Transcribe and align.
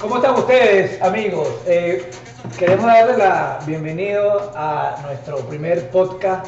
¿Cómo 0.00 0.18
están 0.18 0.36
ustedes, 0.36 1.02
amigos? 1.02 1.48
Eh, 1.66 2.08
queremos 2.56 2.86
darle 2.86 3.18
la 3.18 3.58
bienvenida 3.66 4.52
a 4.54 4.96
nuestro 5.02 5.38
primer 5.48 5.90
podcast 5.90 6.46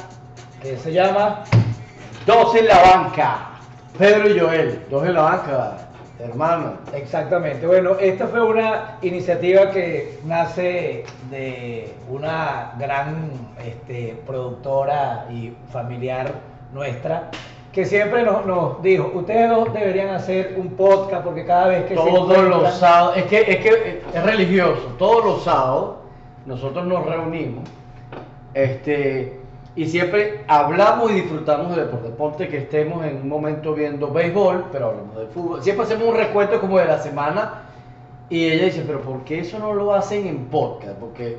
que 0.62 0.76
se 0.76 0.92
llama 0.92 1.42
Dos 2.26 2.54
en 2.54 2.68
la 2.68 2.80
banca. 2.80 3.48
Pedro 3.98 4.30
y 4.30 4.38
Joel, 4.38 4.86
dos 4.88 5.04
en 5.04 5.14
la 5.14 5.22
banca, 5.22 5.78
hermano. 6.20 6.74
Exactamente. 6.94 7.66
Bueno, 7.66 7.96
esta 7.98 8.28
fue 8.28 8.40
una 8.40 8.98
iniciativa 9.02 9.72
que 9.72 10.20
nace 10.24 11.04
de 11.28 11.92
una 12.08 12.74
gran 12.78 13.32
este, 13.66 14.16
productora 14.28 15.26
y 15.28 15.52
familiar 15.72 16.34
nuestra 16.72 17.30
que 17.72 17.84
siempre 17.84 18.22
nos, 18.22 18.44
nos 18.46 18.82
dijo, 18.82 19.12
ustedes 19.14 19.48
dos 19.48 19.72
deberían 19.72 20.08
hacer 20.08 20.56
un 20.58 20.70
podcast 20.70 21.24
porque 21.24 21.44
cada 21.44 21.68
vez 21.68 21.84
que 21.84 21.94
Todos 21.94 22.44
los 22.48 22.74
sábados, 22.74 23.16
es 23.16 23.24
que, 23.24 23.40
es 23.40 23.56
que 23.58 24.02
es 24.12 24.22
religioso, 24.24 24.94
todos 24.98 25.24
los 25.24 25.44
sábados 25.44 25.96
nosotros 26.46 26.84
nos 26.86 27.06
reunimos 27.06 27.68
este, 28.54 29.38
y 29.76 29.86
siempre 29.86 30.44
hablamos 30.48 31.10
y 31.12 31.14
disfrutamos 31.14 31.74
de 31.74 31.84
deporte. 31.84 32.08
Ponte 32.10 32.48
que 32.48 32.58
estemos 32.58 33.04
en 33.04 33.16
un 33.16 33.28
momento 33.28 33.74
viendo 33.74 34.10
béisbol, 34.10 34.66
pero 34.72 34.86
hablamos 34.86 35.16
de 35.16 35.26
fútbol. 35.26 35.62
Siempre 35.62 35.84
hacemos 35.84 36.08
un 36.08 36.16
recuento 36.16 36.60
como 36.60 36.78
de 36.78 36.86
la 36.86 36.98
semana 36.98 37.62
y 38.28 38.46
ella 38.46 38.64
dice, 38.66 38.84
pero 38.86 39.00
¿por 39.00 39.20
qué 39.24 39.40
eso 39.40 39.58
no 39.58 39.72
lo 39.74 39.94
hacen 39.94 40.26
en 40.26 40.46
podcast? 40.46 40.98
Porque 40.98 41.38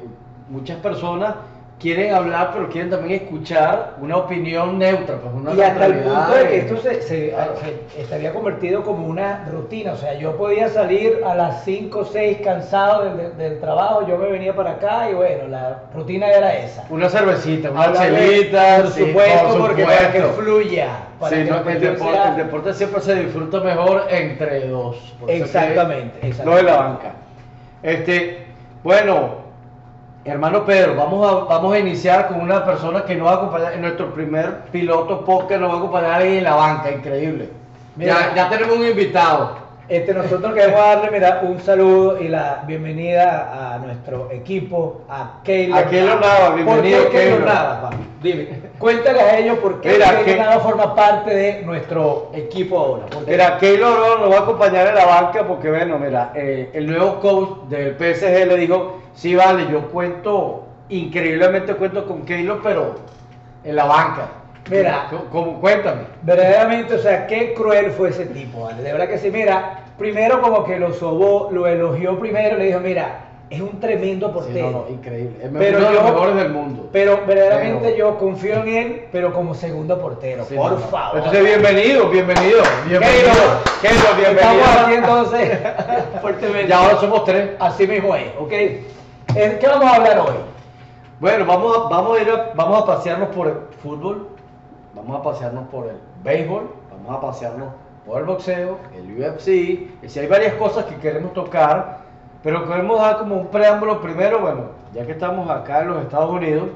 muchas 0.49 0.77
personas 0.77 1.35
quieren 1.81 2.13
hablar, 2.13 2.51
pero 2.53 2.69
quieren 2.69 2.91
también 2.91 3.23
escuchar 3.23 3.95
una 3.99 4.17
opinión 4.17 4.77
neutra. 4.77 5.15
Pues 5.17 5.33
una 5.33 5.53
Y 5.53 5.61
hasta 5.61 5.85
el 5.87 5.95
punto 6.03 6.33
de 6.35 6.47
que 6.47 6.57
esto 6.59 6.77
se, 6.77 7.01
se- 7.01 7.29
Claro. 7.31 7.53
se 7.95 8.01
estaría 8.01 8.31
convertido 8.33 8.83
como 8.83 9.07
una 9.07 9.45
rutina. 9.51 9.93
O 9.93 9.97
sea, 9.97 10.13
yo 10.13 10.37
podía 10.37 10.69
salir 10.69 11.21
a 11.25 11.33
las 11.33 11.63
5 11.65 11.99
o 11.99 12.05
6 12.05 12.37
cansado 12.43 13.05
del, 13.05 13.35
del- 13.37 13.59
trabajo, 13.59 14.07
yo 14.07 14.17
me 14.17 14.27
venía 14.27 14.55
para 14.55 14.71
acá 14.71 15.09
y 15.09 15.13
bueno, 15.15 15.47
la 15.47 15.79
rutina 15.93 16.27
era 16.29 16.55
esa. 16.57 16.85
Una 16.89 17.09
cervecita, 17.09 17.71
una 17.71 17.93
chelita, 17.93 18.77
por 18.83 18.91
sí, 18.91 19.05
supuesto, 19.07 19.47
por 19.49 19.61
porque 19.67 19.83
para 19.83 19.97
que 20.11 20.19
supuesto. 20.21 20.41
fluya. 20.41 20.87
Para 21.19 21.37
Sí, 21.37 21.43
que 21.43 21.49
no, 21.51 21.63
la 21.63 21.71
el, 21.71 21.79
deporte, 21.81 22.13
sea- 22.13 22.29
el 22.31 22.37
deporte 22.37 22.73
siempre 22.73 23.01
se 23.01 23.15
disfruta 23.15 23.59
mejor 23.59 24.05
entre 24.09 24.67
dos. 24.67 25.15
Que 25.25 25.37
Exactamente, 25.37 26.19
No 26.21 26.27
exactamente. 26.27 26.65
de 26.65 26.71
la 26.71 26.77
banca. 26.77 27.11
Este, 27.83 28.45
bueno, 28.83 29.40
hermano 30.25 30.65
Pedro, 30.65 30.95
vamos 30.95 31.27
a, 31.27 31.45
vamos 31.45 31.73
a 31.73 31.79
iniciar 31.79 32.27
con 32.27 32.41
una 32.41 32.63
persona 32.65 33.03
que 33.03 33.15
nos 33.15 33.27
va 33.27 33.31
a 33.31 33.35
acompañar 33.35 33.73
en 33.73 33.81
nuestro 33.81 34.13
primer 34.13 34.65
piloto 34.71 35.25
podcast, 35.25 35.61
nos 35.61 35.71
va 35.71 35.75
a 35.75 35.77
acompañar 35.77 36.21
en 36.21 36.43
la 36.43 36.55
banca, 36.55 36.91
increíble. 36.91 37.49
Mira. 37.95 38.33
ya, 38.33 38.35
ya 38.35 38.49
tenemos 38.49 38.77
un 38.77 38.87
invitado. 38.87 39.71
Este, 39.89 40.13
nosotros 40.13 40.53
queremos 40.53 40.79
darle 40.79 41.11
mira, 41.11 41.41
un 41.43 41.59
saludo 41.59 42.21
y 42.21 42.29
la 42.29 42.63
bienvenida 42.65 43.73
a 43.73 43.79
nuestro 43.79 44.31
equipo, 44.31 45.01
a 45.09 45.41
Keylor 45.43 45.79
A 45.79 45.89
Keylor 45.89 46.21
Nava, 46.21 46.55
bienvenido, 46.55 47.03
¿Por 47.03 47.11
qué 47.11 47.17
Keylor. 47.17 47.41
Nava? 47.41 47.89
Dime, 48.23 48.47
cuéntales 48.81 49.21
a 49.21 49.37
ellos 49.37 49.57
por 49.59 49.79
qué 49.79 49.93
Mira, 49.93 50.23
que- 50.25 50.59
forma 50.61 50.93
parte 50.95 51.33
de 51.33 51.61
nuestro 51.61 52.31
equipo 52.33 52.77
ahora. 52.77 53.05
Mira, 53.27 53.57
Keylor 53.59 53.97
Oro 53.97 54.17
nos 54.19 54.31
va 54.31 54.39
a 54.39 54.41
acompañar 54.41 54.87
en 54.87 54.95
la 54.95 55.05
banca 55.05 55.47
porque, 55.47 55.69
bueno, 55.69 55.97
mira, 55.99 56.31
eh, 56.35 56.69
el 56.73 56.87
nuevo 56.87 57.19
coach 57.19 57.69
del 57.69 57.95
PSG 57.95 58.47
le 58.47 58.57
dijo, 58.57 58.97
sí, 59.13 59.35
vale, 59.35 59.67
yo 59.71 59.89
cuento, 59.91 60.65
increíblemente 60.89 61.75
cuento 61.75 62.05
con 62.05 62.23
Keylor, 62.23 62.59
pero 62.61 62.95
en 63.63 63.75
la 63.75 63.85
banca. 63.85 64.27
Mira. 64.69 65.07
¿Cómo- 65.09 65.25
cómo? 65.31 65.61
cuéntame. 65.61 66.01
Verdaderamente, 66.23 66.95
o 66.95 66.99
sea, 66.99 67.27
qué 67.27 67.53
cruel 67.53 67.91
fue 67.91 68.09
ese 68.09 68.25
tipo, 68.25 68.61
¿vale? 68.63 68.81
De 68.83 68.91
verdad 68.91 69.07
que 69.07 69.17
sí, 69.17 69.29
mira, 69.31 69.79
primero 69.97 70.41
como 70.41 70.63
que 70.65 70.79
lo 70.79 70.93
sobó, 70.93 71.49
lo 71.51 71.67
elogió 71.67 72.19
primero, 72.19 72.57
le 72.57 72.65
dijo, 72.65 72.79
mira, 72.79 73.19
es 73.51 73.61
un 73.61 73.79
tremendo 73.81 74.27
Sí, 74.27 74.33
portero. 74.33 74.71
no, 74.71 74.79
no, 74.83 74.89
increíble. 74.89 75.37
Es 75.43 75.49
Pero 75.51 75.77
uno 75.79 75.87
de 75.89 75.93
los 75.95 76.03
mejores 76.05 76.35
del 76.35 76.49
mundo. 76.53 76.89
Pero 76.91 77.19
verdaderamente 77.27 77.83
Pero- 77.91 77.97
yo 77.97 78.17
confío 78.17 78.55
en 78.63 78.67
él, 78.69 79.05
pero 79.11 79.33
como 79.33 79.53
segundo 79.53 79.99
portero, 79.99 80.45
Sí, 80.45 80.55
por 80.55 80.71
no, 80.71 80.79
no. 80.79 80.85
favor. 80.87 81.17
Entonces, 81.17 81.43
bienvenido, 81.43 82.09
bienvenido. 82.09 82.61
Bienvenido. 82.87 83.31
Keylor, 83.81 84.15
bienvenido. 84.17 84.63
Estamos 84.63 84.77
aquí 84.85 84.93
entonces 84.95 85.59
fuertemente. 86.21 86.67
Ya 86.67 86.77
ahora 86.79 86.97
somos 86.99 87.25
tres. 87.25 87.49
Así 87.59 87.85
mismo 87.85 88.15
es, 88.15 88.27
¿ok? 88.39 88.51
¿En 89.35 89.59
¿Qué 89.59 89.67
vamos 89.67 89.85
a 89.91 89.95
hablar 89.95 90.19
hoy? 90.19 90.35
Bueno, 91.19 91.45
vamos 91.45 91.77
a, 91.77 91.89
vamos 91.89 92.17
a 92.17 92.21
ir 92.21 92.29
a, 92.31 92.51
vamos 92.55 92.81
a 92.81 92.85
pasearnos 92.85 93.29
por 93.35 93.47
el 93.47 93.53
fútbol, 93.83 94.29
vamos 94.95 95.19
a 95.19 95.23
pasearnos 95.23 95.67
por 95.69 95.87
el 95.87 95.97
béisbol, 96.23 96.71
vamos 96.89 97.17
a 97.17 97.21
pasearnos 97.21 97.67
por 98.05 98.19
el 98.19 98.25
boxeo, 98.25 98.77
el 98.97 99.19
UFC, 99.21 99.47
y 99.49 99.91
si 100.07 100.19
hay 100.19 100.27
varias 100.27 100.53
cosas 100.55 100.85
que 100.85 100.95
queremos 100.95 101.33
tocar, 101.33 102.00
pero 102.43 102.67
queremos 102.67 102.99
dar 102.99 103.17
como 103.19 103.35
un 103.37 103.47
preámbulo 103.47 104.01
primero, 104.01 104.39
bueno, 104.39 104.61
ya 104.93 105.05
que 105.05 105.11
estamos 105.13 105.49
acá 105.49 105.81
en 105.81 105.87
los 105.89 106.01
Estados 106.03 106.29
Unidos, 106.31 106.69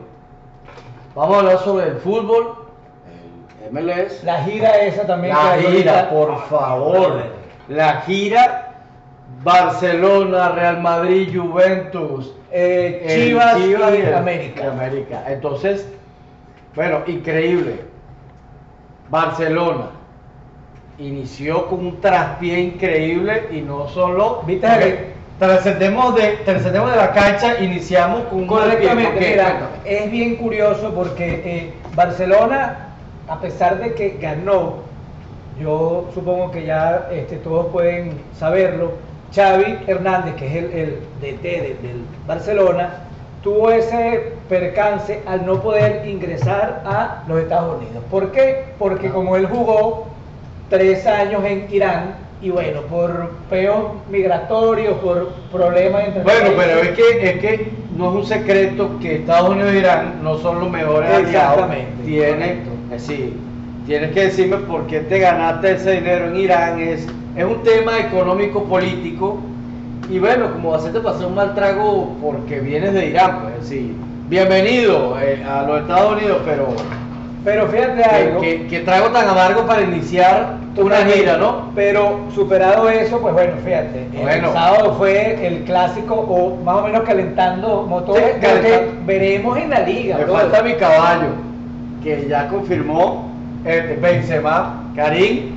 vamos 1.15 1.35
a 1.35 1.39
hablar 1.39 1.57
sobre 1.59 1.87
el 1.87 1.95
fútbol, 1.97 2.55
el 3.65 3.71
MLS, 3.71 4.23
La 4.23 4.43
gira 4.43 4.77
esa 4.79 5.05
también. 5.07 5.33
la 5.35 5.57
que 5.57 5.63
gira, 5.63 6.09
por 6.09 6.37
favor. 6.47 7.23
La 7.67 8.01
gira 8.01 8.73
Barcelona, 9.43 10.49
Real 10.49 10.81
Madrid, 10.81 11.29
Juventus, 11.39 12.31
Eh, 12.51 13.01
el 13.09 13.25
Chivas, 13.29 13.59
y 13.59 13.73
América. 14.13 14.63
y 14.63 14.67
América. 14.67 15.23
Entonces, 15.27 15.89
bueno, 16.75 16.99
increíble. 17.07 17.81
Barcelona 19.09 19.87
inició 20.97 21.67
con 21.67 21.79
un 21.85 21.99
traspié 21.99 22.59
increíble 22.59 23.49
y 23.51 23.61
no 23.61 23.87
solo. 23.89 24.41
¿Viste 24.45 25.14
Trascendemos 25.39 26.15
de, 26.15 26.37
trascendemos 26.45 26.91
de 26.91 26.97
la 26.97 27.11
cancha, 27.11 27.59
iniciamos 27.61 28.21
con 28.25 28.41
un 28.43 28.47
traspié. 28.47 28.87
¿Por 28.87 28.95
Correctamente, 28.95 29.29
mira, 29.31 29.59
es 29.83 30.11
bien 30.11 30.35
curioso 30.37 30.93
porque 30.95 31.41
eh, 31.45 31.73
Barcelona, 31.93 32.77
a 33.27 33.39
pesar 33.41 33.79
de 33.79 33.93
que 33.95 34.17
ganó, 34.21 34.75
yo 35.59 36.09
supongo 36.13 36.51
que 36.51 36.65
ya 36.65 37.07
este, 37.11 37.35
todos 37.37 37.67
pueden 37.67 38.21
saberlo, 38.39 38.93
Xavi 39.35 39.79
Hernández, 39.87 40.35
que 40.35 40.47
es 40.47 40.55
el, 40.55 40.71
el 40.71 40.99
DT 41.19 41.41
de- 41.43 41.77
del 41.81 42.01
Barcelona, 42.25 43.01
tuvo 43.43 43.71
ese 43.71 44.33
percance 44.47 45.21
al 45.27 45.45
no 45.45 45.61
poder 45.61 46.07
ingresar 46.07 46.81
a 46.85 47.23
los 47.27 47.39
Estados 47.41 47.77
Unidos. 47.81 48.03
¿Por 48.09 48.31
qué? 48.31 48.63
Porque 48.79 49.09
como 49.09 49.35
él 49.35 49.47
jugó 49.47 50.07
tres 50.69 51.05
años 51.05 51.43
en 51.43 51.67
Irán, 51.69 52.15
y 52.41 52.49
bueno, 52.49 52.81
por 52.81 53.31
peos 53.49 53.93
migratorios, 54.09 54.95
por 54.97 55.29
problemas 55.51 56.07
entre 56.07 56.23
Bueno, 56.23 56.49
pero 56.57 56.81
es 56.81 56.89
que, 56.89 57.29
es 57.29 57.39
que 57.39 57.71
no 57.97 58.09
es 58.09 58.15
un 58.15 58.25
secreto 58.25 58.99
que 59.01 59.15
Estados 59.15 59.49
Unidos 59.49 59.71
e 59.71 59.79
Irán 59.79 60.19
no 60.21 60.37
son 60.37 60.59
los 60.59 60.69
mejores 60.69 61.09
aliados. 61.09 61.65
Correcto. 61.65 62.69
es 62.91 63.07
decir, 63.07 63.33
tienes 63.85 64.11
que 64.11 64.25
decirme 64.25 64.57
por 64.57 64.85
qué 64.87 64.99
te 64.99 65.19
ganaste 65.19 65.73
ese 65.73 65.91
dinero 65.93 66.27
en 66.27 66.35
Irán. 66.35 66.79
Es, 66.79 67.07
es 67.35 67.45
un 67.45 67.63
tema 67.63 67.99
económico 67.99 68.63
político. 68.65 69.39
Y 70.09 70.19
bueno, 70.19 70.51
como 70.51 70.75
hacerte 70.75 70.99
pasar 70.99 71.27
un 71.27 71.35
mal 71.35 71.55
trago 71.55 72.15
porque 72.21 72.59
vienes 72.59 72.93
de 72.93 73.07
Irán, 73.07 73.39
pues 73.41 73.55
es 73.55 73.69
decir, 73.69 73.95
bienvenido 74.29 75.17
eh, 75.19 75.43
a 75.43 75.63
los 75.63 75.81
Estados 75.81 76.17
Unidos, 76.17 76.41
pero 76.45 76.67
Pero 77.45 77.67
fíjate 77.67 78.03
algo. 78.03 78.41
que- 78.41 78.65
que 78.67 78.79
trago 78.79 79.07
tan 79.09 79.29
amargo 79.29 79.65
para 79.67 79.81
iniciar 79.83 80.55
una 80.75 80.97
gira, 81.05 81.37
¿no? 81.37 81.71
Pero 81.75 82.21
superado 82.33 82.89
eso, 82.89 83.19
pues 83.19 83.33
bueno, 83.33 83.53
fíjate. 83.63 84.07
Bueno. 84.19 84.47
El 84.47 84.53
sábado 84.53 84.95
fue 84.97 85.47
el 85.47 85.63
clásico, 85.63 86.15
o 86.15 86.55
más 86.63 86.77
o 86.77 86.81
menos 86.83 87.01
calentando 87.03 87.83
motores, 87.87 88.25
Sí, 88.33 88.39
que 88.41 88.47
calentando. 88.47 88.91
veremos 89.05 89.57
en 89.59 89.69
la 89.69 89.79
liga. 89.81 90.17
Me 90.17 90.23
bro. 90.25 90.33
falta 90.33 90.63
mi 90.63 90.73
caballo, 90.73 91.27
que 92.03 92.25
ya 92.27 92.47
confirmó 92.47 93.29
este, 93.63 93.95
Benzema, 93.95 94.83
Karim. 94.95 95.51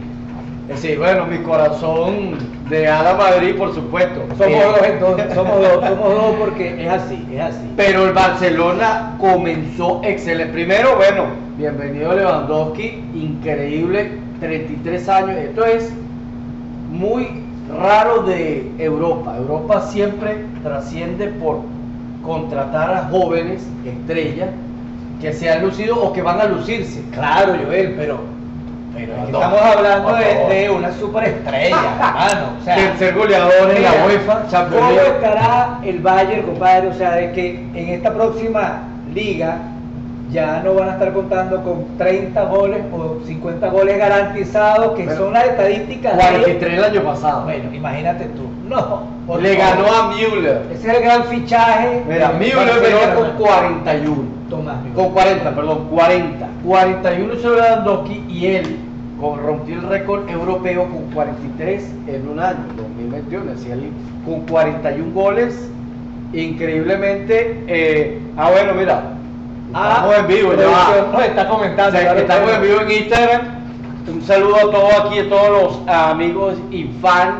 Es 0.68 0.82
decir, 0.82 0.98
bueno, 0.98 1.24
mi 1.24 1.38
corazón 1.38 2.36
de 2.68 2.86
Ala 2.86 3.14
Madrid, 3.14 3.54
por 3.56 3.74
supuesto. 3.74 4.20
Somos 4.36 4.46
Eh, 4.46 4.62
dos 4.62 4.82
entonces, 4.86 5.26
somos 5.34 5.58
dos, 5.58 5.88
somos 5.88 6.14
dos 6.14 6.34
porque 6.38 6.84
es 6.84 6.90
así, 6.90 7.26
es 7.32 7.40
así. 7.40 7.72
Pero 7.76 8.04
el 8.06 8.12
Barcelona 8.12 9.14
comenzó 9.18 10.02
excelente. 10.04 10.52
Primero, 10.52 10.96
bueno, 10.96 11.47
bienvenido 11.58 12.14
Lewandowski, 12.14 13.02
increíble, 13.14 14.12
33 14.38 15.08
años. 15.08 15.30
Esto 15.38 15.64
es 15.64 15.92
muy 16.92 17.42
raro 17.76 18.22
de 18.22 18.70
Europa. 18.78 19.36
Europa 19.36 19.80
siempre 19.82 20.44
trasciende 20.62 21.26
por 21.26 21.62
contratar 22.24 22.94
a 22.94 23.08
jóvenes 23.08 23.66
estrellas 23.84 24.50
que 25.20 25.32
se 25.32 25.50
han 25.50 25.64
lucido 25.64 26.00
o 26.00 26.12
que 26.12 26.22
van 26.22 26.40
a 26.40 26.44
lucirse. 26.44 27.02
Claro, 27.10 27.54
Joel, 27.66 27.94
pero, 27.96 28.20
pero 28.94 29.14
es 29.16 29.26
que 29.26 29.32
No, 29.32 29.38
estamos 29.40 29.60
hablando 29.60 30.14
de, 30.14 30.54
de 30.54 30.70
una 30.70 30.92
superestrella, 30.92 31.76
hermano. 31.96 32.46
O 32.60 32.64
sea, 32.64 32.76
Tercer 32.76 33.14
goleador 33.16 33.70
en 33.74 33.82
la 33.82 34.06
UEFA 34.06 34.68
¿Cómo 34.68 34.90
estará 34.90 35.80
el 35.84 35.98
Bayern, 35.98 36.42
compadre? 36.42 36.86
O 36.86 36.94
sea, 36.94 37.16
de 37.16 37.32
que 37.32 37.56
en 37.74 37.88
esta 37.88 38.14
próxima 38.14 38.82
liga 39.12 39.58
ya 40.30 40.62
no 40.62 40.74
van 40.74 40.90
a 40.90 40.92
estar 40.92 41.12
contando 41.12 41.62
con 41.62 41.96
30 41.96 42.42
goles 42.44 42.82
o 42.92 43.18
50 43.24 43.68
goles 43.68 43.98
garantizados, 43.98 44.94
que 44.96 45.08
son 45.16 45.32
las 45.32 45.46
estadísticas 45.46 46.12
de 46.16 46.18
43 46.18 46.74
el 46.74 46.84
año 46.84 47.02
pasado. 47.02 47.44
Bueno, 47.44 47.74
imagínate 47.74 48.24
tú. 48.26 48.42
No. 48.68 49.38
Le 49.40 49.56
ganó 49.56 49.86
a 49.86 50.08
Müller. 50.08 50.62
Ese 50.72 50.88
es 50.88 50.96
el 50.96 51.02
gran 51.02 51.24
fichaje. 51.24 52.02
Mira, 52.06 52.32
Müller 52.32 52.80
venía 52.80 53.14
con 53.14 53.26
hermano. 53.26 53.38
41. 53.38 54.22
Tomás 54.50 54.82
Müller. 54.82 54.94
Con 54.94 55.12
40, 55.12 55.54
perdón, 55.54 55.88
40. 55.90 56.46
41 56.64 57.36
sobre 57.36 57.62
Lewandowski 57.62 58.24
y 58.28 58.46
él 58.46 58.76
rompió 59.20 59.74
el 59.76 59.82
récord 59.88 60.28
europeo 60.28 60.84
con 60.84 61.10
43 61.12 61.90
en 62.06 62.28
un 62.28 62.38
año, 62.38 62.58
2021. 62.76 63.52
Así 63.52 63.70
él 63.70 63.90
con 64.26 64.42
41 64.42 65.12
goles, 65.14 65.70
increíblemente. 66.34 67.64
eh, 67.66 68.20
ah, 68.36 68.50
bueno, 68.50 68.74
mira, 68.74 69.02
Ah, 69.74 69.96
estamos 69.96 70.18
en 70.18 70.26
vivo 70.26 70.54
ya. 70.54 71.06
nos 71.12 71.22
está 71.22 71.48
comentando. 71.48 71.88
O 71.88 71.92
sea, 71.92 72.00
claro, 72.00 72.20
estamos 72.20 72.52
en 72.52 72.62
vivo 72.62 72.80
en 72.80 72.90
Instagram. 72.90 73.42
Un 74.08 74.22
saludo 74.22 74.56
a 74.56 74.60
todos 74.60 74.94
aquí, 75.04 75.18
a 75.18 75.28
todos 75.28 75.50
los 75.50 75.88
amigos 75.88 76.54
y 76.70 76.84
fans 77.02 77.34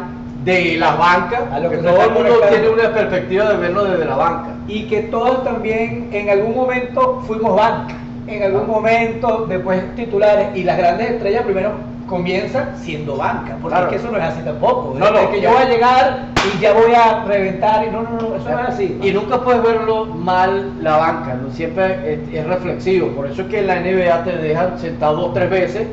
de 0.45 0.77
la 0.77 0.95
banca. 0.97 1.49
A 1.53 1.61
los 1.61 1.73
que 1.73 1.79
todo 1.79 2.03
el 2.03 2.11
mundo 2.11 2.41
tiene 2.51 2.69
una 2.69 2.93
perspectiva 2.93 3.51
de 3.51 3.57
verlo 3.57 3.85
desde 3.85 4.05
la 4.05 4.17
banca. 4.17 4.49
Y 4.67 4.83
que 4.85 5.03
todos 5.03 5.45
también 5.45 6.11
en 6.13 6.29
algún 6.29 6.55
momento 6.55 7.23
fuimos 7.27 7.57
banca. 7.57 7.95
En 8.29 8.43
algún 8.43 8.67
momento, 8.67 9.47
después 9.49 9.95
titulares. 9.97 10.49
Y 10.55 10.65
las 10.65 10.79
grandes 10.79 11.11
estrellas 11.11 11.43
primero 11.45 11.73
comienzan 12.07 12.75
siendo 12.79 13.17
banca. 13.17 13.57
Porque 13.61 13.69
Claro. 13.77 13.87
es 13.87 13.91
que 13.91 13.97
eso 13.97 14.11
no 14.11 14.19
es 14.19 14.25
así 14.25 14.41
tampoco. 14.43 14.95
No, 14.99 15.07
Es 15.07 15.13
no, 15.13 15.31
que 15.31 15.41
ya. 15.41 15.51
yo 15.51 15.55
voy 15.57 15.63
a 15.63 15.69
llegar 15.69 16.19
y 16.55 16.61
ya 16.61 16.73
voy 16.73 16.93
a 16.95 17.25
reventar. 17.25 17.87
Y 17.87 17.91
no, 17.91 18.03
no, 18.03 18.11
no, 18.13 18.37
eso 18.37 18.49
no 18.51 18.61
es 18.61 18.69
así. 18.69 18.99
Y 19.03 19.11
nunca 19.11 19.43
puedes 19.43 19.63
verlo 19.63 20.07
mal 20.07 20.83
la 20.83 20.97
banca, 20.97 21.35
¿no? 21.35 21.53
siempre 21.53 22.15
es, 22.15 22.21
es 22.35 22.47
reflexivo. 22.47 23.09
Por 23.09 23.27
eso 23.27 23.43
es 23.43 23.49
que 23.49 23.61
en 23.61 23.67
la 23.67 23.81
NBA 23.81 24.25
te 24.25 24.37
dejan 24.37 24.79
sentado 24.79 25.17
dos 25.17 25.35
tres 25.35 25.51
veces 25.51 25.87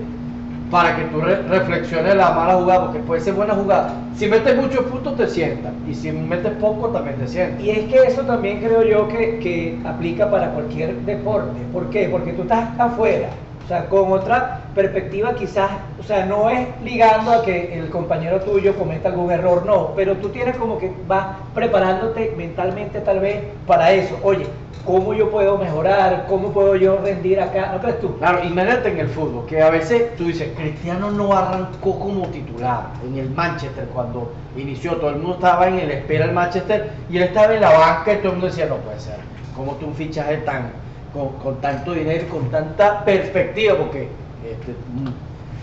para 0.70 0.96
que 0.96 1.04
tú 1.06 1.22
re- 1.22 1.44
reflexiones 1.44 2.16
la 2.16 2.32
mala 2.32 2.56
jugada, 2.56 2.82
porque 2.86 3.00
puede 3.00 3.22
ser 3.22 3.34
buena 3.36 3.54
jugada. 3.56 4.10
Si 4.14 4.28
metes 4.28 4.56
muchos 4.58 4.86
puntos 4.86 5.16
te 5.16 5.28
sientas, 5.28 5.76
y 5.86 5.94
si 5.94 6.12
metes 6.12 6.54
poco 6.58 6.90
también 6.92 7.18
te 7.18 7.28
sientas. 7.28 7.62
Y 7.62 7.70
es 7.70 7.86
que 7.88 7.98
eso 8.08 8.26
también 8.26 8.60
creo 8.60 8.84
yo 8.84 9.08
que, 9.08 9.40
que 9.40 9.82
aplica 9.86 10.30
para 10.30 10.52
cualquier 10.54 11.02
deporte. 11.06 11.62
¿Por 11.72 11.90
qué? 11.90 12.10
Porque 12.10 12.34
tú 12.34 12.44
estás 12.44 12.78
afuera, 12.80 13.45
o 13.66 13.68
sea, 13.68 13.90
con 13.90 14.12
otra 14.12 14.62
perspectiva 14.76 15.34
quizás, 15.34 15.72
o 16.00 16.04
sea, 16.04 16.24
no 16.28 16.52
es 16.52 16.68
ligando 16.84 17.32
a 17.32 17.44
que 17.44 17.80
el 17.80 17.90
compañero 17.90 18.40
tuyo 18.42 18.76
cometa 18.76 19.10
algún 19.10 19.32
error, 19.32 19.66
no, 19.66 19.94
pero 19.96 20.16
tú 20.18 20.30
tienes 20.30 20.56
como 20.58 20.78
que 20.78 20.94
vas 21.08 21.38
preparándote 21.56 22.36
mentalmente 22.38 23.00
tal 23.00 23.22
vez 23.22 23.44
para 23.66 23.92
eso. 23.92 24.20
Oye, 24.22 24.46
¿cómo 24.86 25.16
yo 25.16 25.32
puedo 25.32 25.58
mejorar? 25.58 26.28
¿Cómo 26.30 26.50
puedo 26.50 26.76
yo 26.76 27.00
rendir 27.04 27.42
acá? 27.42 27.72
¿No 27.74 27.82
crees 27.82 28.00
tú? 28.00 28.16
Claro, 28.20 28.44
imagínate 28.44 28.90
en 28.90 29.00
el 29.00 29.08
fútbol, 29.08 29.48
que 29.48 29.60
a 29.64 29.72
veces 29.72 30.16
tú 30.16 30.26
dices, 30.26 30.52
Cristiano 30.56 31.10
no 31.10 31.34
arrancó 31.34 32.00
como 32.00 32.28
titular 32.28 32.90
en 33.04 33.18
el 33.18 33.32
Manchester 33.32 33.86
cuando 33.96 34.32
inició, 34.56 34.98
todo 34.98 35.10
el 35.10 35.16
mundo 35.16 35.34
estaba 35.36 35.68
en 35.70 35.80
el 35.80 35.90
espera 35.90 36.28
del 36.28 36.36
Manchester 36.36 36.92
y 37.10 37.18
él 37.18 37.24
estaba 37.24 37.56
en 37.56 37.62
la 37.62 37.72
banca 37.72 38.14
y 38.14 38.18
todo 38.18 38.28
el 38.28 38.34
mundo 38.34 38.46
decía, 38.46 38.68
no 38.68 38.76
puede 38.76 39.00
ser, 39.00 39.18
como 39.56 39.72
tú 39.74 39.88
un 39.88 39.96
fichaje 39.96 40.38
tan, 40.38 40.85
con, 41.16 41.30
con 41.40 41.62
tanto 41.62 41.94
dinero 41.94 42.26
y 42.28 42.30
con 42.30 42.52
tanta 42.52 43.06
perspectiva, 43.06 43.76
porque 43.76 44.10
este, 44.44 44.72
mm, 44.74 45.08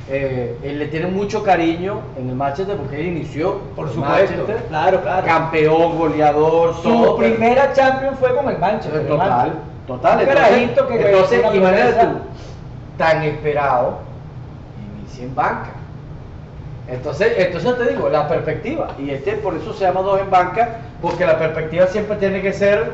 eh, 0.09 0.57
él 0.65 0.79
le 0.79 0.87
tiene 0.87 1.07
mucho 1.07 1.43
cariño 1.45 2.01
en 2.19 2.31
el 2.31 2.35
Manchester 2.35 2.77
porque 2.77 2.99
él 3.01 3.07
inició 3.09 3.59
Por 3.77 3.89
supuesto, 3.91 4.35
Manchester, 4.35 4.65
claro, 4.69 5.03
claro. 5.03 5.27
campeón, 5.27 5.99
goleador, 5.99 6.75
Su 6.77 6.83
todo, 6.83 7.17
pero- 7.19 7.35
primera 7.35 7.73
Champions 7.75 8.19
fue 8.19 8.35
con 8.35 8.49
el 8.49 8.59
Manchester. 8.59 9.07
Total, 9.07 9.53
total. 9.87 10.15
Un 10.17 10.29
Entonces, 10.29 10.87
que 10.89 11.07
entonces 11.11 11.39
imagínate 11.55 11.93
tú, 11.93 12.09
tan 12.97 13.23
esperado, 13.23 13.99
inicia 14.99 15.25
en 15.25 15.35
banca. 15.35 15.71
Entonces, 16.89 17.33
entonces 17.37 17.79
te 17.79 17.89
digo, 17.91 18.09
la 18.09 18.27
perspectiva, 18.27 18.89
y 18.99 19.11
este 19.11 19.33
por 19.35 19.55
eso 19.55 19.73
se 19.73 19.85
llama 19.85 20.01
dos 20.01 20.21
en 20.21 20.31
banca, 20.31 20.79
porque 21.01 21.25
la 21.27 21.39
perspectiva 21.39 21.87
siempre 21.87 22.17
tiene 22.17 22.41
que 22.43 22.53
ser 22.53 22.93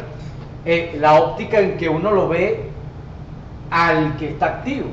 eh, 0.68 0.96
la 1.00 1.14
óptica 1.20 1.58
en 1.60 1.76
que 1.78 1.88
uno 1.88 2.10
lo 2.12 2.28
ve 2.28 2.64
al 3.70 4.16
que 4.16 4.28
está 4.30 4.46
activo. 4.46 4.88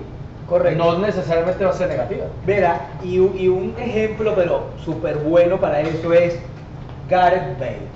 Correcto. 0.48 0.84
No 0.84 1.00
necesariamente 1.00 1.64
va 1.66 1.72
a 1.72 1.74
ser 1.74 1.88
negativa. 1.90 2.26
Verá, 2.46 2.82
y, 3.04 3.20
un- 3.20 3.36
y 3.38 3.48
un 3.48 3.76
ejemplo, 3.80 4.34
pero 4.36 4.64
súper 4.84 5.18
bueno 5.18 5.58
para 5.60 5.82
eso 5.82 6.14
es 6.14 6.38
Gareth 7.10 7.60
Bale. 7.60 7.96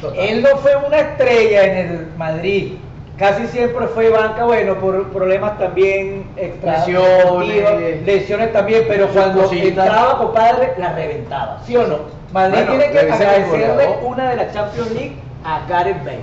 Total. 0.00 0.18
Él 0.18 0.42
no 0.42 0.56
fue 0.58 0.70
una 0.86 0.98
estrella 0.98 1.64
en 1.64 1.76
el 1.90 2.06
Madrid, 2.16 2.74
casi 3.18 3.46
siempre 3.48 3.86
fue 3.88 4.08
banca, 4.08 4.44
bueno, 4.44 4.76
por 4.76 5.08
problemas 5.10 5.58
también 5.58 6.24
extra 6.36 6.78
Lesiones. 6.86 8.52
también, 8.52 8.84
pero 8.88 9.08
cuando 9.08 9.42
cositas. 9.42 9.66
entraba, 9.86 10.16
compadre, 10.18 10.72
la 10.78 10.92
reventaba, 10.94 11.60
¿sí 11.66 11.76
o 11.76 11.86
no? 11.86 11.96
Madrid 12.32 12.64
Bueno, 12.66 12.70
tiene 12.82 12.92
que 12.92 12.98
agradecerle 13.12 13.88
una 14.04 14.30
de 14.30 14.36
las 14.36 14.54
Champions 14.54 14.90
League 14.92 15.16
a 15.44 15.66
Gareth 15.68 16.04
Bale. 16.04 16.20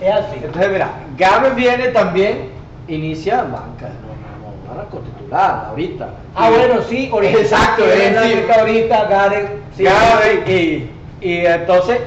Es 0.00 0.14
así. 0.14 0.40
Entonces, 0.42 0.72
mira, 0.72 0.90
Gabriel 1.16 1.54
viene 1.54 1.88
también, 1.88 2.50
inicia 2.88 3.42
banca, 3.42 3.88
no, 4.02 4.74
no, 4.74 4.82
no, 4.82 4.98
titular 4.98 5.66
ahorita. 5.70 6.08
Ah, 6.34 6.50
bueno, 6.50 6.82
sí, 6.88 7.08
ahorita. 7.12 7.38
Exacto, 7.38 7.84
es 7.84 8.14
decir, 8.14 8.46
ahorita 8.50 9.04
Gareth. 9.04 9.50
sí. 9.76 9.84
Gareth 9.84 10.48
y, 10.48 10.90
y 11.20 11.46
entonces 11.46 12.00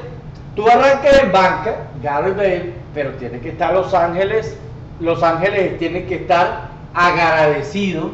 tú 0.54 0.68
arrancas 0.68 1.22
en 1.22 1.32
banca, 1.32 1.74
Gareth 2.02 2.36
Bale, 2.36 2.72
pero 2.94 3.10
tiene 3.12 3.40
que 3.40 3.50
estar 3.50 3.72
Los 3.72 3.94
Ángeles, 3.94 4.56
Los 5.00 5.22
Ángeles 5.22 5.78
tiene 5.78 6.04
que 6.04 6.16
estar 6.16 6.68
agradecido 6.94 8.10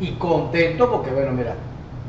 y 0.00 0.12
contento 0.12 0.90
porque 0.90 1.10
bueno, 1.10 1.32
mira, 1.32 1.54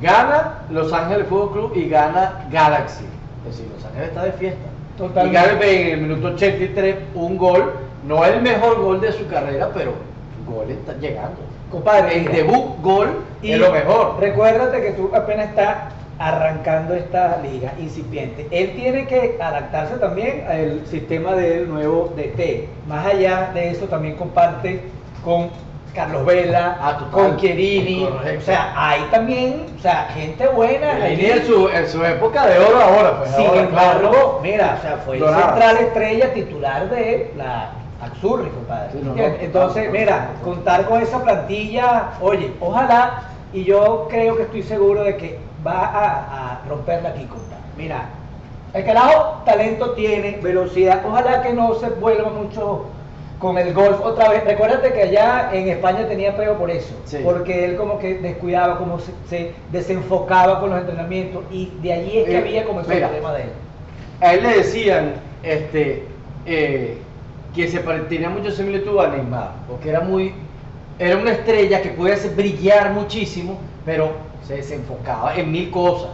gana 0.01 0.59
Los 0.69 0.93
Ángeles 0.93 1.27
Fútbol 1.27 1.51
Club 1.51 1.71
y 1.75 1.89
gana 1.89 2.45
Galaxy. 2.51 3.05
Es 3.47 3.57
decir, 3.57 3.71
Los 3.75 3.85
Ángeles 3.85 4.09
está 4.09 4.23
de 4.23 4.31
fiesta. 4.33 4.65
Totalmente. 4.99 5.39
Y 5.39 5.55
Bale 5.55 5.81
en 5.81 5.99
el 5.99 6.07
minuto 6.07 6.27
83, 6.27 6.95
un 7.15 7.37
gol, 7.37 7.73
no 8.05 8.25
el 8.25 8.41
mejor 8.41 8.81
gol 8.81 8.99
de 8.99 9.13
su 9.13 9.25
carrera, 9.27 9.69
pero 9.73 9.93
gol 10.45 10.69
está 10.69 10.93
llegando. 10.99 11.37
Compadre, 11.71 12.17
El 12.17 12.25
debut 12.25 12.81
gol 12.81 13.23
Y 13.41 13.51
es 13.51 13.59
lo 13.59 13.71
mejor. 13.71 14.17
Recuérdate 14.19 14.81
que 14.81 14.91
tú 14.91 15.09
apenas 15.13 15.49
estás 15.49 15.93
arrancando 16.17 16.95
esta 16.95 17.39
liga 17.41 17.73
incipiente. 17.79 18.45
Él 18.51 18.75
tiene 18.75 19.07
que 19.07 19.37
adaptarse 19.39 19.95
también 19.95 20.43
al 20.49 20.85
sistema 20.87 21.33
del 21.33 21.69
nuevo 21.69 22.13
DT. 22.17 22.67
Más 22.87 23.05
allá 23.05 23.51
de 23.53 23.69
eso, 23.69 23.85
también 23.85 24.15
comparte 24.15 24.81
con 25.23 25.49
Carlos 25.93 26.25
Vela, 26.25 26.77
Ah, 26.81 26.97
con. 27.11 27.35
O 27.35 28.41
sea, 28.41 28.73
hay 28.75 29.01
también, 29.11 29.65
o 29.77 29.81
sea, 29.81 30.09
gente 30.13 30.47
buena. 30.47 30.93
Allí. 31.03 31.25
en 31.25 31.45
su, 31.45 31.67
en 31.69 31.87
su 31.89 32.03
época 32.03 32.45
de 32.45 32.59
oro 32.59 32.79
ahora, 32.81 33.19
pues. 33.19 33.31
Sin 33.35 33.47
ahora, 33.47 33.61
embargo, 33.61 34.11
claro. 34.11 34.39
mira, 34.43 34.77
o 34.77 34.81
sea, 34.81 34.97
fue 35.05 35.17
el 35.17 35.23
central 35.23 35.77
estrella 35.77 36.33
titular 36.33 36.89
de 36.89 37.33
la 37.35 37.71
Axurri, 38.01 38.49
compadre. 38.49 38.91
Sí, 38.91 38.99
no, 38.99 39.05
no, 39.05 39.11
¿Entiendes? 39.11 39.43
Entonces, 39.43 39.91
mira, 39.91 40.29
contar 40.43 40.85
con 40.85 41.01
esa 41.01 41.23
plantilla, 41.23 42.11
oye, 42.21 42.53
ojalá, 42.61 43.23
y 43.51 43.63
yo 43.63 44.07
creo 44.09 44.37
que 44.37 44.43
estoy 44.43 44.63
seguro 44.63 45.03
de 45.03 45.17
que 45.17 45.39
va 45.65 45.85
a, 45.85 46.51
a 46.51 46.61
romperla 46.69 47.09
aquí, 47.09 47.25
compadre. 47.25 47.57
Mira, 47.75 48.05
el 48.73 48.85
carajo 48.85 49.41
talento 49.45 49.91
tiene, 49.91 50.39
velocidad, 50.41 51.01
ojalá 51.05 51.41
que 51.41 51.53
no 51.53 51.73
se 51.75 51.89
vuelva 51.89 52.29
mucho 52.29 52.85
con 53.39 53.57
el 53.57 53.73
golf 53.73 53.99
otra 54.01 54.29
vez. 54.29 54.43
Recuérdate 54.43 54.93
que 54.93 55.01
allá 55.03 55.49
en 55.53 55.69
España 55.69 56.07
tenía 56.07 56.35
pego 56.35 56.55
por 56.55 56.69
eso, 56.69 56.93
Sí. 57.05 57.19
porque 57.23 57.65
él 57.65 57.77
como 57.77 57.97
que 57.97 58.15
descuidaba, 58.15 58.77
como 58.77 58.99
se, 58.99 59.11
se 59.29 59.53
desenfocaba 59.71 60.59
con 60.59 60.69
los 60.71 60.79
entrenamientos, 60.81 61.43
y 61.49 61.71
de 61.81 61.93
allí 61.93 62.17
es 62.19 62.25
que 62.25 62.35
Eh, 62.35 62.37
había 62.37 62.65
comenzado 62.65 62.97
el 62.97 63.03
problema 63.03 63.33
de 63.33 63.43
él. 63.43 63.49
A 64.21 64.33
él 64.33 64.43
le 64.43 64.57
decían 64.57 65.13
este, 65.41 66.03
eh, 66.45 66.97
que 67.55 67.67
se 67.69 67.79
tenía 67.79 68.29
mucha 68.29 68.51
similitud 68.51 68.99
a 68.99 69.07
Neymar, 69.07 69.51
porque 69.67 69.89
era 69.89 70.01
muy 70.01 70.33
era 70.99 71.15
una 71.15 71.31
estrella 71.31 71.81
que 71.81 71.89
podía 71.91 72.17
brillar 72.35 72.91
muchísimo, 72.91 73.57
pero 73.85 74.11
se 74.45 74.55
desenfocaba 74.55 75.33
en 75.33 75.49
mil 75.49 75.71
cosas. 75.71 76.09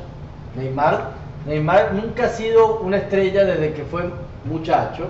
Neymar, 0.55 1.09
Neymar 1.47 1.93
nunca 1.93 2.25
ha 2.25 2.29
sido 2.29 2.81
una 2.81 2.97
estrella 2.97 3.45
desde 3.45 3.73
que 3.73 3.83
fue 3.83 4.03
muchacho. 4.43 5.07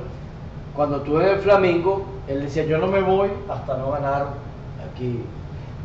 Cuando 0.76 0.98
estuve 0.98 1.24
en 1.24 1.30
el 1.30 1.40
Flamingo, 1.40 2.06
él 2.28 2.42
decía, 2.42 2.66
yo 2.66 2.78
no 2.78 2.88
me 2.88 3.02
voy 3.02 3.30
hasta 3.50 3.78
no 3.78 3.92
ganar 3.92 4.28
aquí. 4.92 5.20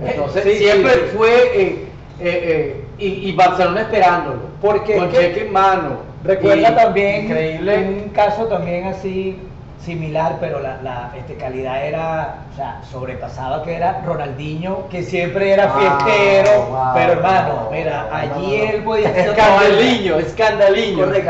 Entonces 0.04 0.42
Sí, 0.44 0.50
siempre 0.56 0.92
sí, 0.92 1.00
sí. 1.10 1.16
fue, 1.16 1.30
eh, 1.30 1.62
eh, 1.62 1.84
eh, 2.20 2.84
y, 2.98 3.06
y 3.30 3.32
Barcelona 3.32 3.82
esperándolo, 3.82 4.40
Porque 4.60 4.96
con 4.96 5.12
cheque 5.12 5.46
en 5.46 5.52
mano. 5.52 6.10
Recuerda 6.24 6.70
Y- 6.72 6.74
también 6.74 7.24
Increíble. 7.26 7.78
un 8.04 8.08
caso 8.10 8.44
también 8.46 8.86
así 8.86 9.38
similar, 9.84 10.36
pero 10.40 10.60
la, 10.60 10.80
la, 10.82 11.12
este, 11.16 11.36
calidad 11.36 11.84
era, 11.84 12.36
o 12.52 12.56
sea, 12.56 12.82
sobrepasaba 12.90 13.62
que 13.62 13.74
era 13.76 14.02
Ronaldinho, 14.04 14.88
que 14.88 15.02
siempre 15.02 15.52
era 15.52 15.70
fiestero, 15.70 16.66
wow, 16.66 16.90
pero 16.94 17.12
hermano, 17.12 17.54
wow, 17.64 17.72
mira, 17.72 18.08
allí 18.12 18.56
él 18.56 18.82
podía 18.84 19.08
hacer 19.08 19.30
otra 19.30 19.44
Escandaliño, 19.44 20.14
vaina. 20.14 20.28
escandaliño, 20.28 21.04
Correcto. 21.04 21.22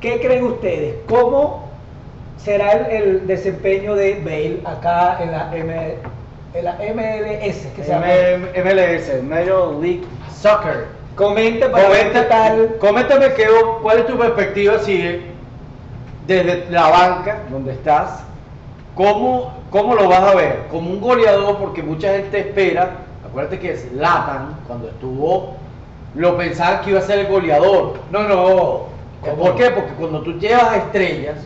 ¿Qué 0.00 0.20
creen 0.20 0.44
ustedes? 0.44 0.96
¿Cómo 1.08 1.68
será 2.36 2.72
el, 2.72 2.86
el 2.86 3.26
desempeño 3.26 3.94
de 3.94 4.14
Bale 4.20 4.60
acá 4.64 5.18
en 5.20 5.32
la, 5.32 5.56
M, 5.56 5.96
en 6.54 6.64
la 6.64 6.72
MLS? 6.72 7.66
Que 7.74 7.84
se 7.84 7.88
llama? 7.90 8.06
MLS, 8.54 9.22
Major 9.22 9.74
League 9.74 10.04
Soccer. 10.30 10.95
Comente 11.16 11.66
para 11.68 11.88
qué 11.88 11.96
Comenta, 11.96 12.28
tal. 12.28 12.76
coméntame 12.78 13.32
qué, 13.34 13.46
cuál 13.82 14.00
es 14.00 14.06
tu 14.06 14.18
perspectiva 14.18 14.78
si 14.80 15.22
desde 16.26 16.70
la 16.70 16.88
banca 16.90 17.42
donde 17.50 17.72
estás, 17.72 18.22
¿cómo, 18.94 19.54
¿cómo 19.70 19.94
lo 19.94 20.08
vas 20.08 20.20
a 20.20 20.34
ver? 20.34 20.64
Como 20.70 20.90
un 20.90 21.00
goleador, 21.00 21.56
porque 21.56 21.82
mucha 21.82 22.12
gente 22.12 22.40
espera, 22.40 22.90
acuérdate 23.26 23.58
que 23.58 23.76
Zlatan, 23.76 24.56
cuando 24.66 24.88
estuvo, 24.88 25.54
lo 26.14 26.36
pensaban 26.36 26.82
que 26.82 26.90
iba 26.90 26.98
a 26.98 27.02
ser 27.02 27.20
el 27.20 27.26
goleador. 27.28 27.94
No, 28.10 28.22
no. 28.24 28.80
¿Cómo? 29.22 29.36
¿Por 29.36 29.56
qué? 29.56 29.70
Porque 29.70 29.92
cuando 29.92 30.20
tú 30.20 30.38
llevas 30.38 30.76
estrellas, 30.76 31.36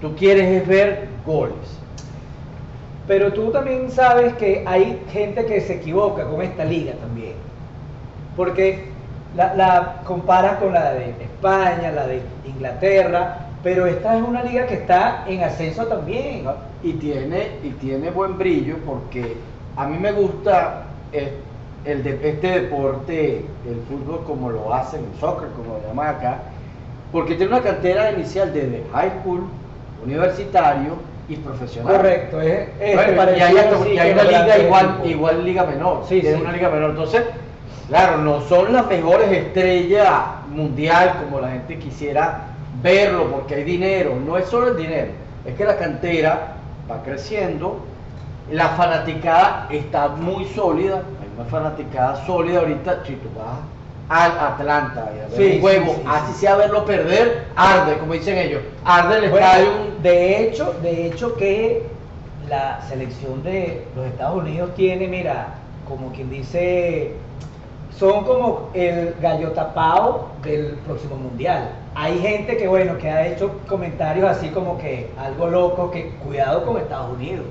tú 0.00 0.14
quieres 0.16 0.62
es 0.62 0.66
ver 0.66 1.08
goles. 1.24 1.78
Pero 3.06 3.32
tú 3.32 3.50
también 3.52 3.90
sabes 3.90 4.32
que 4.34 4.64
hay 4.66 5.00
gente 5.12 5.44
que 5.46 5.60
se 5.60 5.74
equivoca 5.74 6.24
con 6.24 6.42
esta 6.42 6.64
liga 6.64 6.94
también. 6.94 7.34
Porque 8.36 8.93
la, 9.36 9.54
la 9.54 9.96
comparas 10.04 10.58
con 10.58 10.72
la 10.72 10.92
de 10.92 11.10
España, 11.20 11.90
la 11.90 12.06
de 12.06 12.22
Inglaterra, 12.46 13.38
pero 13.62 13.86
esta 13.86 14.16
es 14.16 14.22
una 14.22 14.42
liga 14.42 14.66
que 14.66 14.74
está 14.74 15.24
en 15.26 15.42
ascenso 15.42 15.86
también. 15.86 16.44
Y 16.82 16.92
tiene, 16.94 17.48
y 17.62 17.70
tiene 17.70 18.10
buen 18.10 18.36
brillo 18.36 18.76
porque 18.84 19.36
a 19.76 19.86
mí 19.86 19.98
me 19.98 20.12
gusta 20.12 20.82
eh, 21.12 21.32
el 21.84 22.02
de, 22.02 22.28
este 22.28 22.60
deporte, 22.60 23.44
el 23.66 23.82
fútbol 23.88 24.22
como 24.26 24.50
lo 24.50 24.72
hacen, 24.72 25.00
el 25.12 25.18
soccer 25.20 25.48
como 25.56 25.78
lo 25.78 25.88
llaman 25.88 26.08
acá, 26.16 26.38
porque 27.10 27.34
tiene 27.36 27.52
una 27.52 27.62
cantera 27.62 28.12
inicial 28.12 28.52
desde 28.52 28.84
high 28.92 29.12
school, 29.20 29.44
universitario 30.04 30.96
y 31.28 31.36
profesional. 31.36 31.96
Correcto, 31.96 32.40
es, 32.42 32.68
es 32.80 32.94
Bueno, 32.94 33.36
y 33.36 33.40
hay, 33.40 33.54
y 33.54 34.12
una 34.12 34.24
liga 34.24 34.58
igual, 34.58 35.00
igual 35.04 35.44
liga 35.44 35.64
menor, 35.64 36.04
Sí, 36.06 36.20
tiene 36.20 36.36
sí. 36.36 36.42
una 36.42 36.52
liga 36.52 36.68
menor. 36.68 36.90
Entonces, 36.90 37.22
claro, 37.88 38.18
no 38.18 38.40
son 38.42 38.72
las 38.72 38.86
mejores 38.86 39.30
estrellas 39.30 40.10
mundial 40.50 41.16
como 41.24 41.40
la 41.40 41.50
gente 41.50 41.78
quisiera 41.78 42.42
verlo, 42.82 43.30
porque 43.30 43.54
hay 43.56 43.64
dinero, 43.64 44.16
no 44.24 44.36
es 44.36 44.46
solo 44.48 44.68
el 44.68 44.76
dinero, 44.76 45.12
es 45.44 45.54
que 45.54 45.64
la 45.64 45.76
cantera 45.76 46.56
va 46.90 47.02
creciendo, 47.02 47.80
la 48.50 48.70
fanaticada 48.70 49.66
está 49.70 50.08
muy 50.08 50.44
sólida, 50.46 50.96
hay 51.20 51.28
una 51.36 51.44
fanaticada 51.46 52.24
sólida 52.26 52.60
ahorita, 52.60 53.02
si 53.06 53.14
tú 53.16 53.28
vas 53.36 53.58
al 54.08 54.38
Atlanta 54.38 55.10
y 55.16 55.20
a 55.20 55.28
ver 55.28 55.30
Sí, 55.36 55.54
un 55.56 55.60
juego, 55.60 55.94
sí, 55.94 56.00
sí, 56.02 56.02
así 56.06 56.32
sí. 56.32 56.38
sea 56.40 56.56
verlo 56.56 56.84
perder, 56.84 57.46
arde, 57.56 57.96
como 57.98 58.12
dicen 58.12 58.36
ellos, 58.36 58.60
arde 58.84 59.18
el 59.18 59.30
Bueno, 59.30 59.46
estadio. 59.46 59.68
de 60.02 60.42
hecho, 60.42 60.74
de 60.82 61.06
hecho 61.06 61.36
que 61.36 61.86
la 62.48 62.80
selección 62.82 63.42
de 63.42 63.86
los 63.96 64.06
Estados 64.06 64.36
Unidos 64.42 64.74
tiene, 64.74 65.08
mira, 65.08 65.54
como 65.88 66.12
quien 66.12 66.28
dice, 66.30 67.12
son 67.98 68.24
como 68.24 68.70
el 68.74 69.14
gallo 69.20 69.52
tapado 69.52 70.28
del 70.42 70.74
próximo 70.86 71.16
mundial. 71.16 71.70
Hay 71.94 72.18
gente 72.18 72.56
que, 72.56 72.66
bueno, 72.66 72.98
que 72.98 73.08
ha 73.08 73.26
hecho 73.26 73.60
comentarios 73.68 74.28
así 74.28 74.48
como 74.48 74.78
que 74.78 75.10
algo 75.16 75.48
loco, 75.48 75.90
que 75.90 76.10
cuidado 76.24 76.64
con 76.64 76.76
Estados 76.78 77.14
Unidos. 77.14 77.46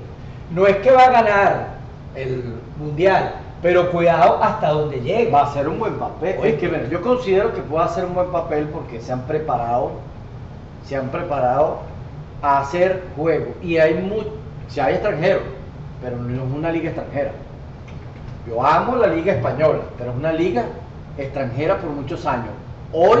No 0.50 0.66
es 0.66 0.76
que 0.76 0.90
va 0.90 1.04
a 1.04 1.10
ganar 1.10 1.68
el 2.14 2.56
mundial, 2.78 3.36
pero 3.62 3.90
cuidado 3.90 4.42
hasta 4.42 4.68
donde 4.68 5.00
llega. 5.00 5.30
Va 5.30 5.50
a 5.50 5.54
ser 5.54 5.66
un 5.66 5.78
buen 5.78 5.94
papel. 5.94 6.36
Oye. 6.38 6.50
Es 6.50 6.60
que 6.60 6.68
mira, 6.68 6.88
yo 6.88 7.00
considero 7.00 7.54
que 7.54 7.62
puede 7.62 7.84
hacer 7.84 8.04
un 8.04 8.14
buen 8.14 8.30
papel 8.30 8.68
porque 8.68 9.00
se 9.00 9.12
han 9.12 9.22
preparado, 9.22 9.92
se 10.86 10.96
han 10.96 11.08
preparado 11.08 11.78
a 12.42 12.60
hacer 12.60 13.02
juego. 13.16 13.54
Y 13.62 13.78
hay 13.78 13.94
mu 13.94 14.22
si 14.68 14.80
hay 14.80 14.94
extranjeros, 14.94 15.42
pero 16.02 16.16
no 16.16 16.44
es 16.44 16.52
una 16.52 16.70
liga 16.70 16.90
extranjera. 16.90 17.32
Yo 18.46 18.64
amo 18.64 18.96
la 18.96 19.06
liga 19.06 19.32
española, 19.34 19.80
pero 19.96 20.10
es 20.10 20.16
una 20.16 20.32
liga 20.32 20.64
extranjera 21.16 21.78
por 21.78 21.90
muchos 21.90 22.26
años. 22.26 22.50
Hoy 22.92 23.20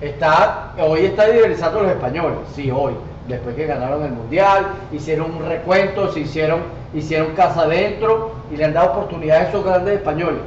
está, 0.00 0.72
hoy 0.78 1.06
está 1.06 1.28
idealizando 1.28 1.82
los 1.82 1.90
españoles, 1.92 2.38
sí, 2.54 2.70
hoy, 2.70 2.92
después 3.26 3.54
que 3.56 3.66
ganaron 3.66 4.04
el 4.04 4.12
mundial, 4.12 4.66
hicieron 4.92 5.34
un 5.34 5.46
recuento, 5.46 6.12
se 6.12 6.20
hicieron, 6.20 6.60
hicieron 6.94 7.34
casa 7.34 7.62
adentro 7.62 8.32
y 8.52 8.56
le 8.56 8.64
han 8.66 8.74
dado 8.74 8.92
oportunidades 8.92 9.46
a 9.46 9.48
esos 9.48 9.64
grandes 9.64 9.94
españoles. 9.96 10.40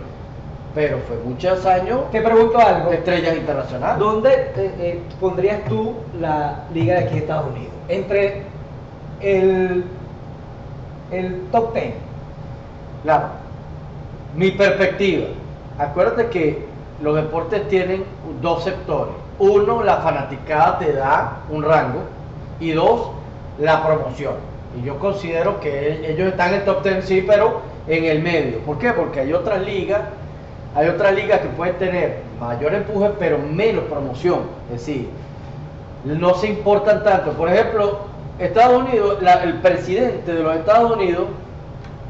Pero 0.74 1.00
fue 1.06 1.18
muchos 1.26 1.66
años 1.66 2.10
Te 2.12 2.22
pregunto 2.22 2.58
algo. 2.58 2.92
de 2.92 2.98
estrellas 2.98 3.36
internacionales. 3.36 4.00
¿Dónde 4.00 4.30
eh, 4.30 4.72
eh, 4.80 5.00
pondrías 5.20 5.66
tú 5.66 5.96
la 6.20 6.64
liga 6.74 6.94
de 6.96 7.00
aquí 7.02 7.14
de 7.16 7.20
Estados 7.20 7.48
Unidos? 7.52 7.74
Entre 7.90 8.44
el, 9.20 9.84
el 11.12 11.42
top 11.52 11.74
10. 11.74 11.94
Claro, 13.04 13.26
mi 14.36 14.52
perspectiva. 14.52 15.28
Acuérdate 15.78 16.28
que 16.28 16.66
los 17.02 17.16
deportes 17.16 17.68
tienen 17.68 18.04
dos 18.42 18.64
sectores. 18.64 19.14
Uno, 19.40 19.84
la 19.84 19.98
fanaticada 19.98 20.80
te 20.80 20.94
da 20.94 21.40
un 21.50 21.64
rango. 21.64 22.02
Y 22.60 22.74
dos, 22.74 23.10
la 23.60 23.84
promoción. 23.84 24.36
Y 24.80 24.86
yo 24.86 25.00
considero 25.00 25.60
que 25.60 26.12
ellos 26.12 26.28
están 26.28 26.50
en 26.50 26.60
el 26.60 26.66
top 26.66 26.84
10, 26.84 27.06
sí, 27.06 27.24
pero 27.28 27.62
en 27.88 28.06
el 28.06 28.22
medio. 28.22 28.60
¿Por 28.60 28.78
qué? 28.78 28.92
Porque 28.92 29.22
hay 29.22 29.34
otras 29.34 29.66
ligas, 29.66 30.02
hay 30.76 30.88
otras 30.88 31.16
ligas 31.16 31.42
que 31.42 31.48
pueden 31.48 31.76
tener 31.78 32.20
mayor 32.40 32.74
empuje, 32.76 33.12
pero 33.20 33.40
menos 33.40 33.84
promoción. 33.86 34.42
Es 34.72 34.86
decir, 34.86 35.10
no 36.06 36.36
se 36.36 36.48
importan 36.50 37.04
tanto. 37.04 37.32
Por 37.32 37.50
ejemplo, 37.50 38.00
Estados 38.40 38.84
Unidos, 38.84 39.18
el 39.44 39.56
presidente 39.56 40.34
de 40.34 40.44
los 40.44 40.56
Estados 40.56 40.92
Unidos 40.92 41.26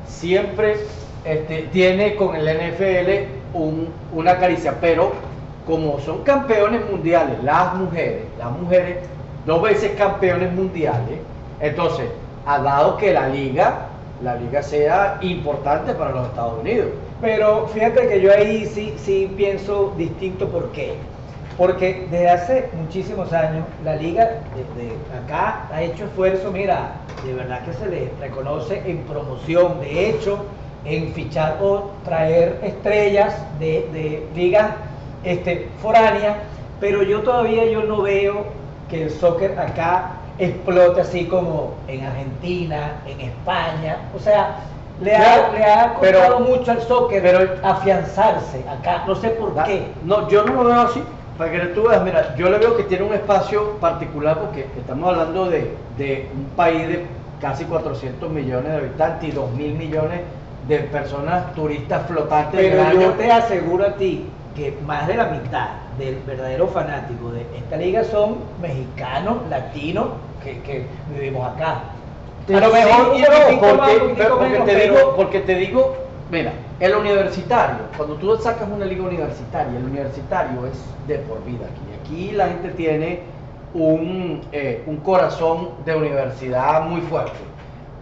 siempre 0.05 0.77
este, 1.23 1.63
tiene 1.71 2.15
con 2.15 2.35
el 2.35 2.47
NFL 2.47 3.27
un- 3.53 3.89
una 4.13 4.37
caricia, 4.37 4.75
pero 4.81 5.13
como 5.65 5.99
son 5.99 6.23
campeones 6.23 6.81
mundiales, 6.89 7.41
las 7.43 7.75
mujeres, 7.75 8.23
las 8.37 8.51
mujeres, 8.51 8.97
dos 9.45 9.61
veces 9.61 9.91
campeones 9.97 10.51
mundiales, 10.53 11.19
entonces 11.59 12.07
ha 12.45 12.59
dado 12.59 12.97
que 12.97 13.13
la 13.13 13.27
liga, 13.27 13.87
la 14.23 14.35
liga 14.35 14.63
sea 14.63 15.17
importante 15.21 15.93
para 15.93 16.11
los 16.11 16.27
Estados 16.27 16.59
Unidos. 16.61 16.87
Pero 17.21 17.67
fíjate 17.67 18.07
que 18.07 18.19
yo 18.21 18.31
ahí 18.33 18.65
sí, 18.65 18.93
sí 18.97 19.31
pienso 19.37 19.93
distinto. 19.97 20.47
¿Por 20.49 20.71
qué? 20.71 20.95
Porque 21.57 22.07
desde 22.09 22.29
hace 22.29 22.69
muchísimos 22.73 23.31
años 23.33 23.65
la 23.83 23.95
liga 23.95 24.23
de, 24.25 24.81
de 24.81 24.95
acá 25.23 25.67
ha 25.71 25.81
hecho 25.83 26.05
esfuerzo, 26.05 26.51
mira, 26.51 26.93
de 27.23 27.33
verdad 27.33 27.63
que 27.63 27.73
se 27.73 27.85
le 27.87 28.09
reconoce 28.19 28.81
en 28.85 28.99
promoción, 29.03 29.79
de 29.81 30.09
hecho, 30.09 30.45
en 30.85 31.13
fichar 31.13 31.57
o 31.61 31.91
traer 32.03 32.59
estrellas 32.63 33.35
de, 33.59 33.88
de 33.93 34.27
ligas 34.35 34.71
este, 35.23 35.69
foráneas, 35.81 36.38
pero 36.79 37.03
yo 37.03 37.21
todavía 37.21 37.65
yo 37.65 37.83
no 37.83 38.01
veo 38.01 38.45
que 38.89 39.03
el 39.03 39.11
soccer 39.11 39.57
acá 39.59 40.13
explote 40.39 41.01
así 41.01 41.25
como 41.25 41.75
en 41.88 42.03
Argentina, 42.03 42.93
en 43.05 43.21
España, 43.21 43.97
o 44.15 44.19
sea, 44.19 44.55
le 45.01 45.15
ha, 45.15 45.51
le 45.51 45.63
ha 45.63 45.95
pero- 46.01 46.19
costado 46.19 46.39
mucho 46.41 46.71
al 46.71 46.81
soccer 46.81 47.21
pero- 47.21 47.55
afianzarse 47.63 48.63
acá, 48.67 49.03
no 49.07 49.15
sé 49.15 49.29
por 49.29 49.53
Da- 49.53 49.63
qué. 49.65 49.83
No, 50.03 50.27
yo 50.29 50.43
no 50.43 50.63
lo 50.63 50.69
veo 50.69 50.81
así. 50.81 51.03
Para 51.38 51.51
que 51.51 51.59
tú 51.67 51.88
veas, 51.88 52.03
mira, 52.03 52.35
yo 52.35 52.50
le 52.50 52.57
veo 52.59 52.75
que 52.77 52.83
tiene 52.83 53.03
un 53.03 53.13
espacio 53.13 53.71
particular 53.79 54.38
porque 54.39 54.67
estamos 54.77 55.09
hablando 55.09 55.50
de, 55.50 55.75
de 55.97 56.29
un 56.35 56.45
país 56.55 56.88
de 56.88 57.05
casi 57.39 57.63
400 57.65 58.29
millones 58.29 58.71
de 58.71 58.77
habitantes 58.77 59.29
y 59.29 59.31
2 59.31 59.51
mil 59.53 59.73
millones 59.73 60.19
de 60.19 60.25
personas 60.68 61.53
turistas 61.56 62.06
flotantes 62.08 62.60
Pero 62.60 63.00
yo 63.00 63.12
te 63.13 63.32
aseguro 63.32 63.86
a 63.86 63.96
ti 63.96 64.25
que 64.56 64.77
más 64.86 65.08
de 65.08 65.15
la 65.15 65.25
mitad 65.25 65.68
del 65.98 66.18
verdadero 66.27 66.68
fanático 66.68 67.32
de 67.32 67.41
esta 67.58 67.77
liga 67.77 68.03
son 68.03 68.38
mexicanos, 68.62 69.38
latinos, 69.50 70.08
que, 70.44 70.60
que 70.62 70.86
vivimos 71.13 71.48
acá. 71.53 71.82
A 72.50 72.60
lo 72.60 72.74
mejor 72.74 73.00
no, 73.00 73.10
porque, 73.10 74.00
poquitico 74.00 74.15
pero 74.18 74.36
porque 74.38 74.50
menos, 74.50 74.65
te 74.65 74.74
pero- 74.74 74.94
digo, 74.96 75.15
porque 75.15 75.39
te 75.41 75.56
digo, 75.56 75.96
mira, 76.32 76.51
el 76.80 76.96
universitario, 76.96 77.77
cuando 77.96 78.15
tú 78.15 78.36
sacas 78.38 78.68
una 78.70 78.86
liga 78.86 79.03
universitaria, 79.03 79.77
el 79.77 79.86
universitario 79.86 80.65
es 80.65 80.80
de 81.08 81.20
por 81.20 81.44
vida 81.46 81.65
aquí. 81.65 81.82
Aquí 82.01 82.32
la 82.36 82.48
gente 82.48 82.70
tiene 82.70 83.20
un, 83.74 84.41
eh, 84.51 84.84
un 84.86 84.98
corazón 84.98 85.70
de 85.86 85.96
universidad 85.96 86.84
muy 86.84 87.01
fuerte. 87.01 87.32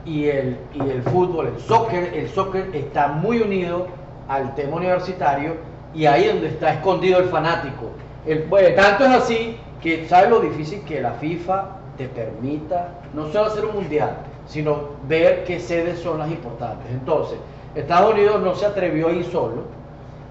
Y 0.09 0.27
el, 0.27 0.57
y 0.73 0.81
el 0.81 1.03
fútbol, 1.03 1.47
el 1.55 1.59
soccer, 1.61 2.11
el 2.15 2.27
soccer 2.29 2.69
está 2.73 3.09
muy 3.09 3.41
unido 3.41 3.85
al 4.27 4.55
tema 4.55 4.77
universitario 4.77 5.53
y 5.93 6.07
ahí 6.07 6.23
es 6.23 6.33
donde 6.33 6.47
está 6.47 6.73
escondido 6.73 7.19
el 7.19 7.25
fanático. 7.25 7.91
El, 8.25 8.43
Bueno. 8.43 8.75
tanto 8.75 9.05
es 9.05 9.11
así 9.11 9.57
que 9.81 10.07
sabes 10.07 10.31
lo 10.31 10.39
difícil 10.39 10.81
que 10.81 10.99
la 10.99 11.11
FIFA 11.11 11.65
te 11.97 12.07
permita 12.07 12.89
no 13.13 13.27
solo 13.27 13.45
hacer 13.45 13.65
un 13.65 13.75
mundial, 13.75 14.17
sino 14.47 14.79
ver 15.07 15.43
qué 15.43 15.59
sedes 15.59 15.99
son 15.99 16.17
las 16.17 16.31
importantes. 16.31 16.91
Entonces, 16.91 17.37
Estados 17.75 18.13
Unidos 18.13 18.41
no 18.41 18.55
se 18.55 18.65
atrevió 18.65 19.09
a 19.09 19.11
ir 19.11 19.25
solo, 19.25 19.63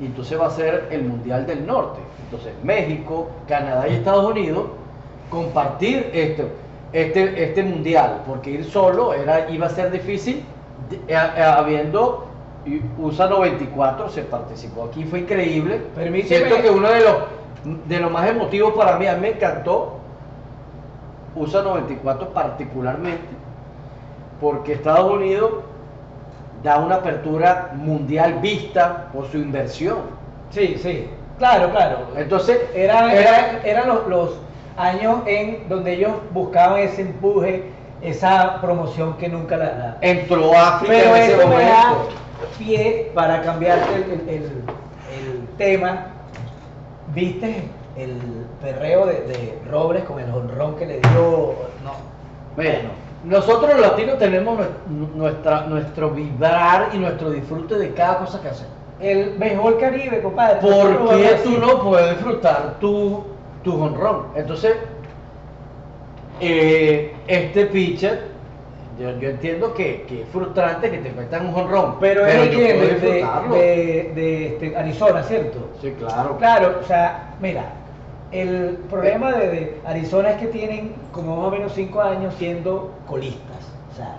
y 0.01 0.07
entonces 0.07 0.41
va 0.41 0.47
a 0.47 0.51
ser 0.51 0.89
el 0.91 1.05
mundial 1.05 1.47
del 1.47 1.67
norte. 1.67 2.01
Entonces, 2.25 2.53
México, 2.63 3.29
Canadá 3.47 3.89
y 3.89 3.95
Estados 3.95 4.31
Unidos 4.31 4.67
compartir 5.31 6.11
esto, 6.13 6.45
este, 6.93 7.45
este 7.45 7.63
mundial, 7.63 8.23
porque 8.27 8.51
ir 8.51 8.65
solo 8.65 9.13
era, 9.15 9.49
iba 9.51 9.67
a 9.67 9.71
ser 9.71 9.91
difícil, 9.91 10.45
eh, 10.91 10.99
eh, 11.09 11.43
habiendo 11.43 12.27
USA 12.99 13.29
94 13.29 14.09
se 14.11 14.23
participó 14.23 14.85
aquí, 14.85 15.05
fue 15.05 15.21
increíble. 15.21 15.81
Permíteme- 15.97 16.27
Siento 16.47 16.63
que 16.63 16.71
uno 16.71 16.89
de 16.91 17.01
los, 17.01 17.15
de 17.89 17.99
los 18.01 18.11
más 18.11 18.29
emotivos 18.29 18.73
para 18.75 18.97
mí, 18.99 19.07
a 19.07 19.15
mí 19.15 19.21
me 19.21 19.29
encantó 19.31 19.95
USA 21.35 21.63
94 21.63 22.31
particularmente, 22.31 23.29
porque 24.41 24.75
Estados 24.75 25.13
Unidos 25.13 25.53
da 26.63 26.79
una 26.79 26.97
apertura 26.97 27.71
mundial 27.75 28.35
vista 28.41 29.09
por 29.13 29.27
su 29.31 29.39
inversión. 29.39 29.99
Sí, 30.51 30.77
sí, 30.83 31.09
claro, 31.39 31.71
claro. 31.71 31.99
Entonces, 32.17 32.61
Era- 32.75 33.13
era- 33.15 33.21
era- 33.53 33.63
eran 33.65 33.89
los, 33.89 34.07
los 34.09 34.31
años 34.79 35.19
en 35.27 35.69
donde 35.69 35.95
ellos 35.95 36.13
buscaban 36.33 36.79
ese 36.81 37.03
empuje, 37.03 37.65
esa 38.03 38.61
promoción 38.61 39.15
que 39.17 39.29
nunca 39.29 39.57
la... 39.57 39.65
la- 39.65 39.97
entró 40.01 40.53
África 40.57 40.93
Pero 40.95 41.17
en 41.17 41.23
ese 41.23 41.33
eso 41.35 41.49
me 41.49 41.65
da 41.65 41.95
pie 42.59 43.11
para 43.15 43.43
cambiarte 43.43 43.95
el, 43.97 44.03
el- 44.05 44.29
el- 44.29 44.63
el 45.19 45.47
tema. 45.57 46.07
¿Viste 47.15 47.63
el 47.97 48.13
perreo 48.61 49.07
de, 49.07 49.15
de 49.23 49.59
Robles 49.71 50.05
con 50.05 50.21
el 50.21 50.31
honrón 50.31 50.77
que 50.77 50.87
le 50.87 51.01
dio? 51.01 51.55
No. 51.83 51.93
Bueno, 52.55 52.91
nosotros 53.25 53.71
los 53.73 53.81
latinos 53.81 54.19
tenemos 54.19 54.59
nue- 54.59 55.13
nuestra, 55.15 55.63
nuestro 55.63 56.11
vibrar 56.11 56.91
y 56.93 56.99
nuestro 56.99 57.31
disfrute 57.31 57.77
de 57.77 57.93
cada 57.95 58.19
cosa 58.19 58.41
que 58.41 58.49
hacemos. 58.49 58.73
El 59.01 59.31
béisbol 59.39 59.79
caribe, 59.79 60.21
compadre. 60.23 60.61
¿Por 60.61 61.09
qué 61.17 61.41
tú 61.45 61.59
no 61.59 61.83
puedes 61.83 62.11
disfrutar 62.17 62.75
tu, 62.81 63.25
tu 63.63 63.83
honrón? 63.83 64.27
Entonces, 64.35 64.77
eh, 66.41 67.15
este 67.27 67.67
pitcher, 67.67 68.29
yo, 68.99 69.19
yo 69.19 69.31
entiendo 69.31 69.75
que, 69.75 70.03
que 70.09 70.23
es 70.23 70.29
frustrante 70.29 70.91
que 70.91 70.99
te 70.99 71.13
metan 71.13 71.49
un 71.49 71.55
honrón, 71.55 71.97
Pero 72.01 72.27
es 72.27 72.51
de 72.51 74.47
este, 74.47 74.77
Arizona, 74.77 75.23
¿cierto? 75.23 75.69
Sí, 75.81 75.95
claro. 75.99 76.37
Claro, 76.39 76.79
o 76.81 76.85
sea, 76.85 77.35
mira, 77.41 77.73
el 78.33 78.79
problema 78.91 79.33
de, 79.33 79.49
de 79.49 79.81
Arizona 79.87 80.31
es 80.31 80.37
que 80.37 80.47
tienen 80.47 80.95
como 81.13 81.37
más 81.37 81.47
o 81.47 81.51
menos 81.51 81.73
cinco 81.75 82.01
años 82.01 82.35
siendo 82.39 82.93
colistas. 83.07 83.73
O 83.93 83.97
sea, 83.97 84.17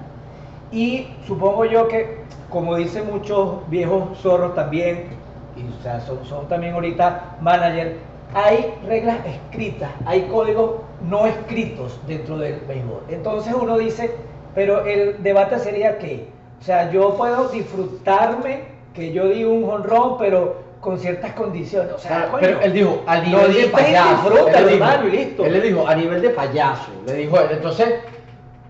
y 0.72 1.08
supongo 1.28 1.66
yo 1.66 1.88
que, 1.88 2.20
como 2.50 2.76
dicen 2.76 3.08
muchos 3.12 3.70
viejos 3.70 4.18
zorros 4.20 4.56
también, 4.56 5.08
y 5.56 5.80
o 5.80 5.84
sea, 5.84 6.00
son, 6.02 6.24
son 6.26 6.48
también 6.48 6.74
ahorita 6.74 7.38
manager, 7.42 7.98
hay 8.34 8.74
reglas 8.88 9.18
escritas, 9.26 9.90
hay 10.06 10.24
códigos 10.24 10.82
no 11.02 11.26
escritos 11.26 12.00
dentro 12.08 12.38
del 12.38 12.60
béisbol. 12.62 13.04
Entonces 13.10 13.54
uno 13.54 13.78
dice, 13.78 14.12
pero 14.56 14.86
el 14.86 15.22
debate 15.24 15.60
sería 15.60 15.98
que, 15.98 16.28
o 16.60 16.64
sea, 16.64 16.92
yo 16.92 17.16
puedo 17.16 17.50
disfrutarme 17.50 18.64
que 18.94 19.12
yo 19.12 19.28
digo 19.28 19.52
un 19.52 19.66
jonrón, 19.66 20.18
pero 20.18 20.70
con 20.80 21.00
ciertas 21.00 21.34
condiciones. 21.34 21.94
O 21.94 22.00
sea, 22.00 22.28
coño, 22.30 22.42
pero 22.42 22.62
él 22.62 22.74
dijo, 22.74 23.04
a 23.06 23.20
nivel 23.20 23.54
de 23.54 23.66
payaso. 23.68 24.30
disfruta, 24.30 24.60
él, 24.60 24.66
le 24.66 24.72
dijo, 24.72 24.84
hermano, 24.86 25.08
y 25.08 25.12
listo. 25.12 25.46
él 25.46 25.54
le 25.54 25.62
dijo, 25.62 25.88
a 25.88 25.96
nivel 25.96 26.22
de 26.22 26.30
payaso. 26.30 26.92
Le 27.06 27.14
dijo 27.14 27.40
él. 27.40 27.48
Entonces, 27.52 27.96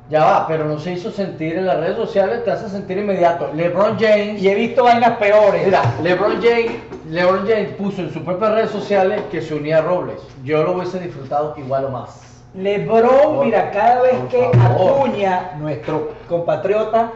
ya 0.09 0.25
va, 0.25 0.47
pero 0.47 0.65
no 0.65 0.79
se 0.79 0.93
hizo 0.93 1.11
sentir 1.11 1.55
en 1.55 1.67
las 1.67 1.79
redes 1.79 1.95
sociales, 1.95 2.43
te 2.43 2.51
hace 2.51 2.67
sentir 2.67 2.97
inmediato. 2.97 3.51
LeBron 3.53 3.97
James. 3.99 4.41
Y 4.41 4.49
he 4.49 4.55
visto 4.55 4.83
vainas 4.83 5.17
peores. 5.17 5.63
Mira, 5.65 5.83
LeBron 6.01 6.41
James, 6.41 6.71
LeBron 7.09 7.47
James 7.47 7.69
puso 7.77 8.01
en 8.01 8.11
sus 8.11 8.23
propias 8.23 8.53
redes 8.53 8.71
sociales 8.71 9.21
que 9.31 9.41
se 9.41 9.53
unía 9.53 9.77
a 9.77 9.81
Robles. 9.81 10.19
Yo 10.43 10.63
lo 10.63 10.73
hubiese 10.73 10.99
disfrutado 10.99 11.53
igual 11.57 11.85
o 11.85 11.89
más. 11.89 12.29
Lebron, 12.55 13.45
mira, 13.45 13.69
cada 13.69 14.01
vez 14.01 14.15
que. 14.31 14.49
Acuña, 14.59 15.51
nuestro 15.59 16.13
compatriota, 16.27 17.11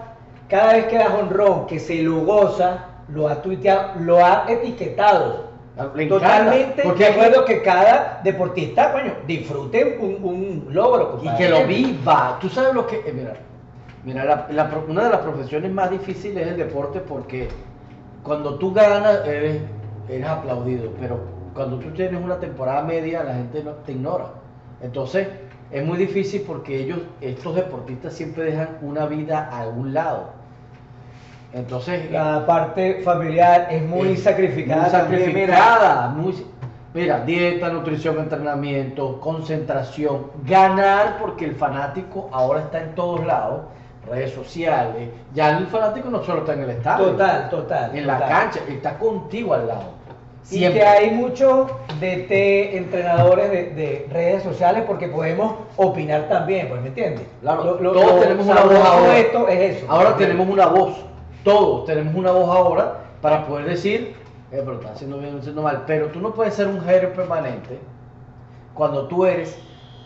cada 0.48 0.74
vez 0.74 0.86
que 0.86 0.98
da 1.00 1.08
honrón, 1.08 1.66
que 1.66 1.80
se 1.80 1.96
lo 2.04 2.20
goza, 2.20 2.86
lo 3.08 3.28
ha 3.28 3.42
tuiteado, 3.42 3.94
lo 4.00 4.24
ha 4.24 4.46
etiquetado. 4.48 5.53
Le 5.76 6.06
Totalmente 6.08 6.84
porque 6.84 7.06
acuerdo 7.06 7.46
que 7.46 7.62
cada 7.64 8.22
deportista, 8.24 8.92
coño, 8.92 9.14
disfrute 9.26 9.98
un, 10.00 10.18
un 10.24 10.68
logro. 10.70 11.20
Y 11.24 11.28
que 11.36 11.50
lo 11.50 11.66
viva. 11.68 12.38
Tú 12.40 12.50
sabes 12.50 12.74
lo 12.76 12.86
que. 12.86 12.98
eh, 12.98 13.12
mira, 13.14 13.34
mira 14.04 14.24
la- 14.24 14.48
la 14.52 14.70
pro- 14.70 14.86
una 14.88 15.06
de 15.06 15.10
las 15.10 15.22
profesiones 15.22 15.72
más 15.72 15.90
difíciles 15.90 16.46
es 16.46 16.52
el 16.52 16.58
deporte 16.58 17.00
porque 17.00 17.48
cuando 18.22 18.56
tú 18.60 18.72
ganas 18.72 19.26
eres, 19.28 19.62
eres 20.08 20.28
aplaudido, 20.28 20.92
pero 21.00 21.20
cuando 21.56 21.78
tú 21.78 21.90
tienes 21.92 22.22
una 22.24 22.38
temporada 22.40 22.84
media 22.84 23.24
la 23.24 23.34
gente 23.34 23.64
no 23.64 23.72
te 23.72 23.94
ignora. 23.94 24.28
Entonces 24.82 25.28
es 25.72 25.84
muy 25.84 25.98
difícil 25.98 26.44
porque 26.46 26.82
ellos, 26.82 27.00
estos 27.20 27.56
deportistas 27.56 28.14
siempre 28.14 28.44
dejan 28.44 28.78
una 28.84 29.08
vida 29.08 29.50
a 29.52 29.68
un 29.68 29.92
lado. 29.94 30.30
Entonces 31.54 32.10
La 32.12 32.46
parte 32.46 33.02
familiar 33.04 33.68
es 33.70 33.82
muy 33.84 34.14
es 34.14 34.24
sacrificada. 34.24 34.82
muy 34.82 34.90
sacrificada, 34.92 36.08
muy- 36.10 36.46
mira, 36.94 37.20
dieta, 37.20 37.70
nutrición, 37.70 38.18
entrenamiento, 38.20 39.20
concentración, 39.20 40.28
ganar 40.46 41.18
porque 41.20 41.46
el 41.46 41.56
fanático 41.56 42.30
ahora 42.32 42.62
está 42.62 42.82
en 42.82 42.96
todos 42.96 43.24
lados, 43.26 43.62
redes 44.10 44.34
sociales. 44.34 45.10
Ya 45.34 45.58
el 45.58 45.68
fanático 45.68 46.10
no 46.10 46.24
solo 46.24 46.40
está 46.40 46.54
en 46.54 46.62
el 46.64 46.72
estadio, 46.72 47.06
Total, 47.12 47.50
total. 47.50 47.96
en 47.96 48.08
la 48.08 48.20
cancha, 48.28 48.60
está 48.68 48.98
contigo 48.98 49.54
al 49.54 49.68
lado. 49.68 50.04
Y 50.52 50.60
que 50.68 50.84
hay 50.84 51.12
muchos 51.12 51.72
DT, 52.02 52.76
entrenadores 52.78 53.50
de, 53.50 53.64
de 53.70 54.08
redes 54.12 54.44
sociales, 54.44 54.84
porque 54.86 55.08
podemos 55.08 55.54
opinar 55.78 56.28
también, 56.28 56.68
pues, 56.68 56.82
¿me 56.82 56.90
entiendes? 56.90 57.26
Claro, 57.42 57.64
Lo- 57.64 57.80
lo- 57.80 57.92
todos 57.94 58.16
lo 58.16 58.20
tenemos 58.22 58.46
una 58.48 58.62
voz 58.64 58.76
ahora. 58.86 59.18
esto 59.20 59.48
es 59.48 59.78
eso. 59.78 59.86
Ahora 59.90 60.18
tenemos 60.18 60.46
una 60.50 60.66
voz, 60.66 60.98
todos 61.44 61.86
tenemos 61.86 62.16
una 62.16 62.32
voz 62.32 62.50
ahora 62.50 63.06
para 63.22 63.46
poder 63.46 63.66
decir, 63.66 64.16
eh, 64.52 64.62
pero 64.64 64.74
está 64.74 64.92
haciendo 64.92 65.18
bien, 65.18 65.30
está 65.30 65.42
haciendo 65.42 65.62
mal. 65.62 65.84
Pero 65.88 66.08
tú 66.08 66.20
no 66.20 66.34
puedes 66.34 66.54
ser 66.54 66.68
un 66.68 66.80
hater 66.82 67.14
permanente 67.14 67.80
cuando 68.74 69.08
tú 69.08 69.26
eres. 69.26 69.58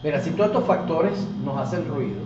Mira, 0.03 0.19
si 0.19 0.31
todos 0.31 0.47
estos 0.47 0.65
factores 0.65 1.27
nos 1.43 1.57
hacen 1.57 1.87
ruido, 1.87 2.21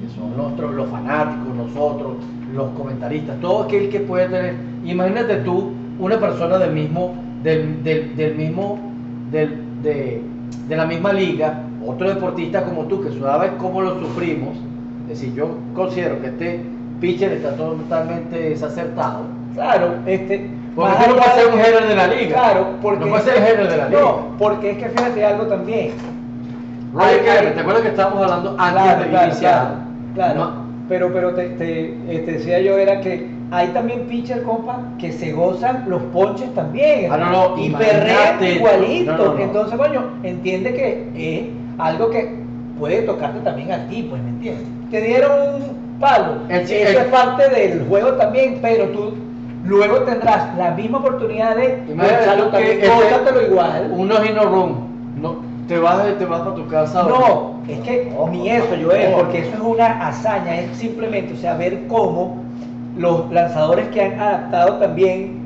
que 0.00 0.08
son 0.14 0.36
nuestros, 0.36 0.74
los 0.74 0.88
fanáticos, 0.88 1.54
nosotros, 1.54 2.16
los 2.54 2.70
comentaristas, 2.70 3.38
todo 3.40 3.64
aquel 3.64 3.90
que 3.90 4.00
puede 4.00 4.28
tener. 4.28 4.56
Imagínate 4.84 5.36
tú, 5.36 5.72
una 5.98 6.18
persona 6.18 6.58
del 6.58 6.72
mismo, 6.72 7.14
del, 7.42 8.34
mismo, 8.36 8.78
de 9.30 10.22
la 10.68 10.86
misma 10.86 11.12
liga, 11.12 11.62
otro 11.86 12.08
deportista 12.08 12.64
como 12.64 12.84
tú, 12.84 13.02
que 13.02 13.12
sabes 13.20 13.52
cómo 13.58 13.82
lo 13.82 14.00
sufrimos. 14.00 14.56
Es 15.02 15.20
decir, 15.20 15.34
yo 15.34 15.56
considero 15.74 16.20
que 16.20 16.28
este 16.28 16.64
pitcher 17.00 17.32
está 17.32 17.54
totalmente 17.56 18.50
desacertado. 18.50 19.20
Claro, 19.54 19.94
este. 20.06 20.48
Porque 20.76 20.92
tú 21.04 21.10
no 21.10 21.16
puedes 21.16 21.34
ser 21.34 21.46
un 21.52 21.58
hater 21.60 21.88
de 21.88 21.94
la 21.96 22.06
liga. 22.06 22.32
Claro, 22.34 22.66
porque. 22.80 23.00
No 23.04 23.10
puedes 23.10 23.24
ser 23.24 23.36
el 23.36 23.42
hater 23.42 23.68
de 23.70 23.76
la 23.76 23.88
liga. 23.88 24.00
No, 24.00 24.20
porque 24.38 24.70
es 24.70 24.78
que 24.78 24.88
fíjate 24.90 25.24
algo 25.24 25.44
también. 25.46 25.92
Roger 26.92 27.20
Hay- 27.20 27.46
hay- 27.46 27.52
¿te 27.54 27.60
acuerdas 27.60 27.82
que 27.82 27.88
estábamos 27.88 28.22
hablando 28.22 28.56
antes 28.58 28.82
Claro, 28.82 29.02
de 29.02 29.08
claro, 29.10 29.26
iniciar? 29.26 29.52
claro, 29.54 29.74
claro. 30.14 30.40
No, 30.40 30.70
Pero, 30.88 31.12
pero 31.12 31.34
te, 31.34 31.50
te, 31.50 31.84
eh, 32.08 32.22
te 32.24 32.32
decía 32.32 32.60
yo, 32.60 32.76
era 32.76 33.00
que 33.00 33.28
hay 33.52 33.68
también 33.68 34.02
pitcher, 34.08 34.42
compa, 34.42 34.80
que 34.98 35.12
se 35.12 35.30
gozan 35.32 35.84
los 35.88 36.02
ponches 36.12 36.52
también. 36.54 37.12
Ah, 37.12 37.16
no, 37.16 37.30
no, 37.56 37.62
y 37.62 37.70
perrean 37.70 38.42
igualito. 38.44 39.12
No, 39.16 39.18
no, 39.26 39.34
no. 39.34 39.40
Entonces, 39.40 39.78
coño, 39.78 40.02
entiende 40.24 40.74
que 40.74 41.10
es 41.16 41.44
algo 41.78 42.10
que 42.10 42.34
puede 42.78 43.02
tocarte 43.02 43.38
también 43.40 43.70
a 43.70 43.86
ti, 43.86 44.04
pues, 44.10 44.20
¿me 44.20 44.30
entiendes? 44.30 44.66
Te 44.90 45.00
dieron 45.00 45.30
un 45.54 45.89
palo. 46.00 46.32
El 46.48 46.60
Eso 46.62 46.74
el- 46.74 46.96
es 46.96 47.04
parte 47.04 47.48
del 47.48 47.86
juego 47.86 48.12
también, 48.14 48.58
pero 48.60 48.86
tú 48.88 49.12
luego 49.64 49.98
tendrás 50.00 50.56
la 50.56 50.72
misma 50.72 50.98
oportunidad 50.98 51.56
de 51.56 51.82
tú 51.86 51.94
también, 52.50 52.80
que 52.80 52.86
este- 52.86 53.46
igual. 53.46 53.92
Uno 53.96 54.14
y 54.24 54.32
no 54.32 54.44
run. 54.44 54.74
No, 55.20 55.36
te 55.68 55.78
vas, 55.78 56.02
te 56.18 56.24
vas 56.24 56.40
para 56.40 56.54
tu 56.54 56.66
casa. 56.66 57.02
No, 57.04 57.60
es 57.68 57.78
que 57.80 58.12
ni 58.32 58.48
eso, 58.50 58.74
Joel, 58.82 59.12
ojo. 59.12 59.22
porque 59.22 59.38
eso 59.40 59.50
es 59.54 59.60
una 59.60 60.08
hazaña, 60.08 60.58
es 60.60 60.76
simplemente, 60.76 61.34
o 61.34 61.36
sea, 61.36 61.54
ver 61.54 61.86
cómo 61.86 62.38
los 62.96 63.30
lanzadores 63.30 63.88
que 63.88 64.02
han 64.02 64.18
adaptado 64.18 64.76
también 64.76 65.38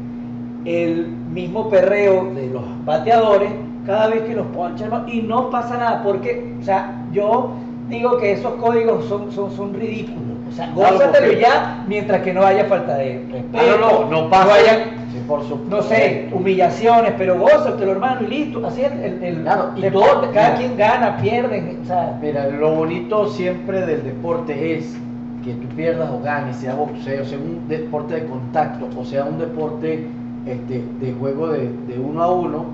el 0.64 1.08
mismo 1.32 1.68
perreo 1.68 2.30
de 2.34 2.46
los 2.48 2.62
bateadores, 2.86 3.50
cada 3.84 4.08
vez 4.08 4.22
que 4.22 4.34
los 4.34 4.46
ponchan, 4.46 4.90
y 5.08 5.20
no 5.20 5.50
pasa 5.50 5.76
nada, 5.76 6.02
porque, 6.02 6.54
o 6.58 6.64
sea, 6.64 7.02
yo 7.12 7.50
digo 7.88 8.16
que 8.16 8.32
esos 8.32 8.54
códigos 8.54 9.04
son, 9.04 9.30
son, 9.30 9.50
son 9.50 9.74
ridículos, 9.74 10.33
o 10.54 10.56
sea, 10.56 10.70
gózatelo 10.74 11.32
ya, 11.32 11.84
mientras 11.88 12.22
que 12.22 12.32
no 12.32 12.44
haya 12.46 12.64
falta 12.66 12.96
de 12.96 13.22
Ah, 13.28 13.32
respeto, 13.32 13.78
no, 13.80 14.04
no, 14.04 14.22
no 14.22 14.30
pasa. 14.30 14.54
haya, 14.54 14.84
Sí, 15.12 15.20
por 15.28 15.42
supuesto. 15.42 15.76
no 15.76 15.82
sé, 15.82 16.28
humillaciones, 16.32 17.12
pero 17.18 17.38
gózatelo, 17.38 17.92
hermano, 17.92 18.22
y 18.22 18.26
listo, 18.28 18.66
así 18.66 18.82
es 18.82 18.92
el, 18.92 19.22
el 19.22 19.42
Claro, 19.42 19.70
y 19.76 19.80
deporte, 19.82 20.10
todo- 20.26 20.32
cada 20.32 20.46
mira. 20.48 20.58
quien 20.58 20.76
gana, 20.76 21.16
pierde, 21.18 21.76
o 21.82 21.86
sea, 21.86 22.18
Mira, 22.20 22.46
lo 22.48 22.74
bonito 22.74 23.28
siempre 23.28 23.84
del 23.86 24.02
deporte 24.04 24.76
es 24.78 24.96
que 25.44 25.52
tú 25.54 25.66
pierdas 25.76 26.08
o 26.10 26.20
ganes, 26.22 26.56
sea 26.56 26.74
boxeo, 26.74 27.24
sea 27.24 27.38
un 27.38 27.68
deporte 27.68 28.14
de 28.14 28.24
contacto 28.26 28.88
o 28.98 29.04
sea 29.04 29.24
un 29.24 29.38
deporte 29.38 30.06
este, 30.46 30.82
de 31.00 31.12
juego 31.12 31.48
de, 31.48 31.68
de 31.86 31.98
uno 31.98 32.22
a 32.22 32.30
uno, 32.32 32.64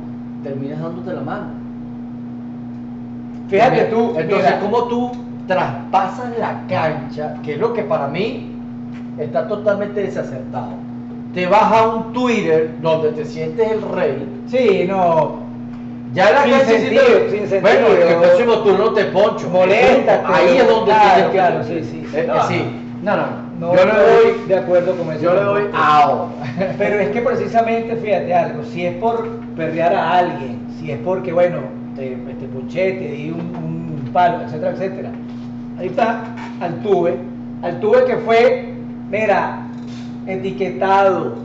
terminas 0.45 0.81
dándote 0.81 1.13
la 1.13 1.21
mano. 1.23 1.47
Fíjate 3.49 3.83
tú, 3.87 4.13
Entonces, 4.17 4.51
mira. 4.51 4.61
¿cómo 4.61 4.85
tú 4.85 5.11
traspasas 5.55 6.39
la 6.39 6.63
cancha? 6.69 7.35
Que 7.43 7.55
es 7.55 7.59
lo 7.59 7.73
que 7.73 7.83
para 7.83 8.07
mí 8.07 8.53
está 9.19 9.49
totalmente 9.49 10.01
desacertado. 10.01 10.71
Te 11.35 11.47
vas 11.47 11.73
a 11.73 11.89
un 11.89 12.13
Twitter 12.13 12.71
donde 12.81 13.11
te 13.11 13.25
sientes 13.25 13.69
el 13.71 13.83
rey. 13.83 14.27
Sí, 14.47 14.85
no. 14.89 15.41
Ya 16.13 16.31
la 16.31 16.43
Sin 16.45 16.53
cancha 16.53 16.67
sentido, 16.67 17.03
te- 17.03 17.31
sin 17.31 17.41
sentido. 17.49 17.61
Bueno, 17.63 17.87
en 18.03 18.09
el 18.09 18.15
próximo 18.17 18.53
turno 18.59 18.91
te 18.93 19.05
poncho. 19.07 19.49
Moléstate. 19.51 20.23
Ahí 20.27 20.57
es 20.59 20.69
donde 20.69 20.85
Claro, 20.93 21.05
tienes 21.15 21.27
que- 21.27 21.33
claro, 21.33 21.65
sí, 21.65 21.85
sí. 21.85 22.07
Eh, 22.17 22.25
No, 22.29 22.43
sí. 22.49 22.65
No, 23.03 23.17
no, 23.17 23.23
no. 23.59 23.67
No 23.73 23.75
yo 23.77 23.85
le 23.85 23.91
estoy 23.91 24.31
doy, 24.33 24.49
de 24.49 24.57
acuerdo 24.57 24.95
con 24.97 25.11
eso. 25.13 25.21
yo 25.23 25.35
le 25.35 25.41
doy. 25.41 25.63
Pero 26.79 26.99
es 27.01 27.09
que 27.11 27.21
precisamente, 27.23 27.97
fíjate 27.97 28.35
algo, 28.35 28.63
si 28.65 28.87
es 28.87 28.95
por 28.97 29.29
perrear 29.57 29.95
a 29.95 30.19
alguien, 30.19 30.61
si 30.79 30.91
es 30.93 30.99
porque, 30.99 31.33
bueno, 31.33 31.59
te, 31.97 32.11
te 32.41 32.47
punché, 32.47 32.93
te 32.93 33.09
di 33.13 33.31
un, 33.31 33.41
un 33.41 34.11
palo, 34.13 34.43
etcétera, 34.45 34.73
etcétera. 34.73 35.11
Ahí 35.81 35.87
está 35.87 36.25
Altuve, 36.61 37.17
Altuve 37.63 38.05
que 38.05 38.17
fue, 38.19 38.75
mira, 39.09 39.67
etiquetado, 40.27 41.37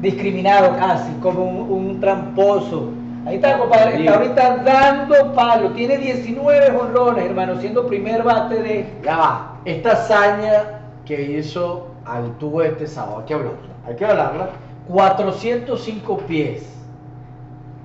discriminado 0.00 0.76
casi, 0.76 1.12
como 1.14 1.42
un, 1.44 1.72
un 1.72 2.00
tramposo. 2.00 2.90
Ahí 3.26 3.36
está, 3.36 3.58
compadre, 3.58 3.98
está 3.98 4.14
ahorita 4.14 4.56
dando 4.58 5.32
palo, 5.34 5.70
tiene 5.70 5.98
19 5.98 6.78
jonrones, 6.78 7.24
hermano, 7.24 7.60
siendo 7.60 7.88
primer 7.88 8.22
bate 8.22 8.62
de... 8.62 8.86
Ya 9.02 9.16
va. 9.16 9.56
Esta 9.64 9.94
hazaña 9.94 10.82
que 11.04 11.20
hizo 11.32 11.88
Altuve 12.04 12.68
este 12.68 12.86
sábado, 12.86 13.18
hay 13.18 13.24
que 13.24 13.34
hablarla. 13.34 13.74
Hay 13.88 13.96
que 13.96 14.06
hablarla. 14.06 14.50
405 14.86 16.18
pies 16.18 16.72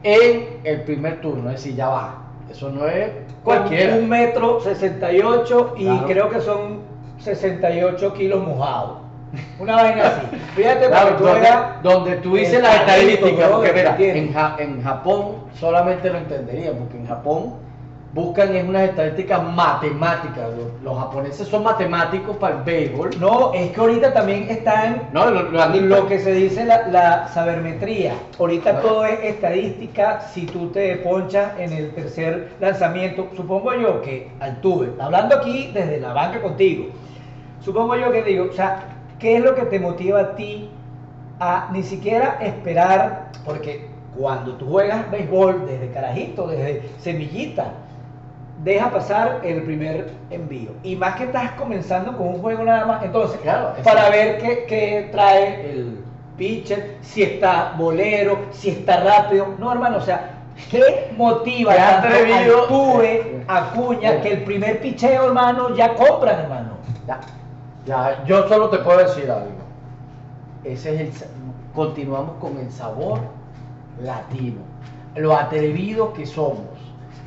en 0.03 0.59
el 0.63 0.83
primer 0.83 1.21
turno. 1.21 1.49
Es 1.49 1.55
decir, 1.55 1.75
ya 1.75 1.87
va. 1.87 2.20
Eso 2.51 2.69
no 2.69 2.85
es 2.87 3.09
cualquiera. 3.43 3.95
Un 3.95 4.09
metro 4.09 4.59
68 4.61 5.73
y 5.77 5.85
Claro. 5.85 6.07
creo 6.07 6.29
que 6.29 6.41
son 6.41 6.81
68 7.19 8.13
kilos 8.13 8.45
mojados. 8.45 8.97
Una 9.59 9.75
vaina 9.75 10.07
así. 10.07 10.27
Fíjate, 10.55 10.87
Claro, 10.87 11.15
tú 11.15 11.23
donde, 11.25 11.47
donde 11.83 12.15
tú 12.17 12.35
dices 12.35 12.61
las 12.61 12.75
estadísticas, 12.81 13.49
porque 13.49 13.71
mira, 13.73 13.95
en, 13.97 14.33
Ja- 14.33 14.55
en 14.59 14.83
Japón 14.83 15.35
solamente 15.57 16.09
lo 16.09 16.17
entenderían, 16.17 16.75
porque 16.75 16.97
en 16.97 17.07
Japón 17.07 17.53
buscan 18.13 18.53
es 18.55 18.67
unas 18.67 18.89
estadísticas 18.89 19.41
matemáticas. 19.53 20.49
Los, 20.57 20.81
los 20.83 20.97
japoneses 20.99 21.47
son 21.47 21.63
matemáticos 21.63 22.35
para 22.37 22.57
el 22.57 22.63
béisbol. 22.63 23.11
No, 23.19 23.53
es 23.53 23.71
que 23.71 23.79
ahorita 23.79 24.13
también 24.13 24.49
están 24.49 25.03
No, 25.13 25.29
lo, 25.29 25.43
lo 25.43 25.65
lo 25.67 26.07
que 26.07 26.19
se 26.19 26.33
dice 26.33 26.65
la, 26.65 26.87
la 26.87 27.27
sabermetría. 27.29 28.13
Ahorita 28.37 28.71
Ah. 28.71 28.81
todo 28.81 29.05
es 29.05 29.19
estadística. 29.23 30.21
Si 30.33 30.45
tú 30.45 30.67
te 30.69 30.97
ponchas 30.97 31.57
en 31.57 31.73
el 31.73 31.91
tercer 31.93 32.51
lanzamiento, 32.59 33.27
supongo 33.35 33.73
yo 33.75 34.01
que 34.01 34.29
Altuve, 34.39 34.91
hablando 34.99 35.35
aquí 35.35 35.71
desde 35.73 35.99
la 35.99 36.13
banca 36.13 36.41
contigo, 36.41 36.85
supongo 37.61 37.95
yo 37.95 38.11
que 38.11 38.23
digo, 38.23 38.47
o 38.49 38.53
sea, 38.53 38.83
¿qué 39.19 39.37
es 39.37 39.43
lo 39.43 39.55
que 39.55 39.63
te 39.63 39.79
motiva 39.79 40.19
a 40.19 40.35
ti 40.35 40.69
a 41.39 41.69
ni 41.71 41.83
siquiera 41.83 42.39
esperar? 42.41 43.29
Porque 43.45 43.87
cuando 44.17 44.53
tú 44.55 44.67
juegas 44.67 45.09
béisbol 45.09 45.65
desde 45.65 45.89
carajito, 45.91 46.47
desde 46.47 46.81
semillita, 46.99 47.71
deja 48.63 48.91
pasar 48.91 49.41
el 49.43 49.63
primer 49.63 50.11
envío. 50.29 50.71
Y 50.83 50.95
más 50.95 51.15
que 51.15 51.25
estás 51.25 51.51
comenzando 51.51 52.15
con 52.17 52.27
un 52.27 52.41
juego 52.41 52.63
nada 52.63 52.85
más, 52.85 53.03
entonces, 53.03 53.39
Claro, 53.41 53.73
para 53.83 54.09
ver 54.09 54.37
qué, 54.39 54.65
qué 54.67 55.09
trae 55.11 55.71
el 55.71 56.03
pitcher, 56.37 56.97
si 57.01 57.23
está 57.23 57.73
bolero, 57.77 58.39
si 58.51 58.69
está 58.69 59.03
rápido. 59.03 59.55
No, 59.57 59.71
hermano, 59.71 59.97
o 59.97 60.01
sea, 60.01 60.31
¿qué 60.69 61.11
motiva 61.17 61.75
tanto 61.75 62.07
atrevido. 62.07 62.57
a 62.57 62.61
Altuve, 62.61 63.45
a 63.47 63.57
Acuña, 63.57 64.21
que 64.21 64.33
el 64.33 64.43
primer 64.43 64.81
picheo, 64.81 65.25
hermano, 65.25 65.75
ya 65.75 65.93
compran, 65.95 66.39
hermano? 66.39 66.69
Ya, 67.07 67.19
ya, 67.85 68.23
yo 68.25 68.47
solo 68.47 68.69
te 68.69 68.77
puedo 68.79 68.99
decir 68.99 69.29
algo. 69.29 69.51
Ese 70.63 70.93
es 70.93 71.01
el 71.01 71.11
continuamos 71.73 72.35
con 72.39 72.57
el 72.57 72.71
sabor 72.71 73.19
latino, 74.01 74.61
lo 75.15 75.35
atrevido 75.35 76.13
que 76.13 76.25
somos, 76.25 76.65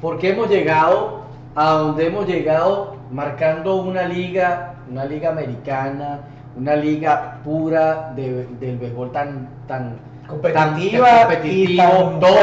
porque 0.01 0.31
hemos 0.31 0.49
llegado 0.49 1.24
a 1.57 1.71
donde 1.71 2.07
hemos 2.07 2.27
llegado 2.27 2.97
marcando 3.11 3.77
una 3.77 4.03
liga, 4.05 4.75
una 4.91 5.05
liga 5.05 5.31
americana, 5.31 6.21
una 6.57 6.77
liga 6.77 7.39
pura 7.45 8.13
de- 8.17 8.47
del 8.61 8.79
béisbol 8.79 9.13
tan 9.13 9.49
tan 9.67 9.97
Competitiva 10.27 11.29
tan 11.29 11.47
y 11.47 11.77
tan 11.77 12.21
todo. 12.21 12.37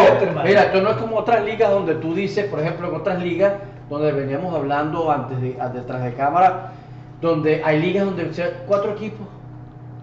Mira, 0.46 0.62
esto 0.64 0.82
no 0.82 0.90
es 0.92 0.96
como 0.98 1.18
otras 1.18 1.44
ligas 1.44 1.72
donde 1.72 1.96
tú 1.96 2.14
dices, 2.14 2.46
por 2.46 2.60
ejemplo, 2.60 2.90
en 2.90 2.96
otras 2.96 3.20
ligas 3.20 3.54
donde 3.90 4.12
veníamos 4.12 4.54
hablando 4.56 5.12
antes 5.12 5.42
de 5.42 5.58
detrás 5.74 6.04
de 6.04 6.14
cámara, 6.14 6.72
donde 7.22 7.62
hay 7.64 7.80
ligas 7.82 8.06
donde 8.06 8.30
o 8.30 8.34
sea, 8.34 8.50
cuatro 8.68 8.92
equipos, 8.92 9.28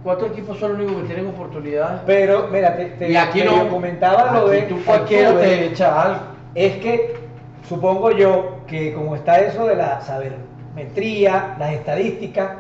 cuatro 0.03 0.27
equipos 0.27 0.59
son 0.59 0.73
los 0.73 0.81
únicos 0.81 1.03
que 1.03 1.07
tienen 1.09 1.29
oportunidades. 1.29 2.01
Pero, 2.05 2.49
mira, 2.53 2.77
te, 2.77 2.87
te- 2.87 3.11
y 3.13 3.17
aquí 3.17 3.43
no 3.43 3.69
comentaba 3.69 4.33
lo 4.33 4.49
de 4.49 4.63
tú 4.63 4.83
cualquiera 4.85 5.39
te 5.39 5.67
echa 5.67 6.03
algo. 6.03 6.21
es 6.55 6.77
que 6.79 7.15
supongo 7.69 8.11
yo 8.11 8.58
que 8.69 8.93
como 8.93 9.17
está 9.17 9.41
eso 9.41 9.67
de 9.67 9.75
la 9.77 10.01
sabermetría, 10.01 11.57
las 11.59 11.73
estadísticas, 11.73 12.51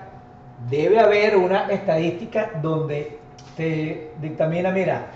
debe 0.68 0.98
haber 0.98 1.36
una 1.36 1.70
estadística 1.70 2.50
donde 2.62 3.18
te 3.56 4.10
dictamina, 4.20 4.70
mira, 4.70 5.06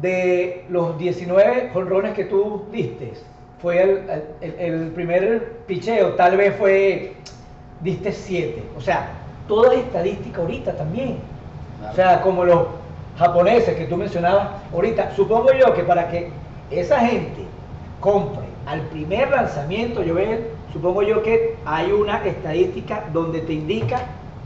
de 0.00 0.64
los 0.68 0.98
19 0.98 1.70
jonrones 1.72 2.14
que 2.14 2.24
tú 2.24 2.64
diste, 2.72 3.12
fue 3.60 3.82
el, 3.82 4.02
el- 4.40 4.54
el 4.58 4.90
primer 4.92 5.58
picheo, 5.66 6.10
tal 6.14 6.36
vez 6.36 6.54
fue, 6.56 7.14
diste 7.80 8.12
7. 8.12 8.62
O 8.76 8.80
sea, 8.80 9.10
toda 9.46 9.74
estadística 9.74 10.40
ahorita 10.40 10.72
también. 10.76 11.18
Claro. 11.78 11.92
O 11.92 11.96
sea, 11.96 12.20
como 12.22 12.44
los 12.44 12.66
japoneses 13.18 13.76
que 13.76 13.84
tú 13.86 13.96
mencionabas 13.96 14.48
ahorita, 14.72 15.10
supongo 15.16 15.52
yo 15.52 15.74
que 15.74 15.82
para 15.82 16.08
que 16.08 16.28
esa 16.70 17.00
gente 17.00 17.44
compre 18.00 18.46
al 18.68 18.82
primer 18.82 19.30
lanzamiento, 19.30 20.02
yo 20.02 20.14
veo, 20.14 20.38
supongo 20.72 21.02
yo 21.02 21.22
que 21.22 21.56
hay 21.64 21.90
una 21.90 22.24
estadística 22.26 23.04
donde 23.12 23.40
te 23.40 23.54
indica, 23.54 24.00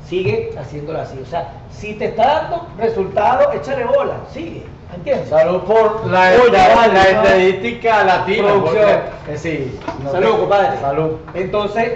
sigue 0.07 0.51
haciéndolo 0.59 1.01
así. 1.01 1.19
O 1.21 1.27
sea, 1.27 1.49
si 1.71 1.95
te 1.95 2.07
está 2.07 2.27
dando 2.27 2.69
resultado, 2.79 3.53
échale 3.53 3.85
bola, 3.85 4.15
sigue. 4.33 4.63
¿Entiendes? 4.95 5.29
Salud 5.31 5.63
por 5.63 6.07
la, 6.09 6.33
Oye, 6.43 6.53
la- 6.53 6.75
vale, 6.75 6.93
la 6.93 7.03
¿no? 7.03 7.09
estadística 7.23 8.05
latina. 8.05 8.49
Producción. 8.49 8.75
porque- 8.85 9.33
eh, 9.33 9.39
sí, 9.39 9.79
no 10.05 10.13
Salud, 10.13 10.37
compadre. 10.41 10.79
Salud. 10.81 11.11
Entonces, 11.35 11.93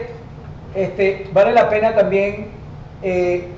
este, 0.75 1.29
vale 1.33 1.53
la 1.53 1.69
pena 1.69 1.95
también 1.95 2.49
eh, 3.03 3.49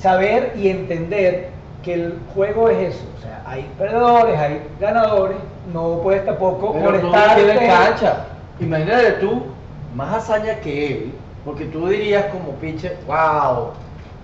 saber 0.00 0.52
y 0.56 0.68
entender 0.68 1.48
que 1.82 1.94
el 1.94 2.18
juego 2.34 2.68
es 2.68 2.94
eso. 2.94 3.04
O 3.18 3.22
sea, 3.22 3.42
hay 3.46 3.66
perdedores, 3.78 4.38
hay 4.38 4.60
ganadores. 4.78 5.38
No 5.72 6.00
puedes 6.02 6.24
tampoco 6.24 6.72
Pero 6.72 6.90
no 7.02 7.10
tiene 7.36 7.54
cancha. 7.68 8.26
Imagínate 8.60 9.12
tú, 9.12 9.42
más 9.96 10.14
hazaña 10.14 10.56
que 10.60 10.86
él, 10.92 11.12
porque 11.44 11.64
tú 11.66 11.88
dirías 11.88 12.26
como 12.26 12.52
pitcher, 12.52 12.98
wow, 13.06 13.70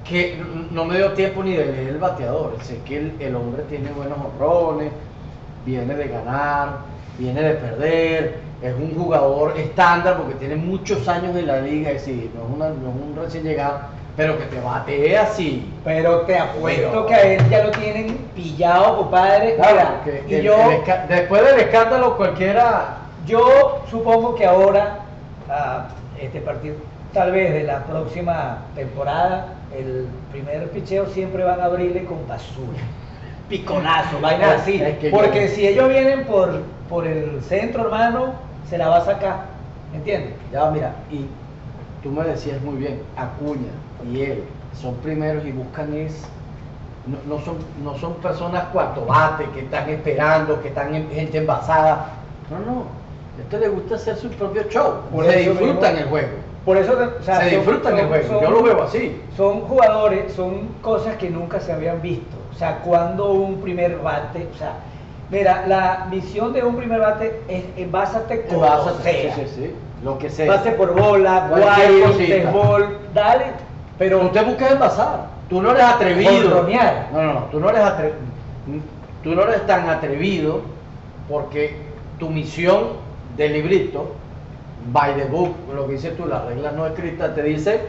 que 0.04 0.40
no 0.70 0.84
me 0.84 0.96
dio 0.96 1.12
tiempo 1.12 1.42
ni 1.42 1.52
de 1.54 1.66
leer 1.66 1.88
el 1.90 1.98
bateador. 1.98 2.56
Sé 2.62 2.78
que 2.86 2.98
el, 2.98 3.16
el 3.20 3.34
hombre 3.34 3.62
tiene 3.68 3.90
buenos 3.90 4.18
honrones, 4.18 4.92
viene 5.64 5.94
de 5.94 6.08
ganar, 6.08 6.78
viene 7.18 7.42
de 7.42 7.54
perder, 7.54 8.40
es 8.62 8.74
un 8.74 8.94
jugador 8.94 9.54
estándar 9.58 10.16
porque 10.18 10.34
tiene 10.34 10.56
muchos 10.56 11.06
años 11.08 11.34
en 11.36 11.46
la 11.46 11.60
liga, 11.60 11.90
es 11.90 12.04
decir, 12.06 12.30
no 12.34 12.42
es, 12.44 12.54
una- 12.54 12.68
no 12.68 12.90
es 12.90 12.96
un 13.08 13.16
recién 13.16 13.44
llegado, 13.44 13.80
pero 14.16 14.38
que 14.38 14.44
te 14.44 14.60
batee 14.60 15.16
así. 15.16 15.72
Pero 15.84 16.20
te 16.22 16.38
apuesto 16.38 16.88
Pero- 16.90 17.06
que 17.06 17.14
a 17.14 17.22
él 17.22 17.48
ya 17.48 17.64
lo 17.64 17.70
tienen 17.72 18.16
pillado, 18.34 18.98
compadre. 18.98 19.56
Claro, 19.56 19.74
Mira, 19.76 20.00
que 20.04 20.24
y 20.28 20.34
el- 20.36 20.42
yo, 20.42 20.56
el 20.70 21.08
después 21.08 21.44
del 21.44 21.60
escándalo 21.60 22.16
cualquiera 22.16 22.96
yo 23.26 23.82
supongo 23.90 24.34
que 24.34 24.44
ahora, 24.46 24.98
a 25.48 25.88
este 26.20 26.40
partido, 26.40 26.76
tal 27.12 27.32
vez 27.32 27.52
de 27.52 27.62
la 27.64 27.84
próxima 27.84 28.58
temporada, 28.74 29.54
el 29.76 30.06
primer 30.32 30.68
picheo 30.70 31.06
siempre 31.06 31.44
van 31.44 31.60
a 31.60 31.64
abrirle 31.64 32.04
con 32.04 32.26
basura. 32.26 32.78
Piconazo, 33.48 34.20
vainas 34.20 34.60
así. 34.62 34.80
Es 34.80 34.98
que 34.98 35.10
Porque 35.10 35.48
yo- 35.48 35.54
si 35.54 35.66
ellos 35.66 35.88
vienen 35.88 36.24
por, 36.24 36.62
por 36.88 37.06
el 37.06 37.42
centro, 37.42 37.84
hermano, 37.84 38.34
se 38.68 38.78
la 38.78 38.88
va 38.88 38.98
a 38.98 39.04
sacar. 39.04 39.36
¿Entiendes? 39.92 40.34
Ya, 40.52 40.70
mira, 40.70 40.92
y 41.10 41.26
tú 42.02 42.10
me 42.10 42.24
decías 42.24 42.60
muy 42.62 42.76
bien, 42.76 43.00
Acuña 43.16 43.72
y 44.10 44.22
él 44.22 44.44
son 44.80 44.94
primeros 44.96 45.44
y 45.44 45.52
buscan 45.52 45.92
es, 45.94 46.22
no, 47.06 47.36
no 47.36 47.42
son, 47.44 47.56
no 47.84 47.96
son 47.98 48.14
personas 48.14 48.64
cuarto 48.72 49.04
bate 49.06 49.44
que 49.54 49.60
están 49.60 49.88
esperando, 49.88 50.60
que 50.62 50.68
están 50.68 50.94
en 50.94 51.10
gente 51.10 51.38
envasada. 51.38 52.12
No, 52.50 52.58
no, 52.58 52.80
a 52.80 53.42
este 53.42 53.58
le 53.58 53.68
gusta 53.68 53.94
hacer 53.96 54.16
su 54.16 54.28
propio 54.30 54.62
show, 54.70 54.94
Por 55.12 55.24
se 55.26 55.36
disfrutan 55.38 55.94
mismo- 55.94 55.96
el 55.98 56.04
juego. 56.08 56.28
Por 56.64 56.76
eso, 56.76 56.92
o 56.92 57.22
sea, 57.22 57.40
se 57.40 57.50
son- 57.50 57.58
disfrutan 57.58 57.98
el 57.98 58.06
juego, 58.06 58.28
son- 58.28 58.42
yo 58.42 58.50
lo 58.50 58.62
veo 58.62 58.82
así. 58.82 59.20
Son 59.36 59.60
jugadores, 59.62 60.32
son 60.34 60.68
cosas 60.82 61.16
que 61.16 61.30
nunca 61.30 61.58
se 61.60 61.72
habían 61.72 62.02
visto. 62.02 62.36
O 62.54 62.54
sea, 62.54 62.78
cuando 62.80 63.32
un 63.32 63.60
primer 63.60 63.98
bate, 63.98 64.46
o 64.54 64.58
sea, 64.58 64.74
Mira, 65.30 65.64
la 65.68 66.08
misión 66.10 66.52
de 66.52 66.64
un 66.64 66.74
primer 66.74 66.98
bate 66.98 67.40
es 67.46 67.62
envásate 67.76 68.46
con 68.46 68.58
sí, 69.04 69.28
sí, 69.36 69.42
sí, 69.54 69.74
lo 70.02 70.18
que 70.18 70.30
sea. 70.30 70.46
Base 70.46 70.72
por 70.72 70.94
bola, 70.94 71.48
guay, 71.48 72.16
béisbol, 72.18 72.98
dale, 73.14 73.46
pero 73.98 74.30
te 74.30 74.42
buscas 74.42 74.72
envasar. 74.72 75.26
Tú 75.48 75.60
no 75.60 75.72
eres 75.72 75.84
atrevido. 75.84 76.66
No, 77.12 77.22
no, 77.22 77.32
no. 77.34 77.40
Tú 77.50 77.60
no 77.60 77.70
eres 77.70 77.82
atrevido. 77.82 78.18
Tú 79.22 79.34
no 79.34 79.42
eres 79.42 79.66
tan 79.66 79.88
atrevido 79.88 80.62
porque 81.28 81.76
tu 82.18 82.30
misión 82.30 83.00
del 83.36 83.52
librito, 83.52 84.12
by 84.92 85.14
the 85.14 85.24
book, 85.24 85.54
lo 85.74 85.86
que 85.86 85.94
dices 85.94 86.16
tú, 86.16 86.26
las 86.26 86.44
reglas 86.44 86.72
no 86.74 86.86
escritas, 86.86 87.34
te 87.34 87.42
dice, 87.42 87.80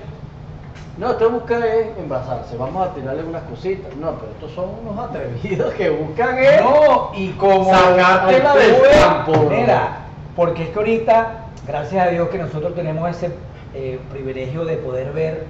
no, 0.97 1.15
te 1.15 1.26
busca 1.26 1.58
es 1.65 1.97
envasarse, 1.97 2.58
vamos 2.58 2.88
a 2.88 2.93
tirarle 2.93 3.24
unas 3.24 3.43
cositas. 3.43 3.95
No, 3.95 4.12
pero 4.12 4.32
estos 4.34 4.52
son 4.52 4.69
unos 4.86 5.10
atrevidos 5.10 5.74
que 5.74 5.89
buscan 5.89 6.38
es 6.38 6.62
No, 6.62 7.12
y 7.15 7.30
como 7.32 7.74
Sacártela 7.74 8.56
del 8.56 8.76
actúe, 8.76 9.00
campo. 9.00 9.50
Mira, 9.50 9.97
porque 10.36 10.63
es 10.63 10.69
que 10.69 10.80
ahorita, 10.80 11.45
gracias 11.67 12.08
a 12.08 12.10
Dios 12.12 12.30
que 12.30 12.38
nosotros 12.38 12.76
tenemos 12.76 13.10
ese 13.10 13.32
eh, 13.74 14.00
privilegio 14.12 14.65
de 14.65 14.78
poder 14.78 15.13
ver 15.13 15.45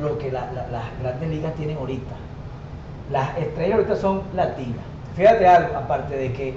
lo 0.00 0.18
que 0.18 0.30
la- 0.30 0.52
la- 0.52 0.68
las 0.70 0.84
grandes 1.02 1.30
ligas 1.30 1.54
tienen 1.54 1.78
ahorita. 1.78 2.14
Las 3.10 3.36
estrellas 3.38 3.76
ahorita 3.78 3.96
son 3.96 4.22
latinas. 4.34 4.84
Fíjate 5.16 5.46
algo, 5.46 5.76
aparte 5.76 6.14
de 6.16 6.32
que 6.32 6.54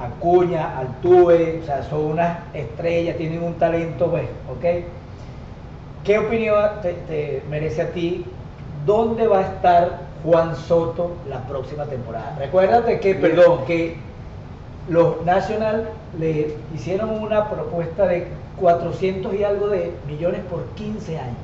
Acuña, 0.00 0.78
Altuve, 0.78 1.60
o 1.62 1.66
sea, 1.66 1.82
son 1.82 2.04
unas 2.12 2.38
estrellas, 2.54 3.16
tienen 3.16 3.42
un 3.42 3.54
talento, 3.54 4.10
pues, 4.10 4.24
¿ok? 4.50 4.84
¿Qué 6.04 6.18
opinión 6.18 6.56
te, 6.82 6.92
te 6.94 7.42
merece 7.50 7.82
a 7.82 7.90
ti? 7.90 8.24
¿Dónde 8.86 9.26
va 9.28 9.38
a 9.38 9.42
estar 9.42 9.98
Juan 10.24 10.56
Soto 10.56 11.12
la 11.28 11.40
próxima 11.46 11.84
temporada? 11.84 12.34
Recuérdate 12.38 12.98
que, 13.00 13.14
perdón, 13.14 13.64
que 13.66 13.96
los 14.88 15.24
National 15.24 15.88
le 16.18 16.56
hicieron 16.74 17.10
una 17.22 17.48
propuesta 17.48 18.06
de 18.06 18.28
400 18.60 19.34
y 19.34 19.44
algo 19.44 19.68
de 19.68 19.92
millones 20.06 20.40
por 20.50 20.64
15 20.74 21.18
años. 21.18 21.36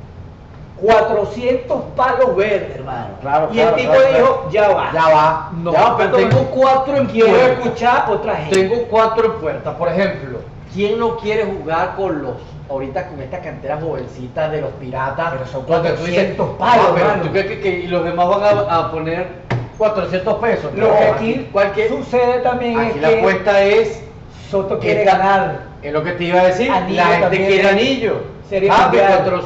400 0.81 1.83
palos 1.96 2.37
verdes, 2.37 2.77
hermano. 2.77 3.09
Claro, 3.20 3.48
y 3.51 3.55
claro, 3.57 3.70
el 3.70 3.83
tipo 3.83 3.92
claro, 3.92 4.09
dijo, 4.16 4.48
ya 4.53 4.68
va. 4.68 4.92
Ya 4.92 5.09
va. 5.09 5.51
No, 5.62 5.72
ya 5.72 5.83
va, 5.83 5.96
pero 5.96 6.11
¿cuánto 6.12 6.29
tengo 6.29 6.51
cuatro 6.51 6.96
en 6.96 7.07
Quiero 7.07 7.29
puerta. 7.31 7.53
escuchar 7.53 8.11
otra 8.11 8.37
gente. 8.37 8.55
Tengo 8.62 8.83
cuatro 8.88 9.24
en 9.24 9.33
puerta. 9.40 9.77
Por 9.77 9.88
ejemplo, 9.88 10.38
¿quién 10.72 10.98
no 11.01 11.16
quiere 11.16 11.44
jugar 11.44 11.96
con 11.96 12.22
los 12.22 12.35
ahorita 12.70 13.09
con 13.09 13.20
esta 13.20 13.40
cantera 13.40 13.79
jovencita 13.81 14.48
de 14.51 14.61
los 14.61 14.70
piratas? 14.72 15.33
Pero 15.33 15.46
son 15.46 15.66
Donde 15.66 15.90
tú 15.94 16.05
dices, 16.05 16.35
400 16.37 16.51
palos, 16.59 16.87
"Ah, 16.88 16.92
pero 16.94 17.07
mano". 17.09 17.22
¿tú 17.24 17.31
crees 17.31 17.59
que, 17.61 17.88
los 17.88 18.05
demás 18.05 18.29
van 18.29 18.42
a, 18.44 18.77
a 18.77 18.90
poner 18.92 19.48
400 19.79 20.35
pesos? 20.38 20.75
Lo 20.75 20.91
que 20.97 21.05
aquí 21.05 21.49
cualquier, 21.53 21.88
sucede 21.88 22.41
también 22.41 22.79
aquí 22.79 22.91
es 22.97 23.03
la 23.03 23.09
que 23.09 23.19
apuesta 23.19 23.62
es 23.62 24.03
Soto 24.51 24.79
quiere 24.79 25.03
Esta- 25.05 25.19
ganar. 25.19 25.61
es 25.83 25.93
lo 25.93 26.03
que 26.03 26.12
te 26.12 26.25
iba 26.25 26.41
a 26.41 26.47
decir. 26.47 26.71
Anillo 26.71 26.97
la 26.97 27.07
gente 27.07 27.37
quiere 27.37 27.61
es 27.61 27.67
anillo. 27.67 28.23
Serie 28.49 28.71
ah, 28.73 28.91
otros, 29.21 29.45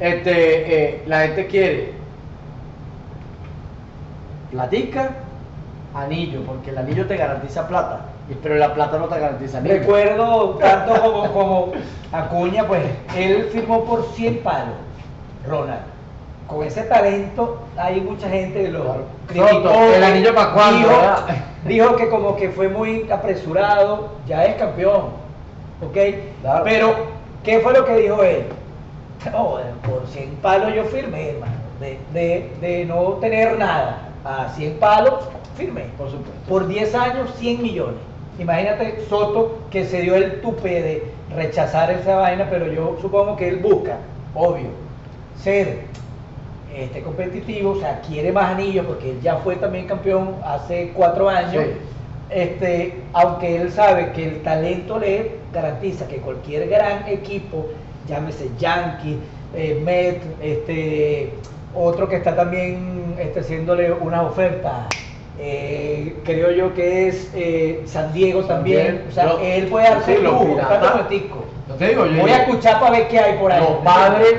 este, 0.00 0.84
eh, 0.84 1.02
la 1.06 1.20
gente 1.20 1.46
quiere 1.46 1.92
platica, 4.50 5.10
anillo, 5.94 6.40
porque 6.42 6.70
el 6.70 6.78
anillo 6.78 7.06
te 7.06 7.16
garantiza 7.16 7.68
plata, 7.68 8.00
pero 8.42 8.56
la 8.56 8.74
plata 8.74 8.98
no 8.98 9.06
te 9.06 9.20
garantiza 9.20 9.58
anillo. 9.58 9.74
Recuerdo 9.74 10.50
tanto 10.60 11.00
como, 11.02 11.32
como 11.32 11.72
Acuña, 12.12 12.66
pues 12.66 12.82
él 13.16 13.48
firmó 13.52 13.84
por 13.84 14.06
100 14.14 14.38
palos, 14.38 14.74
Ronald. 15.46 15.82
Con 16.50 16.66
ese 16.66 16.82
talento 16.82 17.58
hay 17.76 18.00
mucha 18.00 18.28
gente 18.28 18.62
que 18.62 18.68
lo 18.68 18.82
Claro. 18.82 19.02
criticó. 19.28 19.70
¿el 19.94 20.02
anillo 20.02 20.34
pa' 20.34 20.52
cuándo, 20.52 20.88
Dijo, 21.64 21.94
que 21.94 22.08
como 22.08 22.36
que 22.36 22.48
fue 22.48 22.68
muy 22.68 23.06
apresurado, 23.10 24.08
ya 24.26 24.46
es 24.46 24.56
campeón, 24.56 25.10
¿ok? 25.86 25.96
Claro. 26.40 26.64
Pero, 26.64 26.94
¿qué 27.44 27.60
fue 27.60 27.72
lo 27.74 27.84
que 27.84 27.96
dijo 27.98 28.22
él? 28.24 28.46
No, 29.30 29.58
por 29.86 30.06
100 30.08 30.36
palos 30.42 30.74
yo 30.74 30.84
firmé, 30.84 31.30
hermano. 31.30 31.52
De, 31.78 31.98
de, 32.12 32.50
de 32.60 32.84
no 32.86 33.00
tener 33.20 33.58
nada 33.58 34.08
a 34.24 34.48
100 34.56 34.78
palos, 34.78 35.14
firmé. 35.56 35.84
Por 35.98 36.10
supuesto. 36.10 36.32
Por 36.48 36.66
10 36.66 36.94
años, 36.94 37.30
100 37.36 37.62
millones. 37.62 38.00
Imagínate 38.38 39.04
Soto 39.08 39.58
que 39.70 39.84
se 39.84 40.00
dio 40.00 40.16
el 40.16 40.40
tupe 40.40 40.68
de 40.82 41.12
rechazar 41.36 41.90
esa 41.90 42.16
vaina, 42.16 42.46
pero 42.50 42.66
yo 42.72 42.96
supongo 43.00 43.36
que 43.36 43.48
él 43.48 43.56
busca, 43.58 43.98
obvio, 44.34 44.68
ser 45.42 45.80
este 46.74 47.02
competitivo, 47.02 47.72
o 47.72 47.80
sea, 47.80 48.00
quiere 48.00 48.32
más 48.32 48.52
anillos 48.52 48.86
porque 48.86 49.10
él 49.10 49.20
ya 49.20 49.36
fue 49.36 49.56
también 49.56 49.86
campeón 49.86 50.36
hace 50.44 50.92
cuatro 50.94 51.28
años. 51.28 51.64
Sí. 51.64 51.70
Este, 52.30 52.94
aunque 53.12 53.56
él 53.56 53.72
sabe 53.72 54.12
que 54.12 54.24
el 54.24 54.42
talento 54.42 54.98
le 54.98 55.32
garantiza 55.52 56.06
que 56.06 56.18
cualquier 56.18 56.68
gran 56.68 57.08
equipo, 57.08 57.66
llámese 58.06 58.50
Yankee, 58.58 59.18
eh, 59.54 59.80
Met, 59.84 60.22
este, 60.40 61.32
otro 61.74 62.08
que 62.08 62.16
está 62.16 62.36
también 62.36 63.16
este, 63.18 63.40
haciéndole 63.40 63.90
unas 63.92 64.22
ofertas, 64.22 64.86
eh, 65.40 66.16
creo 66.24 66.52
yo 66.52 66.74
que 66.74 67.08
es 67.08 67.30
eh, 67.34 67.82
San 67.86 68.12
Diego 68.12 68.44
también. 68.44 68.86
También. 68.86 69.08
O 69.08 69.12
sea, 69.12 69.56
él 69.56 69.66
puede 69.66 69.88
darse 69.88 70.16
sí, 70.16 70.22
lujo. 70.22 70.42
un 70.42 72.20
Voy 72.20 72.30
a 72.30 72.42
escuchar 72.42 72.78
para 72.78 72.92
ver 72.92 73.08
qué 73.08 73.18
hay 73.18 73.38
por 73.38 73.50
ahí. 73.50 73.60
Los 73.60 73.78
padres, 73.82 74.34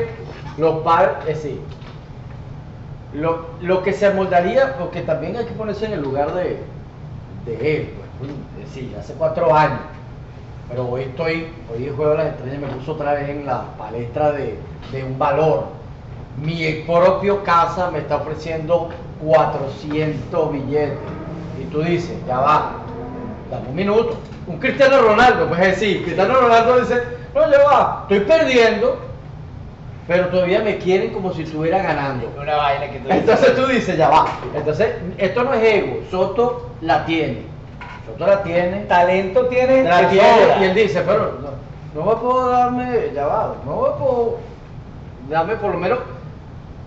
los 0.58 0.84
padres, 0.84 1.12
es 1.28 1.44
decir, 1.44 1.60
lo, 3.14 3.46
lo 3.62 3.84
que 3.84 3.94
se 3.94 4.08
amoldaría, 4.08 4.78
porque 4.78 5.02
también 5.02 5.36
hay 5.36 5.46
que 5.46 5.54
ponerse 5.54 5.86
en 5.86 5.94
el 5.94 6.02
lugar 6.02 6.34
de, 6.34 6.60
de 7.46 7.78
él, 7.78 7.90
pues, 8.20 8.32
es 8.64 8.70
decir, 8.70 8.96
hace 8.98 9.14
cuatro 9.14 9.54
años, 9.54 9.80
pero 10.70 10.88
hoy 10.88 11.02
estoy, 11.02 11.48
hoy 11.74 11.86
el 11.88 11.96
juego 11.96 12.12
de 12.12 12.18
las 12.20 12.28
estrellas 12.28 12.60
me 12.60 12.68
puso 12.68 12.94
otra 12.94 13.14
vez 13.14 13.30
en 13.30 13.46
la 13.46 13.64
palestra 13.78 14.32
de, 14.32 14.58
de 14.92 15.04
un 15.04 15.20
valor. 15.20 15.66
Mi 16.42 16.84
propio 16.88 17.44
casa 17.44 17.92
me 17.92 18.00
está 18.00 18.18
ofreciendo 18.18 18.90
400 19.22 20.54
billetes. 20.54 20.98
Y 21.60 21.66
tú 21.66 21.82
dices, 21.82 22.16
ya 22.26 22.40
va, 22.40 22.72
dame 23.52 23.68
un 23.68 23.76
minuto. 23.76 24.18
Un 24.48 24.58
Cristiano 24.60 25.02
Ronaldo, 25.02 25.48
pues 25.48 25.60
es 25.60 25.80
decir, 25.80 26.04
Cristiano 26.04 26.36
Ronaldo 26.36 26.80
dice, 26.80 27.04
no, 27.36 27.52
ya 27.52 27.64
va, 27.64 28.06
estoy 28.10 28.22
perdiendo, 28.22 28.98
pero 30.12 30.28
todavía 30.28 30.60
me 30.60 30.78
quieren 30.78 31.14
como 31.14 31.34
si 31.34 31.44
estuviera 31.44 31.82
ganando. 31.82 32.30
Una 32.38 32.58
vaina 32.58 32.92
que 32.92 33.00
tú 33.00 33.08
Entonces 33.10 33.56
tú 33.56 33.66
dices, 33.68 33.98
ya 33.98 34.10
va. 34.10 34.26
Entonces, 34.54 34.90
esto 35.18 35.44
no 35.46 35.54
es 35.54 35.64
ego, 35.64 36.00
Soto 36.12 36.70
la 36.82 37.06
tiene. 37.06 37.44
Soto 38.06 38.28
la 38.28 38.44
tiene. 38.44 38.82
talento 38.90 39.46
tiene. 39.46 39.84
La 39.84 40.10
tiene 40.10 40.28
y 40.60 40.64
él 40.66 40.76
dice, 40.76 41.02
pero 41.06 41.40
no, 41.40 42.02
no 42.02 42.10
me 42.10 42.16
puedo 42.18 42.50
darme, 42.50 43.12
ya 43.16 43.26
va, 43.26 43.56
no 43.66 43.72
me 43.84 43.90
puedo 43.92 44.38
darme 45.30 45.56
por 45.56 45.72
lo 45.72 45.78
menos. 45.78 46.00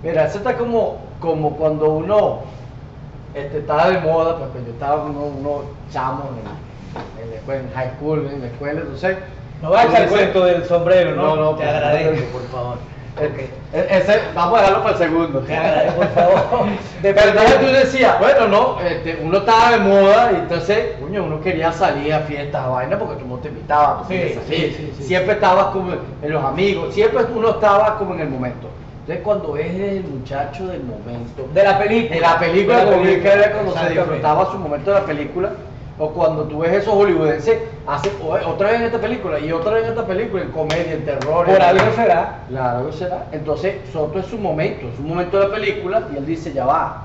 Mira, 0.02 0.26
eso 0.26 0.36
está 0.36 0.58
como, 0.58 0.98
como 1.18 1.56
cuando 1.56 1.92
uno 1.92 2.40
este, 3.32 3.60
estaba 3.60 3.88
de 3.88 4.00
moda, 4.00 4.36
pues, 4.36 4.50
pues 4.52 4.66
yo 4.66 4.72
estaba 4.72 5.02
uno, 5.02 5.20
uno 5.20 5.62
chamo 5.90 6.24
en, 6.28 7.24
en 7.24 7.30
la 7.30 7.36
escuela, 7.36 7.62
en 7.62 7.72
high 7.72 7.90
school, 7.96 8.28
en 8.30 8.40
la 8.42 8.46
escuela, 8.48 8.80
entonces. 8.82 9.16
No 9.62 9.70
va 9.70 9.80
a 9.80 9.84
echar 9.84 9.96
el 9.96 10.02
entonces- 10.02 10.28
cuento 10.30 10.44
del 10.44 10.64
sombrero, 10.66 11.14
¿no? 11.14 11.22
No, 11.22 11.36
no, 11.36 11.50
te 11.52 11.64
por 11.64 11.74
agradezco, 11.74 12.38
por 12.38 12.48
favor. 12.48 12.93
E- 13.20 13.50
e- 13.72 13.96
Ese, 13.98 14.20
vamos 14.34 14.58
a 14.58 14.62
dejarlo 14.62 14.82
para 14.82 14.92
el 14.94 14.98
segundo. 14.98 15.40
Por 15.40 16.08
favor. 16.08 16.66
Pero 17.02 17.20
entonces 17.20 17.60
tú 17.60 17.66
decías, 17.66 18.18
bueno, 18.18 18.48
no, 18.48 18.80
este, 18.80 19.18
uno 19.22 19.38
estaba 19.38 19.70
de 19.70 19.78
moda 19.78 20.30
y 20.32 20.36
entonces, 20.36 20.78
coño, 21.00 21.24
uno 21.24 21.40
quería 21.40 21.70
salir 21.72 22.12
a 22.12 22.20
fiestas, 22.20 22.64
a 22.64 22.68
vainas, 22.68 22.98
porque 22.98 23.16
tú 23.22 23.26
no 23.28 23.36
te 23.36 23.48
invitabas, 23.48 24.08
Sí, 24.08 24.20
sí, 24.48 24.74
sí, 24.76 24.92
sí. 24.98 25.02
siempre 25.04 25.34
estabas 25.34 25.66
como 25.66 25.92
en 26.22 26.32
los 26.32 26.44
amigos, 26.44 26.92
siempre 26.94 27.24
uno 27.32 27.50
estaba 27.50 27.96
como 27.98 28.14
en 28.14 28.20
el 28.20 28.28
momento. 28.30 28.68
Entonces 29.00 29.22
cuando 29.22 29.56
es 29.58 29.66
el 29.74 30.04
muchacho 30.04 30.66
del 30.66 30.82
momento, 30.82 31.46
De 31.52 31.62
la 31.62 31.78
película. 31.78 32.14
de 32.14 32.20
la 32.22 32.38
película, 32.38 32.84
De 32.84 32.90
la 32.90 32.96
película, 32.96 33.32
era 33.34 33.52
cuando 33.52 33.72
se 33.74 33.90
disfrutaba 33.90 34.50
su 34.50 34.58
momento 34.58 34.92
de 34.94 35.00
la 35.00 35.06
película, 35.06 35.50
o 35.98 36.10
cuando 36.10 36.42
tú 36.44 36.58
ves 36.58 36.72
esos 36.72 36.92
hollywoodenses, 36.94 37.58
hace 37.86 38.10
otra 38.46 38.70
vez 38.70 38.80
en 38.80 38.86
esta 38.86 38.98
película 39.00 39.38
y 39.38 39.52
otra 39.52 39.74
vez 39.74 39.84
en 39.84 39.90
esta 39.90 40.04
película, 40.06 40.42
en 40.42 40.50
comedia, 40.50 40.92
en 40.92 41.04
terror. 41.04 41.46
Por 41.46 41.54
en- 41.54 41.62
algo 41.62 41.84
será. 41.94 42.38
Claro 42.48 42.86
que 42.86 42.92
será. 42.96 43.26
Entonces, 43.32 43.76
Soto 43.92 44.18
es 44.18 44.26
su 44.26 44.38
momento, 44.38 44.88
es 44.92 44.98
un 44.98 45.08
momento 45.08 45.38
de 45.38 45.48
la 45.48 45.54
película 45.54 46.02
y 46.12 46.16
él 46.16 46.26
dice, 46.26 46.52
ya 46.52 46.66
va, 46.66 47.04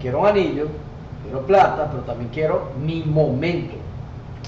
quiero 0.00 0.20
un 0.20 0.26
anillo, 0.26 0.66
quiero 1.24 1.40
plata, 1.46 1.88
pero 1.90 2.02
también 2.02 2.30
quiero 2.32 2.68
mi 2.84 3.02
momento. 3.02 3.74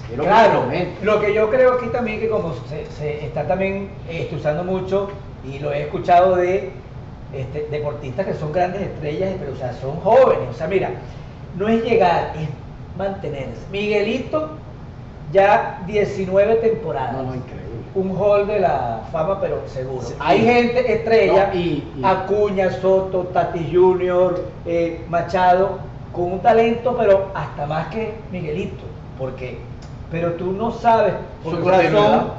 Quiero 0.07 0.25
mi 0.25 0.29
Claro, 0.29 0.61
momento. 0.63 0.91
lo 1.03 1.21
que 1.21 1.33
yo 1.35 1.49
creo 1.51 1.73
aquí 1.75 1.87
también 1.89 2.21
que 2.21 2.29
como 2.29 2.53
se, 2.69 2.85
se 2.99 3.25
está 3.25 3.47
también 3.47 3.89
este, 4.11 4.37
usando 4.37 4.63
mucho 4.65 5.09
y 5.51 5.59
lo 5.59 5.73
he 5.73 5.83
escuchado 5.83 6.37
de 6.37 6.71
este, 7.33 7.67
deportistas 7.71 8.27
que 8.27 8.35
son 8.35 8.53
grandes 8.53 8.83
estrellas, 8.83 9.35
pero 9.39 9.53
o 9.53 9.57
sea, 9.57 9.73
son 9.73 9.97
jóvenes, 10.01 10.49
o 10.51 10.55
sea, 10.55 10.67
mira, 10.67 10.91
no 11.57 11.69
es 11.69 11.83
llegar, 11.85 12.33
es 12.39 12.49
mantenerse. 12.99 13.61
Miguelito 13.73 14.51
ya 15.33 15.83
19 15.87 16.57
temporadas. 16.57 17.13
No, 17.13 17.23
no, 17.23 17.35
increíble. 17.35 17.65
Un 17.95 18.17
hall 18.21 18.47
de 18.47 18.61
la 18.61 19.01
fama, 19.13 19.41
pero 19.41 19.63
seguro. 19.67 20.03
Sí. 20.03 20.15
Hay 20.21 20.41
gente 20.45 20.93
estrella, 20.93 21.51
No, 21.53 21.59
y- 21.59 21.85
y- 21.97 22.03
Acuña, 22.05 22.71
Soto, 22.71 23.25
Tati 23.33 23.71
Junior, 23.73 24.45
eh, 24.67 25.05
Machado, 25.09 25.79
con 26.13 26.33
un 26.33 26.41
talento, 26.41 26.97
pero 26.99 27.29
hasta 27.35 27.67
más 27.67 27.89
que 27.89 28.15
Miguelito, 28.33 28.85
porque, 29.19 29.59
pero 30.11 30.33
tú 30.35 30.53
no 30.53 30.71
sabes, 30.73 31.15
porque 31.43 31.61
continuidad. 31.61 31.93
son 32.21 32.31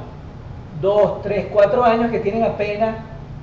dos, 0.80 1.22
tres, 1.22 1.46
cuatro 1.52 1.84
años 1.84 2.10
que 2.10 2.20
tienen 2.20 2.42
apenas 2.44 2.96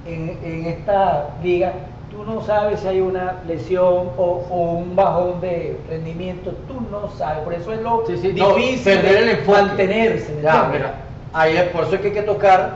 en, 0.05 0.37
en 0.43 0.65
esta 0.65 1.29
liga, 1.43 1.73
tú 2.11 2.23
no 2.23 2.41
sabes 2.41 2.79
si 2.79 2.87
hay 2.87 3.01
una 3.01 3.35
lesión 3.47 4.09
o, 4.17 4.45
o 4.49 4.55
un 4.73 4.95
bajón 4.95 5.41
de 5.41 5.77
rendimiento, 5.89 6.51
tú 6.67 6.75
no 6.91 7.09
sabes, 7.17 7.39
por 7.43 7.53
eso 7.53 7.71
es 7.73 7.81
lo 7.81 8.03
Sí, 8.07 8.17
sí, 8.17 8.33
no, 8.33 8.53
difícil 8.55 8.83
perder 8.93 9.17
el 9.17 9.25
de 9.25 9.31
enfoque. 9.33 9.61
mantenerse. 9.61 10.33
¿me 10.35 10.41
Ya, 10.41 10.49
entiendes? 10.55 10.79
mira, 10.79 10.93
ahí 11.33 11.57
es 11.57 11.63
por 11.65 11.83
eso 11.83 11.99
que 12.01 12.07
hay 12.07 12.13
que 12.13 12.21
tocar 12.23 12.71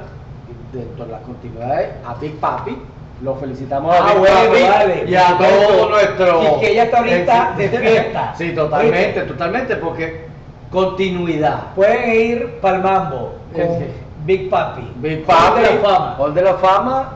dentro 0.73 1.05
de 1.05 1.11
las 1.11 1.21
continuidades 1.21 1.89
a 2.05 2.13
Big 2.15 2.39
Papi. 2.39 2.77
Lo 3.23 3.35
felicitamos 3.35 3.93
a 3.93 3.97
Ah, 3.99 4.07
Big 4.13 4.17
bueno, 4.19 4.35
Papi 4.35 4.61
vale, 4.63 5.03
y 5.07 5.15
a 5.15 5.37
todo 5.37 5.89
nuestro. 5.89 6.41
Y 6.43 6.59
que 6.59 6.71
ella 6.71 6.83
está 6.85 6.97
ahorita 6.99 7.53
de 7.57 7.69
fiesta. 7.69 8.33
Sí, 8.37 8.51
totalmente, 8.55 9.21
totalmente, 9.21 9.75
porque 9.75 10.25
continuidad. 10.71 11.73
Pueden 11.75 12.13
ir 12.15 12.59
para 12.61 12.77
el 12.77 12.83
mambo 12.83 13.33
con. 13.53 14.01
Big 14.25 14.49
Papi. 14.51 14.91
Big 14.97 15.19
Hall 15.19 15.25
Papi, 15.25 15.61
de 15.61 15.73
la 15.75 15.81
fama. 15.81 16.15
Hall 16.19 16.33
de 16.33 16.41
la 16.43 16.53
fama, 16.55 17.09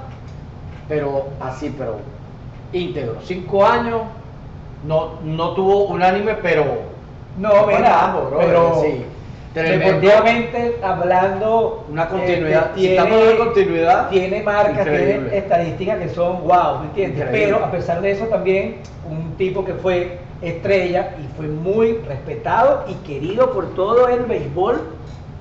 pero 0.88 1.28
así, 1.40 1.74
pero 1.78 1.98
íntegro. 2.72 3.18
Cinco 3.24 3.66
años, 3.66 4.02
no, 4.86 5.20
no 5.24 5.52
tuvo 5.52 5.86
unánime, 5.86 6.36
pero. 6.36 6.64
No, 7.38 7.68
mira, 7.68 8.06
ambos, 8.06 8.30
bro, 8.30 8.40
pero 8.40 8.82
sí. 8.82 9.06
Deportivamente 9.54 10.80
hablando, 10.84 11.86
Una 11.90 12.10
continuidad. 12.10 12.68
este, 12.72 12.80
Si 12.80 12.88
estamos 12.88 13.14
hablando 13.14 13.32
de 13.32 13.38
continuidad, 13.38 14.10
tiene 14.10 14.44
marcas, 14.44 14.86
increíble. 14.86 15.14
tiene 15.30 15.38
estadísticas 15.38 16.00
que 16.00 16.10
son 16.10 16.42
wow, 16.46 16.80
¿me 16.80 16.86
entiendes? 16.88 17.22
Increíble. 17.22 17.46
Pero 17.54 17.66
a 17.66 17.72
pesar 17.72 18.02
de 18.02 18.12
eso 18.12 18.26
también 18.26 18.78
un 19.10 19.34
tipo 19.38 19.64
que 19.64 19.74
fue 19.76 20.20
estrella 20.42 21.16
y 21.24 21.38
fue 21.38 21.48
muy 21.48 21.94
respetado 22.06 22.84
y 22.90 22.94
querido 23.08 23.54
por 23.54 23.74
todo 23.76 24.10
el 24.10 24.26
béisbol 24.26 24.82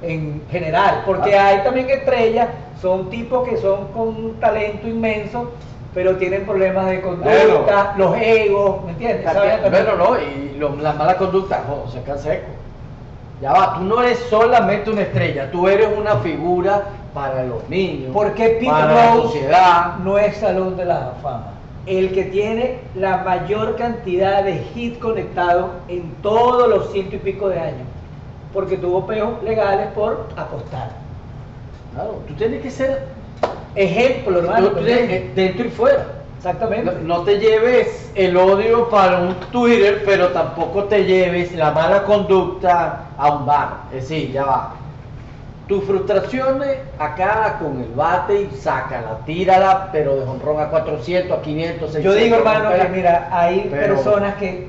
en 0.06 0.42
general, 0.50 1.02
porque 1.06 1.36
Ah. 1.36 1.48
hay 1.48 1.58
también 1.64 1.88
estrellas, 1.90 2.48
son 2.80 3.10
tipos 3.10 3.48
que 3.48 3.56
son 3.56 3.88
con 3.88 4.08
un 4.08 4.34
talento 4.40 4.86
inmenso, 4.88 5.50
pero 5.94 6.16
tienen 6.16 6.44
problemas 6.44 6.86
de 6.86 7.00
conducta, 7.00 7.94
los 7.96 8.16
egos, 8.16 8.84
¿me 8.84 8.90
entiendes? 8.92 9.32
Bueno, 9.70 9.96
no, 9.96 10.16
y 10.20 10.56
lo- 10.58 10.76
la 10.76 10.92
mala 10.92 11.16
conducta, 11.16 11.64
jo, 11.68 11.84
se 11.90 12.00
seco. 12.18 12.46
Ya 13.40 13.52
va, 13.52 13.74
tú 13.74 13.84
no 13.84 14.02
eres 14.02 14.18
solamente 14.30 14.90
una 14.90 15.02
estrella, 15.02 15.50
tú 15.50 15.68
eres 15.68 15.88
una 15.96 16.16
figura 16.16 16.82
para 17.12 17.44
los 17.44 17.68
niños, 17.68 18.10
Porque 18.12 18.48
Pete 18.50 18.66
para 18.66 18.92
la 18.92 19.14
Rose 19.14 19.22
sociedad. 19.28 19.96
no 19.98 20.18
es 20.18 20.36
Salón 20.36 20.76
de 20.76 20.84
la 20.84 21.12
Fama. 21.22 21.48
El 21.86 22.12
que 22.12 22.24
tiene 22.24 22.78
la 22.94 23.18
mayor 23.18 23.76
cantidad 23.76 24.42
de 24.42 24.64
hits 24.74 24.98
conectados 24.98 25.66
en 25.88 26.14
todos 26.22 26.68
los 26.68 26.90
ciento 26.92 27.16
y 27.16 27.18
pico 27.18 27.48
de 27.48 27.60
años. 27.60 27.86
Porque 28.54 28.78
tuvo 28.78 29.04
peos 29.06 29.42
legales 29.42 29.88
por 29.88 30.28
apostar. 30.36 30.90
Claro, 31.92 32.22
tú 32.26 32.34
tienes 32.34 32.62
que 32.62 32.70
ser 32.70 33.02
Ejemplo, 33.74 34.38
hermano. 34.38 34.68
tú 34.68 34.84
tienes- 34.84 35.34
dentro 35.34 35.66
y 35.66 35.70
fuera. 35.70 36.06
Exactamente. 36.38 36.92
No, 37.02 37.18
no 37.18 37.22
te 37.24 37.38
lleves 37.38 38.12
el 38.14 38.36
odio 38.36 38.88
para 38.90 39.18
un 39.20 39.34
Twitter, 39.50 40.02
pero 40.04 40.28
tampoco 40.28 40.84
te 40.84 41.04
lleves 41.04 41.52
la 41.54 41.70
mala 41.72 42.04
conducta 42.04 43.06
a 43.18 43.32
un 43.34 43.46
bar. 43.46 43.68
Es 43.92 44.08
decir, 44.08 44.30
ya 44.32 44.44
va. 44.44 44.74
Tus 45.66 45.82
frustraciones 45.84 46.76
acá 46.98 47.56
con 47.58 47.80
el 47.80 47.88
bate 47.94 48.42
y 48.42 48.50
sácala, 48.56 49.18
tírala, 49.24 49.88
pero 49.90 50.14
de 50.16 50.22
honrón 50.24 50.60
a 50.60 50.68
400, 50.68 51.38
a 51.38 51.42
500, 51.42 51.90
600. 51.92 52.02
Yo 52.04 52.22
digo, 52.22 52.36
hermano, 52.36 52.70
que 52.70 52.88
mira, 52.90 53.28
hay 53.32 53.66
Pero- 53.70 53.94
personas 53.96 54.34
que 54.34 54.68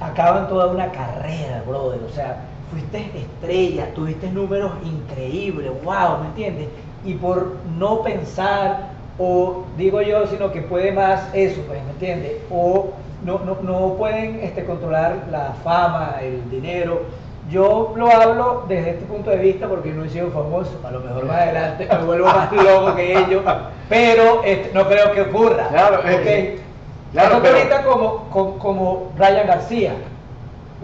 acaban 0.00 0.48
toda 0.48 0.68
una 0.68 0.90
carrera, 0.92 1.62
brother. 1.66 1.98
O 2.08 2.14
sea, 2.14 2.36
fuiste 2.70 3.10
estrella, 3.14 3.88
tuviste 3.94 4.30
números 4.30 4.72
increíbles, 4.84 5.70
wow, 5.84 6.18
¿me 6.20 6.26
entiendes? 6.28 6.68
Y 7.04 7.14
por 7.14 7.56
no 7.78 8.02
pensar, 8.02 8.88
o 9.18 9.64
digo 9.76 10.02
yo, 10.02 10.26
sino 10.26 10.50
que 10.52 10.62
puede 10.62 10.92
más 10.92 11.22
eso, 11.32 11.60
pues, 11.66 11.82
¿me 11.84 11.90
entiendes? 11.90 12.32
O 12.50 12.90
no, 13.24 13.38
no, 13.40 13.56
no 13.62 13.94
pueden 13.94 14.40
este, 14.40 14.64
controlar 14.64 15.26
la 15.30 15.54
fama, 15.64 16.16
el 16.22 16.48
dinero. 16.50 17.02
Yo 17.50 17.92
lo 17.96 18.10
hablo 18.10 18.64
desde 18.68 18.90
este 18.90 19.04
punto 19.04 19.30
de 19.30 19.36
vista 19.36 19.68
porque 19.68 19.92
no 19.92 20.04
he 20.04 20.08
sido 20.08 20.30
famoso. 20.30 20.80
A 20.84 20.90
lo 20.90 20.98
mejor 21.00 21.26
más 21.26 21.36
adelante 21.36 21.88
me 21.90 22.04
vuelvo 22.04 22.26
más 22.26 22.50
loco 22.52 22.94
que 22.96 23.12
ellos, 23.16 23.42
pero 23.88 24.42
este, 24.44 24.72
no 24.74 24.86
creo 24.88 25.12
que 25.12 25.20
ocurra. 25.22 25.68
Claro, 25.68 25.98
¿ok? 26.00 26.04
eh, 26.06 26.58
claro, 27.12 27.28
Claro, 27.28 27.42
pero- 27.42 27.56
ahorita 27.56 27.84
como, 27.84 28.24
como, 28.30 28.58
como 28.58 29.12
Ryan 29.16 29.46
García, 29.46 29.94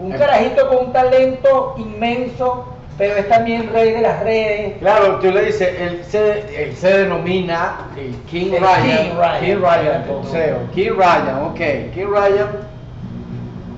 un 0.03 0.11
carajito 0.11 0.67
con 0.67 0.87
un 0.87 0.93
talento 0.93 1.75
inmenso, 1.77 2.65
pero 2.97 3.15
es 3.15 3.27
también 3.29 3.69
rey 3.71 3.91
de 3.91 4.01
las 4.01 4.21
redes. 4.23 4.77
Claro, 4.79 5.15
tú 5.19 5.31
le 5.31 5.45
dices, 5.45 5.69
él 5.79 6.01
se, 6.03 6.63
él 6.63 6.75
se 6.75 6.97
denomina 6.97 7.87
el 7.97 8.13
King 8.29 8.51
El 8.53 8.61
Ryan. 8.61 8.83
King 8.83 9.15
Ryan. 9.17 9.39
King 9.45 9.55
Ryan, 9.61 10.03
boxeo. 10.07 10.57
King 10.75 10.91
Ryan, 10.97 11.43
ok. 11.45 11.59
King 11.93 12.07
Ryan 12.07 12.47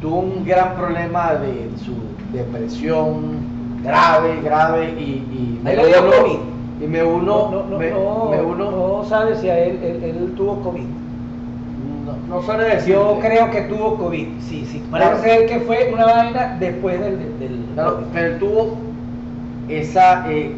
tuvo 0.02 0.20
un 0.20 0.46
gran 0.46 0.76
problema 0.76 1.36
de 1.36 1.70
su 1.84 1.94
depresión 2.34 3.82
grave, 3.84 4.42
grave 4.44 4.86
y, 4.98 5.60
le 5.64 5.76
dio 5.76 6.02
uno- 6.02 6.12
COVID. 6.12 6.40
Y 6.82 6.88
me 6.88 7.04
uno, 7.04 7.50
no, 7.52 7.64
no, 7.70 7.78
me, 7.78 7.90
no, 7.92 8.26
me 8.32 8.42
uno, 8.42 8.72
no 8.72 9.06
sabe 9.08 9.38
si 9.38 9.50
a 9.50 9.58
él, 9.58 9.80
él, 9.82 10.04
él 10.04 10.34
tuvo 10.36 10.62
COVID. 10.62 10.84
No. 12.30 12.42
Yo 12.86 13.20
creo 13.22 13.52
que 13.52 13.62
tuvo 13.62 13.98
COVID, 13.98 14.28
sí, 14.42 14.66
sí. 14.72 14.84
Parece 14.92 15.22
ser 15.22 15.46
que 15.48 15.60
fue 15.62 15.90
una 15.94 16.06
vaina 16.06 16.58
después 16.60 17.00
del, 17.00 17.18
del, 17.20 17.40
del 17.40 17.66
Claro, 17.74 17.96
COVID. 17.98 18.06
pero 18.14 18.38
tuvo 18.38 18.78
esa 19.68 20.32
eh, 20.32 20.52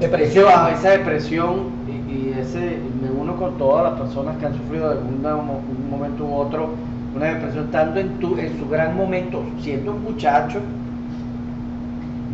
Depresión. 0.00 0.46
esa 0.72 0.90
depresión 0.90 1.72
y, 1.88 2.12
y 2.12 2.34
ese 2.38 2.78
me 3.02 3.10
uno 3.10 3.36
con 3.36 3.56
todas 3.58 3.84
las 3.84 4.00
personas 4.00 4.36
que 4.38 4.46
han 4.46 4.54
sufrido 4.54 4.88
de 4.88 4.92
algún 4.98 5.24
un 5.24 5.90
momento 5.90 6.24
u 6.24 6.34
otro 6.34 6.70
una 7.14 7.26
depresión 7.26 7.64
estando 7.66 8.00
en 8.00 8.08
tu 8.18 8.36
en 8.38 8.58
su 8.58 8.68
gran 8.68 8.96
momento 8.96 9.42
siendo 9.60 9.92
un 9.92 10.02
muchacho 10.02 10.58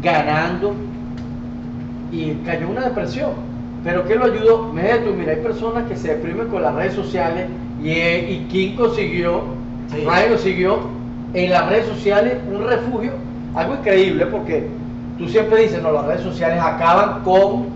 ganando 0.02 0.74
y 2.10 2.32
cayó 2.46 2.68
una 2.70 2.82
depresión 2.86 3.30
pero 3.84 4.06
¿qué 4.06 4.14
lo 4.14 4.24
ayudó? 4.26 4.72
Me 4.72 4.82
tú, 4.98 5.14
mira, 5.18 5.32
hay 5.32 5.38
personas 5.40 5.84
que 5.88 5.96
se 5.96 6.08
deprimen 6.08 6.48
con 6.48 6.62
las 6.62 6.74
redes 6.74 6.94
sociales 6.94 7.46
y, 7.82 7.90
eh, 7.90 8.46
y 8.50 8.74
consiguió, 8.76 9.42
Sí. 9.90 10.04
Ryan 10.04 10.28
consiguió 10.30 10.78
en 11.34 11.50
las 11.50 11.68
redes 11.68 11.86
sociales 11.86 12.34
un 12.52 12.64
refugio, 12.64 13.12
algo 13.54 13.74
increíble 13.74 14.26
porque 14.26 14.66
tú 15.18 15.28
siempre 15.28 15.62
dices, 15.62 15.82
no, 15.82 15.90
las 15.92 16.06
redes 16.06 16.22
sociales 16.22 16.60
acaban 16.62 17.22
con 17.24 17.66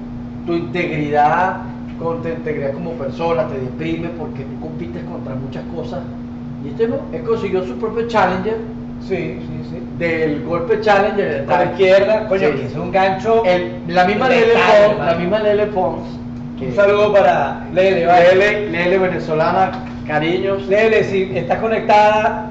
tu 0.46 0.52
integridad, 0.54 1.56
con 1.98 2.22
tu 2.22 2.28
integridad 2.28 2.72
como 2.72 2.92
persona, 2.92 3.46
te 3.48 3.58
deprime 3.58 4.08
porque 4.18 4.42
tú 4.44 4.60
compites 4.60 5.02
contra 5.04 5.34
muchas 5.34 5.64
cosas. 5.74 6.00
Y 6.64 6.68
este 6.68 6.86
no, 6.88 6.96
él 7.12 7.22
consiguió 7.24 7.64
su 7.64 7.74
propio 7.78 8.06
challenger 8.08 8.56
Sí, 9.00 9.38
sí, 9.40 9.60
sí. 9.70 9.82
del 9.98 10.44
golpe 10.44 10.80
challenger 10.80 11.44
la 11.48 11.64
izquierda, 11.64 12.28
coño, 12.28 12.48
Sí. 12.48 12.54
que 12.58 12.66
es 12.66 12.74
un 12.76 12.90
gancho. 12.92 13.42
El- 13.44 13.72
la 13.88 14.04
misma 14.06 14.28
Lele 14.28 14.52
Pons, 14.54 15.04
la 15.04 15.14
misma 15.16 15.38
Lele 15.40 15.66
Pons, 15.66 16.02
Un 16.66 16.72
saludo 16.74 17.12
para 17.12 17.66
Lele, 17.72 18.06
¿vale? 18.06 18.34
Lele, 18.36 18.70
Lele 18.70 18.98
venezolana, 18.98 19.72
cariños, 20.06 20.66
Lele, 20.68 21.04
si 21.04 21.22
estás 21.34 21.58
conectada, 21.58 22.50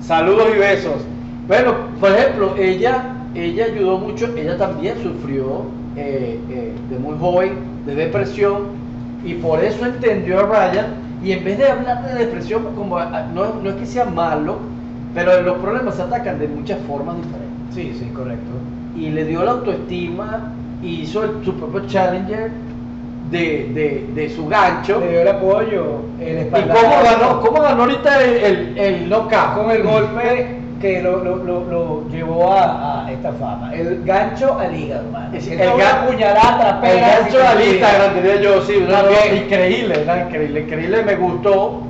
saludos 0.00 0.46
y 0.54 0.58
besos. 0.58 1.02
Bueno, 1.46 1.74
por 2.00 2.10
ejemplo, 2.12 2.54
ella, 2.58 3.04
ella 3.34 3.66
ayudó 3.66 3.98
mucho, 3.98 4.28
ella 4.36 4.56
también 4.56 4.94
sufrió 5.02 5.62
eh, 5.96 6.38
eh, 6.50 6.72
de 6.90 6.98
muy 6.98 7.16
joven 7.18 7.54
de 7.86 7.94
depresión 7.94 8.68
y 9.24 9.34
por 9.34 9.62
eso 9.62 9.84
entendió 9.84 10.40
a 10.40 10.42
Ryan 10.70 10.86
y 11.22 11.32
en 11.32 11.44
vez 11.44 11.58
de 11.58 11.68
hablar 11.70 12.06
de 12.06 12.24
depresión 12.24 12.62
como 12.76 12.98
ah, 12.98 13.26
no, 13.34 13.54
no 13.62 13.70
es 13.70 13.76
que 13.76 13.86
sea 13.86 14.04
malo, 14.04 14.58
pero 15.14 15.40
los 15.42 15.58
problemas 15.58 15.96
se 15.96 16.02
atacan 16.02 16.38
de 16.38 16.48
muchas 16.48 16.78
formas 16.86 17.16
diferentes. 17.16 17.48
Sí, 17.74 17.92
sí, 17.98 18.10
correcto. 18.14 18.50
y 18.96 19.10
le 19.10 19.24
dio 19.24 19.44
la 19.44 19.52
autoestima 19.52 20.52
hizo 20.82 21.24
el- 21.24 21.44
su 21.44 21.54
propio 21.54 21.80
challenger 21.88 22.50
de, 23.30 23.70
de, 23.74 24.06
de 24.14 24.30
su 24.30 24.46
gancho. 24.48 25.00
Le 25.00 25.10
dio 25.10 25.20
el 25.22 25.28
apoyo, 25.28 25.84
el 26.20 26.46
¿Y 26.46 26.50
cómo 26.50 27.02
ganó, 27.04 27.40
cómo 27.40 27.60
ganó 27.62 27.82
ahorita 27.82 28.24
el, 28.24 28.36
el, 28.44 28.78
el 28.78 29.08
knockout? 29.08 29.54
Con 29.54 29.70
el 29.70 29.82
golpe 29.82 30.46
que 30.80 31.02
lo, 31.02 31.24
lo, 31.24 31.36
lo, 31.42 31.64
lo 31.64 32.08
llevó 32.08 32.52
a, 32.52 33.04
a 33.06 33.12
esta 33.12 33.32
fama. 33.32 33.74
El 33.74 34.04
gancho 34.04 34.56
al 34.58 34.74
hígado, 34.76 35.06
hermano. 35.06 35.36
Es- 35.36 35.48
El, 35.48 35.58
gan- 35.58 36.06
puñalada 36.06 36.80
El 36.84 37.00
gancho 37.00 37.38
al 37.46 37.64
Instagram, 37.64 38.14
diría 38.14 38.40
yo, 38.40 38.62
sí, 38.62 38.74
una 38.76 39.02
increíble, 39.36 40.02
una 40.04 40.22
increíble, 40.22 40.60
increíble, 40.60 41.02
me 41.02 41.16
gustó. 41.16 41.82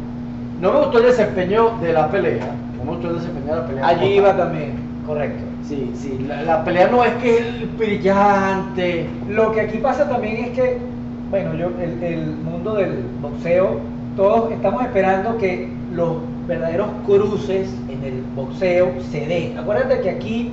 No 0.61 0.73
me 0.73 0.79
gustó 0.81 0.99
el 0.99 1.05
desempeño 1.05 1.71
de 1.83 1.93
la 1.93 2.09
pelea, 2.09 2.47
no 2.79 2.85
me 2.85 2.91
gustó 2.93 3.11
el 3.11 3.17
desempeño 3.17 3.55
de 3.55 3.61
la 3.61 3.67
pelea. 3.67 3.87
Allí 3.87 4.07
iba 4.15 4.37
también, 4.37 4.73
correcto. 5.07 5.45
Sí, 5.69 5.93
sí, 5.95 6.25
la, 6.27 6.43
la 6.43 6.65
pelea 6.65 6.89
no 6.89 7.05
es 7.05 7.13
que 7.23 7.39
es 7.39 7.79
brillante. 7.79 9.07
Lo 9.29 9.53
que 9.53 9.61
aquí 9.61 9.79
pasa 9.79 10.09
también 10.09 10.47
es 10.47 10.51
que, 10.51 10.79
bueno, 11.31 11.55
yo, 11.55 11.69
el, 11.83 12.03
el 12.03 12.27
mundo 12.37 12.75
del 12.75 13.03
boxeo, 13.21 13.81
todos 14.17 14.51
estamos 14.53 14.83
esperando 14.83 15.37
que 15.39 15.69
los 15.93 16.17
verdaderos 16.47 16.89
cruces 17.07 17.69
en 17.89 18.05
el 18.05 18.23
boxeo 18.35 18.89
se 19.11 19.27
den. 19.27 19.59
Acuérdate 19.59 20.01
que 20.01 20.11
aquí 20.11 20.51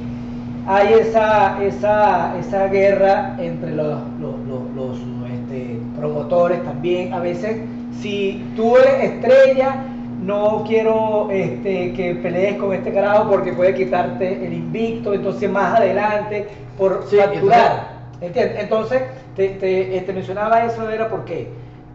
hay 0.67 0.93
esa, 0.93 1.63
esa, 1.63 2.37
esa 2.37 2.67
guerra 2.67 3.35
entre 3.39 3.71
los, 3.75 3.99
los, 4.19 4.35
los- 4.47 4.75
los, 4.75 4.97
este, 5.33 5.79
promotores 5.97 6.63
también. 6.63 7.13
A 7.13 7.19
veces, 7.19 7.57
si 8.01 8.43
tú 8.55 8.75
eres 8.77 9.11
estrella, 9.13 9.75
no 10.23 10.63
quiero 10.67 11.29
este, 11.31 11.93
que 11.93 12.15
pelees 12.15 12.57
con 12.57 12.73
este 12.73 12.91
carajo 12.91 13.29
porque 13.29 13.53
puede 13.53 13.75
quitarte 13.75 14.45
el 14.45 14.53
invicto, 14.53 15.13
entonces 15.13 15.49
más 15.49 15.79
adelante, 15.79 16.47
por 16.77 17.05
Sí, 17.09 17.15
facturar. 17.17 17.94
¿Entiendes? 18.21 18.61
Entonces, 18.61 19.01
te, 19.35 19.49
te- 19.49 20.01
te 20.01 20.13
mencionaba 20.13 20.63
eso, 20.65 20.89
era 20.89 21.09
porque 21.09 21.49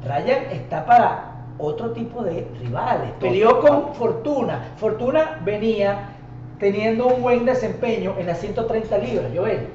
Ryan 0.04 0.44
está 0.52 0.84
para 0.84 1.24
otro 1.58 1.90
tipo 1.92 2.22
de 2.22 2.46
rivales. 2.60 3.10
Peleó 3.20 3.60
con 3.60 3.94
Fortuna. 3.94 4.60
Fortuna 4.76 5.40
venía 5.44 6.10
teniendo 6.58 7.06
un 7.06 7.22
buen 7.22 7.44
desempeño 7.44 8.14
en 8.18 8.26
las 8.26 8.38
130 8.40 8.98
libras, 8.98 9.30
Joel. 9.34 9.66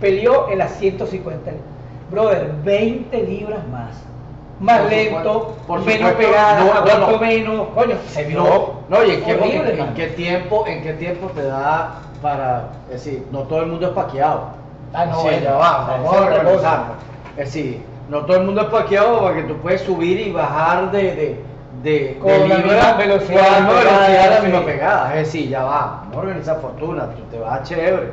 Peleó 0.00 0.50
en 0.50 0.58
las 0.58 0.72
150 0.78 1.50
libras. 1.50 1.68
Brother, 2.10 2.52
20 2.64 3.22
libras 3.22 3.66
más. 3.68 3.90
Más 4.60 4.80
Por 4.82 4.90
lento, 4.90 5.56
por 5.66 5.84
menos 5.84 6.10
supuesto, 6.10 6.18
pegada, 6.32 6.60
no, 6.60 7.10
no, 7.12 7.18
menos. 7.18 7.68
Coño, 7.74 7.96
se 8.06 8.24
vio. 8.24 8.44
No, 8.44 8.72
no, 8.88 9.04
y 9.04 9.10
en 9.10 9.24
qué, 9.24 9.34
horrible, 9.34 9.80
en 9.80 9.94
qué 9.94 10.06
tiempo, 10.08 10.64
en 10.66 10.82
qué 10.82 10.92
tiempo 10.94 11.26
te 11.34 11.42
da 11.42 12.02
para, 12.22 12.68
es 12.88 13.04
decir, 13.04 13.26
no 13.32 13.40
todo 13.40 13.62
el 13.62 13.66
mundo 13.66 13.86
es 13.88 13.92
paqueado. 13.92 14.63
Ah, 14.94 15.06
no, 15.06 15.16
sí, 15.16 15.22
bueno, 15.24 15.42
ya 15.42 15.52
va, 15.54 15.88
esa 15.98 16.10
vamos 16.10 16.30
es 16.30 16.38
a 16.38 16.44
cosa. 16.44 16.82
Es 17.36 17.44
decir, 17.46 17.82
no 18.08 18.24
todo 18.24 18.36
el 18.36 18.44
mundo 18.44 18.60
es 18.62 18.68
paqueado 18.68 19.20
porque 19.20 19.42
tú 19.42 19.56
puedes 19.58 19.80
subir 19.80 20.20
y 20.20 20.30
bajar 20.32 20.90
de, 20.92 21.02
de, 21.02 21.44
de, 21.82 22.18
Con 22.20 22.30
de 22.30 22.38
la 22.48 22.58
libra 22.58 22.74
misma 22.74 22.92
velocidad, 22.94 23.68
velocidad, 23.68 24.30
la 24.30 24.36
sí. 24.36 24.46
misma 24.46 24.64
pegada. 24.64 25.14
Es 25.16 25.26
decir, 25.26 25.48
ya 25.48 25.64
va, 25.64 25.98
vamos 26.02 26.16
a 26.16 26.20
organizar 26.20 26.60
fortuna, 26.60 27.06
tú 27.16 27.22
te 27.30 27.38
vas 27.38 27.62
chévere. 27.68 28.12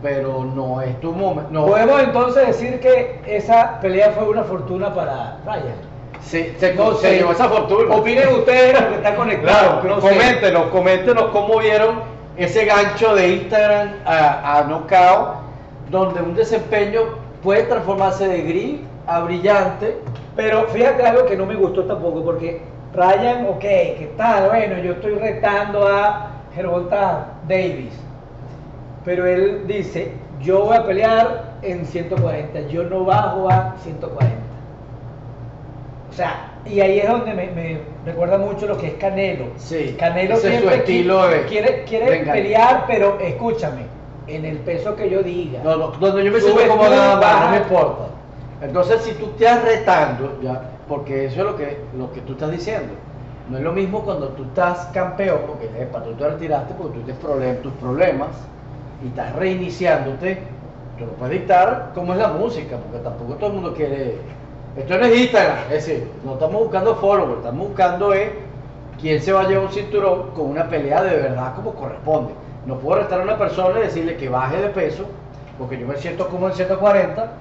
Pero 0.00 0.44
no 0.44 0.80
es 0.80 1.00
tu 1.00 1.10
momento. 1.12 1.50
No, 1.50 1.66
Podemos 1.66 2.00
entonces 2.00 2.46
decir 2.46 2.78
que 2.78 3.20
esa 3.26 3.80
pelea 3.80 4.12
fue 4.12 4.28
una 4.28 4.44
fortuna 4.44 4.94
para 4.94 5.38
Ryan. 5.44 5.74
se, 6.22 6.56
se, 6.60 6.74
No 6.74 6.94
se 6.94 7.16
llevó 7.16 7.32
esa 7.32 7.48
fortuna. 7.48 7.96
Opinen 7.96 8.28
ustedes 8.34 8.78
porque 8.80 8.94
están 8.94 9.16
conectados. 9.16 9.80
Claro, 9.80 9.96
no 9.96 10.00
sé. 10.00 10.08
coméntenos, 10.08 10.62
coméntenos 10.66 11.24
cómo 11.32 11.58
vieron 11.58 12.00
ese 12.36 12.64
gancho 12.66 13.16
de 13.16 13.28
Instagram 13.28 13.88
a, 14.06 14.58
a 14.58 14.62
knockout, 14.64 15.37
donde 15.90 16.20
un 16.22 16.34
desempeño 16.34 17.00
puede 17.42 17.62
transformarse 17.64 18.26
de 18.28 18.42
gris 18.42 18.80
a 19.06 19.20
brillante. 19.20 19.96
Pero 20.36 20.64
fíjate 20.68 21.02
algo 21.04 21.26
que 21.26 21.36
no 21.36 21.46
me 21.46 21.54
gustó 21.56 21.84
tampoco, 21.84 22.22
porque 22.24 22.60
Ryan, 22.94 23.46
ok, 23.48 23.60
¿qué 23.60 24.10
tal? 24.16 24.48
Bueno, 24.50 24.78
yo 24.78 24.92
estoy 24.92 25.14
retando 25.14 25.86
a 25.86 26.30
Gervonta 26.54 27.26
Davis, 27.48 27.92
pero 29.04 29.26
él 29.26 29.66
dice, 29.66 30.12
yo 30.40 30.64
voy 30.66 30.76
a 30.76 30.86
pelear 30.86 31.54
en 31.62 31.84
140, 31.84 32.60
yo 32.68 32.84
no 32.84 33.04
bajo 33.04 33.50
a 33.50 33.74
140. 33.82 34.36
O 36.10 36.12
sea, 36.12 36.52
y 36.64 36.80
ahí 36.80 36.98
es 37.00 37.08
donde 37.08 37.34
me, 37.34 37.46
me 37.50 37.78
recuerda 38.06 38.38
mucho 38.38 38.66
lo 38.66 38.76
que 38.78 38.88
es 38.88 38.94
Canelo. 38.94 39.46
Sí, 39.56 39.94
Canelo 39.98 40.34
ese 40.34 40.48
es 40.48 40.54
su 40.54 40.68
siempre 40.68 40.76
estilo 40.78 41.20
qui- 41.22 41.28
de- 41.30 41.42
quiere, 41.46 41.84
quiere 41.84 42.06
pelear, 42.24 42.84
pero 42.86 43.18
escúchame, 43.20 43.82
en 44.28 44.44
el 44.44 44.58
peso 44.58 44.94
que 44.96 45.08
yo 45.10 45.22
diga. 45.22 45.60
No, 45.64 45.76
no, 45.76 45.88
donde 45.88 46.24
yo 46.24 46.32
me 46.32 46.40
siento 46.40 46.60
como 46.68 46.84
nada 46.88 47.16
más, 47.20 47.44
no 47.44 47.50
me 47.50 47.56
importa. 47.58 48.02
Entonces, 48.60 49.02
si 49.02 49.12
tú 49.14 49.26
estás 49.26 49.64
retando, 49.64 50.38
ya, 50.42 50.62
porque 50.88 51.26
eso 51.26 51.40
es 51.40 51.46
lo 51.46 51.56
que, 51.56 51.78
lo 51.96 52.12
que 52.12 52.20
tú 52.22 52.32
estás 52.32 52.50
diciendo. 52.50 52.92
No 53.48 53.56
es 53.56 53.64
lo 53.64 53.72
mismo 53.72 54.02
cuando 54.02 54.28
tú 54.28 54.42
estás 54.44 54.86
campeón, 54.92 55.38
porque 55.46 55.66
epa, 55.80 56.02
tú 56.02 56.12
te 56.14 56.28
retiraste 56.28 56.74
porque 56.74 56.98
tú 56.98 57.04
tienes 57.04 57.22
problem- 57.22 57.62
tus 57.62 57.72
problemas 57.74 58.28
y 59.02 59.08
estás 59.08 59.34
reiniciándote. 59.36 60.42
Tú 60.98 61.06
no 61.06 61.12
puedes 61.12 61.40
dictar 61.40 61.92
cómo 61.94 62.12
es 62.12 62.18
la 62.18 62.28
música, 62.28 62.76
porque 62.76 62.98
tampoco 63.02 63.34
todo 63.34 63.46
el 63.50 63.52
mundo 63.54 63.74
quiere. 63.74 64.16
Esto 64.76 64.98
no 64.98 65.06
es 65.06 65.16
Instagram, 65.18 65.58
es 65.70 65.86
decir, 65.86 66.10
no 66.24 66.34
estamos 66.34 66.62
buscando 66.62 66.94
followers, 66.96 67.38
estamos 67.38 67.68
buscando 67.68 68.12
es 68.12 68.30
quién 69.00 69.20
se 69.22 69.32
va 69.32 69.42
a 69.42 69.48
llevar 69.48 69.64
un 69.66 69.72
cinturón 69.72 70.30
con 70.34 70.46
una 70.50 70.68
pelea 70.68 71.02
de 71.02 71.16
verdad 71.16 71.54
como 71.54 71.72
corresponde. 71.72 72.32
No 72.66 72.78
puedo 72.78 73.00
restar 73.00 73.20
a 73.20 73.24
una 73.24 73.38
persona 73.38 73.78
y 73.80 73.82
decirle 73.84 74.16
que 74.16 74.28
baje 74.28 74.58
de 74.60 74.68
peso, 74.68 75.06
porque 75.58 75.78
yo 75.78 75.86
me 75.86 75.96
siento 75.96 76.28
como 76.28 76.48
en 76.48 76.54
140, 76.54 77.32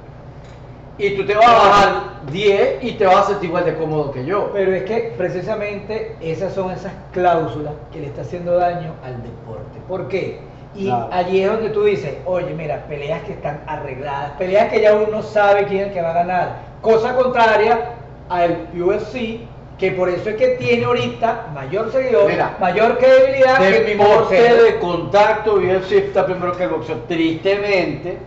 y 1.00 1.16
tú 1.16 1.26
te 1.26 1.36
vas 1.36 1.46
a 1.48 1.54
bajar 1.54 1.94
10 2.32 2.84
y 2.84 2.94
te 2.94 3.06
vas 3.06 3.18
a 3.18 3.24
sentir 3.28 3.50
igual 3.50 3.66
de 3.66 3.76
cómodo 3.76 4.12
que 4.12 4.26
yo. 4.26 4.50
Pero 4.54 4.74
es 4.74 4.84
que 4.84 5.14
precisamente 5.18 6.16
esas 6.22 6.54
son 6.54 6.72
esas 6.72 6.92
cláusulas 7.14 7.74
que 7.94 8.00
le 8.00 8.08
está 8.08 8.22
haciendo 8.22 8.54
daño 8.58 8.94
al 9.04 9.22
deporte. 9.22 9.78
¿Por 9.88 10.08
qué? 10.08 10.40
Y 10.76 10.86
Claro. 10.86 11.10
allí 11.12 11.42
es 11.44 11.52
donde 11.52 11.70
tú 11.70 11.84
dices, 11.84 12.16
oye, 12.26 12.54
mira, 12.56 12.86
peleas 12.88 13.22
que 13.24 13.34
están 13.34 13.62
arregladas, 13.68 14.32
peleas 14.40 14.70
que 14.72 14.82
ya 14.82 14.96
uno 14.96 15.22
sabe 15.22 15.66
quién 15.66 15.82
es 15.82 15.88
el 15.88 15.94
que 15.94 16.02
va 16.02 16.10
a 16.12 16.14
ganar. 16.14 16.56
Cosa 16.82 17.16
contraria 17.16 17.94
al 18.30 18.68
UFC, 18.76 19.42
que 19.78 19.92
por 19.92 20.10
eso 20.10 20.30
es 20.30 20.36
que 20.38 20.48
tiene 20.60 20.86
ahorita 20.86 21.52
mayor 21.54 21.92
seguidor, 21.92 22.32
Mira, 22.32 22.58
mayor 22.60 22.98
credibilidad 22.98 23.60
que 23.60 23.78
el 23.78 23.98
Deporte 23.98 24.56
de 24.56 24.80
contacto, 24.80 25.56
UFC 25.56 25.92
está 25.92 26.26
primero 26.26 26.58
que 26.58 26.64
el 26.64 26.70
boxeo. 26.70 26.98
Tristemente, 27.08 28.18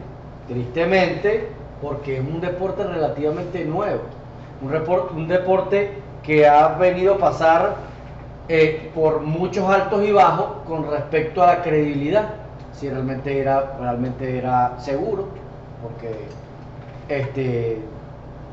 tristemente, 0.46 1.48
porque 1.82 2.18
es 2.18 2.20
un 2.20 2.40
deporte 2.40 2.84
relativamente 2.84 3.64
nuevo. 3.64 4.02
Un 4.62 5.26
deporte 5.26 5.90
que 6.22 6.46
ha 6.46 6.68
venido 6.68 7.14
a 7.14 7.18
pasar 7.18 7.76
eh, 8.48 8.90
por 8.94 9.20
muchos 9.20 9.68
altos 9.68 10.04
y 10.04 10.12
bajos 10.12 10.46
con 10.68 10.88
respecto 10.88 11.42
a 11.42 11.46
la 11.46 11.62
credibilidad. 11.62 12.28
Si 12.72 12.88
realmente 12.88 13.40
era, 13.40 13.76
realmente 13.80 14.38
era 14.38 14.78
seguro, 14.78 15.28
porque 15.82 16.14
este, 17.08 17.78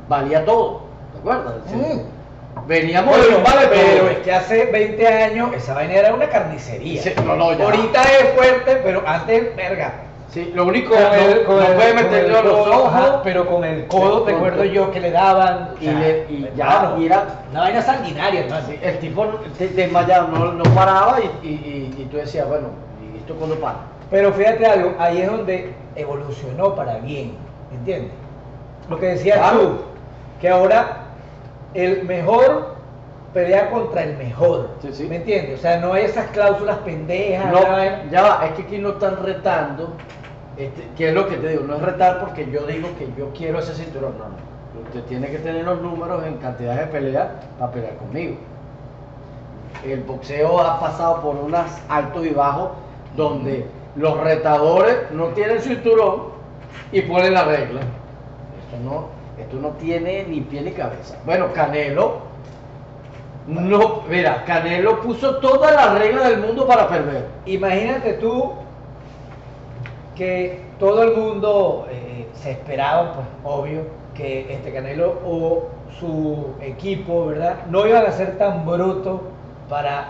valía 0.08 0.44
todo. 0.44 0.80
¿Te 1.12 1.18
acuerdas? 1.20 1.54
Mm. 1.72 2.17
Veníamos 2.66 3.16
Bueno, 3.16 3.38
vale 3.44 3.66
pero 3.68 3.98
todo. 4.00 4.10
es 4.10 4.18
que 4.18 4.32
hace 4.32 4.64
20 4.66 5.06
años 5.06 5.54
esa 5.54 5.74
vaina 5.74 5.94
era 5.94 6.14
una 6.14 6.28
carnicería. 6.28 7.02
Sí, 7.02 7.12
no, 7.24 7.36
no, 7.36 7.52
ya. 7.52 7.64
Ahorita 7.64 8.02
es 8.02 8.34
fuerte, 8.34 8.76
pero 8.82 9.02
antes, 9.06 9.54
verga. 9.56 9.92
Sí, 10.30 10.52
lo 10.54 10.66
único 10.66 10.90
Con 10.94 10.98
el- 11.14 11.44
con 11.44 11.56
no 11.58 11.64
puede 11.74 12.28
los 12.28 12.66
ojos, 12.68 12.92
ajá, 12.94 13.22
pero 13.24 13.46
con 13.46 13.64
el 13.64 13.86
codo 13.86 14.26
Sí, 14.26 14.32
recuerdo 14.32 14.58
con- 14.58 14.68
yo 14.68 14.90
que 14.90 15.00
le 15.00 15.10
daban. 15.10 15.70
Y 15.80 15.84
sea, 15.86 15.98
le- 15.98 16.26
y 16.28 16.50
ya, 16.54 16.94
era- 17.00 17.24
Una 17.50 17.60
vaina 17.60 17.80
sanguinaria. 17.82 18.44
Sí, 18.66 18.78
el 18.82 18.98
tipo 18.98 19.26
desmayado, 19.58 20.28
no, 20.28 20.52
no 20.52 20.64
paraba 20.74 21.18
y, 21.42 21.46
y, 21.46 21.50
y- 21.50 22.02
y 22.02 22.04
tú 22.10 22.18
decías, 22.18 22.46
bueno, 22.46 22.68
¿y 23.14 23.16
esto 23.16 23.34
cuándo 23.36 23.56
para? 23.58 23.76
Pero 24.10 24.32
fíjate 24.34 24.66
algo, 24.66 24.94
ahí 24.98 25.22
es 25.22 25.30
donde 25.30 25.72
evolucionó 25.96 26.74
para 26.74 26.98
bien, 26.98 27.32
¿entiendes? 27.72 28.12
Lo 28.90 28.98
que 28.98 29.06
decías 29.06 29.38
Claro. 29.38 29.58
tú, 29.60 29.78
que 30.42 30.48
ahora 30.50 31.04
el 31.74 32.04
mejor 32.04 32.76
pelea 33.34 33.70
contra 33.70 34.02
el 34.04 34.16
mejor, 34.16 34.70
Sí, 34.80 34.88
sí. 34.92 35.04
¿me 35.04 35.16
entiendes? 35.16 35.58
O 35.58 35.62
sea, 35.62 35.78
no 35.80 35.92
hay 35.92 36.04
esas 36.04 36.26
cláusulas 36.28 36.78
pendejas. 36.78 37.52
No, 37.52 37.60
ya 38.10 38.22
va, 38.22 38.46
es 38.46 38.52
que 38.52 38.62
aquí 38.62 38.78
no 38.78 38.90
están 38.90 39.22
retando, 39.22 39.92
este, 40.56 40.88
que 40.96 41.08
es 41.08 41.14
lo 41.14 41.28
que 41.28 41.36
te 41.36 41.48
digo, 41.48 41.64
no 41.64 41.76
es 41.76 41.82
retar 41.82 42.20
porque 42.20 42.50
yo 42.50 42.66
digo 42.66 42.88
que 42.98 43.08
yo 43.16 43.30
quiero 43.36 43.58
ese 43.58 43.74
cinturón, 43.74 44.14
no, 44.18 44.24
no. 44.24 44.48
Usted 44.88 45.02
tiene 45.02 45.28
que 45.28 45.38
tener 45.38 45.64
los 45.64 45.80
números 45.82 46.24
en 46.24 46.36
cantidad 46.38 46.76
de 46.76 46.86
peleas 46.86 47.28
para 47.58 47.72
pelear 47.72 47.96
conmigo. 47.96 48.36
El 49.84 50.00
boxeo 50.02 50.60
ha 50.60 50.80
pasado 50.80 51.20
por 51.20 51.36
unos 51.36 51.66
altos 51.88 52.24
y 52.26 52.30
bajos 52.30 52.70
donde 53.16 53.66
los 53.96 54.18
retadores 54.20 54.96
no 55.12 55.26
tienen 55.28 55.60
cinturón 55.60 56.28
y 56.92 57.02
ponen 57.02 57.34
la 57.34 57.44
regla. 57.44 57.80
Esto 57.80 58.82
no, 58.84 59.06
esto 59.40 59.56
no 59.56 59.70
tiene 59.70 60.24
ni 60.24 60.40
pie 60.40 60.62
ni 60.62 60.72
cabeza. 60.72 61.16
Bueno, 61.24 61.52
Canelo 61.52 62.28
no, 63.48 64.02
mira, 64.10 64.44
Canelo 64.44 65.00
puso 65.00 65.36
todas 65.36 65.74
las 65.74 65.98
reglas 65.98 66.28
del 66.28 66.40
mundo 66.40 66.66
para 66.66 66.86
perder. 66.86 67.28
Imagínate 67.46 68.14
tú 68.14 68.52
que 70.14 70.60
todo 70.78 71.02
el 71.02 71.16
mundo 71.16 71.86
eh, 71.90 72.28
se 72.34 72.50
esperaba, 72.50 73.14
pues 73.14 73.26
obvio, 73.44 73.86
que 74.14 74.52
este 74.52 74.70
Canelo 74.70 75.18
o 75.24 75.68
su 75.98 76.48
equipo, 76.60 77.26
¿verdad? 77.28 77.56
No 77.70 77.86
iban 77.86 78.04
a 78.04 78.12
ser 78.12 78.36
tan 78.36 78.66
brutos 78.66 79.22
para 79.70 80.08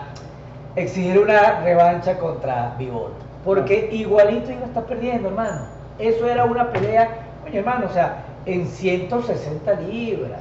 exigir 0.75 1.17
una 1.17 1.61
revancha 1.61 2.19
contra 2.19 2.75
Vivol. 2.77 3.13
Porque 3.45 3.87
igualito 3.93 4.51
iba 4.51 4.63
a 4.63 4.67
estar 4.67 4.83
perdiendo, 4.83 5.29
hermano. 5.29 5.61
Eso 5.97 6.27
era 6.27 6.43
una 6.43 6.69
pelea, 6.71 7.09
oye, 7.47 7.59
hermano, 7.59 7.87
o 7.89 7.93
sea, 7.93 8.25
en 8.45 8.65
160 8.67 9.73
libras. 9.81 10.39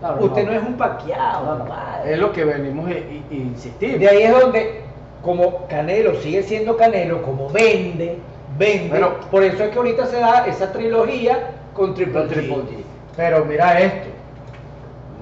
Claro, 0.00 0.24
Usted 0.24 0.44
no. 0.44 0.52
no 0.52 0.58
es 0.58 0.62
un 0.64 0.74
paqueado, 0.74 1.66
es 2.04 2.18
lo 2.18 2.32
que 2.32 2.44
venimos 2.44 2.88
insistir. 3.30 3.98
De 3.98 4.08
ahí 4.08 4.22
es 4.22 4.40
donde, 4.40 4.82
como 5.22 5.66
Canelo 5.66 6.14
sigue 6.20 6.42
siendo 6.44 6.76
Canelo, 6.76 7.22
como 7.22 7.50
vende, 7.50 8.18
vende. 8.56 8.88
Bueno. 8.90 9.10
por 9.30 9.42
eso 9.42 9.64
es 9.64 9.70
que 9.70 9.76
ahorita 9.76 10.06
se 10.06 10.20
da 10.20 10.46
esa 10.46 10.72
trilogía 10.72 11.50
con 11.74 11.94
Triple 11.94 12.12
Con 12.12 12.28
G. 12.28 12.32
Triple 12.32 12.56
G. 12.56 12.82
Pero 13.16 13.44
mira 13.44 13.80
esto, 13.80 14.08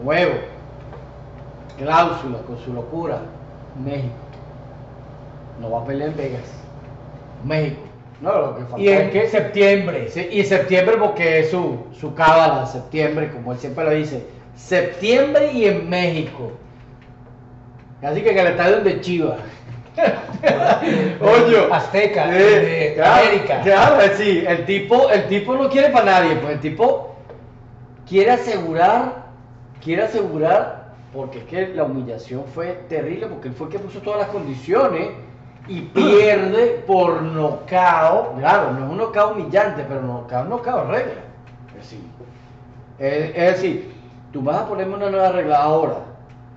nuevo, 0.05 0.35
cláusula 1.79 2.39
con 2.47 2.59
su 2.59 2.73
locura. 2.75 3.21
México. 3.83 4.13
No 5.61 5.71
va 5.71 5.81
a 5.81 5.85
pelear 5.85 6.11
en 6.11 6.17
Vegas. 6.17 6.53
México. 7.45 7.81
No, 8.21 8.39
lo 8.41 8.57
que 8.57 8.63
falta 8.65 8.81
Y 8.81 8.89
en 8.89 9.03
es 9.03 9.11
que 9.11 9.29
septiembre. 9.29 10.09
Sí, 10.09 10.29
y 10.31 10.45
septiembre 10.45 10.97
porque 10.99 11.41
es 11.41 11.51
su, 11.51 11.87
su 11.99 12.15
cábala, 12.15 12.67
septiembre, 12.67 13.31
como 13.31 13.53
él 13.53 13.59
siempre 13.59 13.85
lo 13.85 13.91
dice. 13.91 14.27
Septiembre 14.55 15.53
y 15.53 15.67
en 15.67 15.89
México. 15.89 16.53
Así 18.03 18.23
que 18.23 18.31
en 18.31 18.39
el 18.39 18.47
estadio 18.49 18.81
de 18.81 19.01
Chivas. 19.01 19.39
Oye, 21.21 21.69
Azteca, 21.71 22.27
de 22.29 22.93
claro, 22.95 23.27
América. 23.27 23.61
Claro, 23.63 24.15
sí, 24.17 24.45
el 24.47 24.65
tipo, 24.67 25.11
el 25.11 25.27
tipo 25.29 25.55
no 25.55 25.71
quiere 25.71 25.89
para 25.89 26.05
nadie, 26.05 26.37
pues 26.37 26.55
el 26.55 26.61
tipo 26.61 27.17
quiere 28.07 28.33
asegurar, 28.33 29.27
quiere 29.83 30.03
asegurar, 30.03 30.93
porque 31.15 31.39
es 31.39 31.45
que 31.45 31.69
la 31.69 31.85
humillación 31.85 32.45
fue 32.45 32.79
terrible, 32.89 33.27
porque 33.27 33.49
él 33.49 33.55
fue 33.55 33.69
el 33.69 33.73
que 33.73 33.79
puso 33.79 34.01
todas 34.01 34.21
las 34.21 34.29
condiciones 34.29 35.09
y 35.69 35.81
pierde 35.81 36.83
por 36.87 37.23
nocao. 37.23 38.35
Claro, 38.39 38.73
no 38.73 38.85
es 38.87 38.91
un 38.91 38.97
nocao 38.99 39.33
humillante, 39.33 39.85
pero 39.89 40.03
nocao 40.03 40.45
nocao 40.45 40.85
regla. 40.87 41.23
Es 41.71 41.77
decir, 41.77 42.01
es, 42.99 43.31
es 43.35 43.53
decir, 43.63 43.93
tú 44.33 44.43
vas 44.43 44.59
a 44.59 44.67
ponerme 44.69 44.95
una 44.97 45.11
nueva 45.11 45.31
regla 45.31 45.59
ahora, 45.63 45.97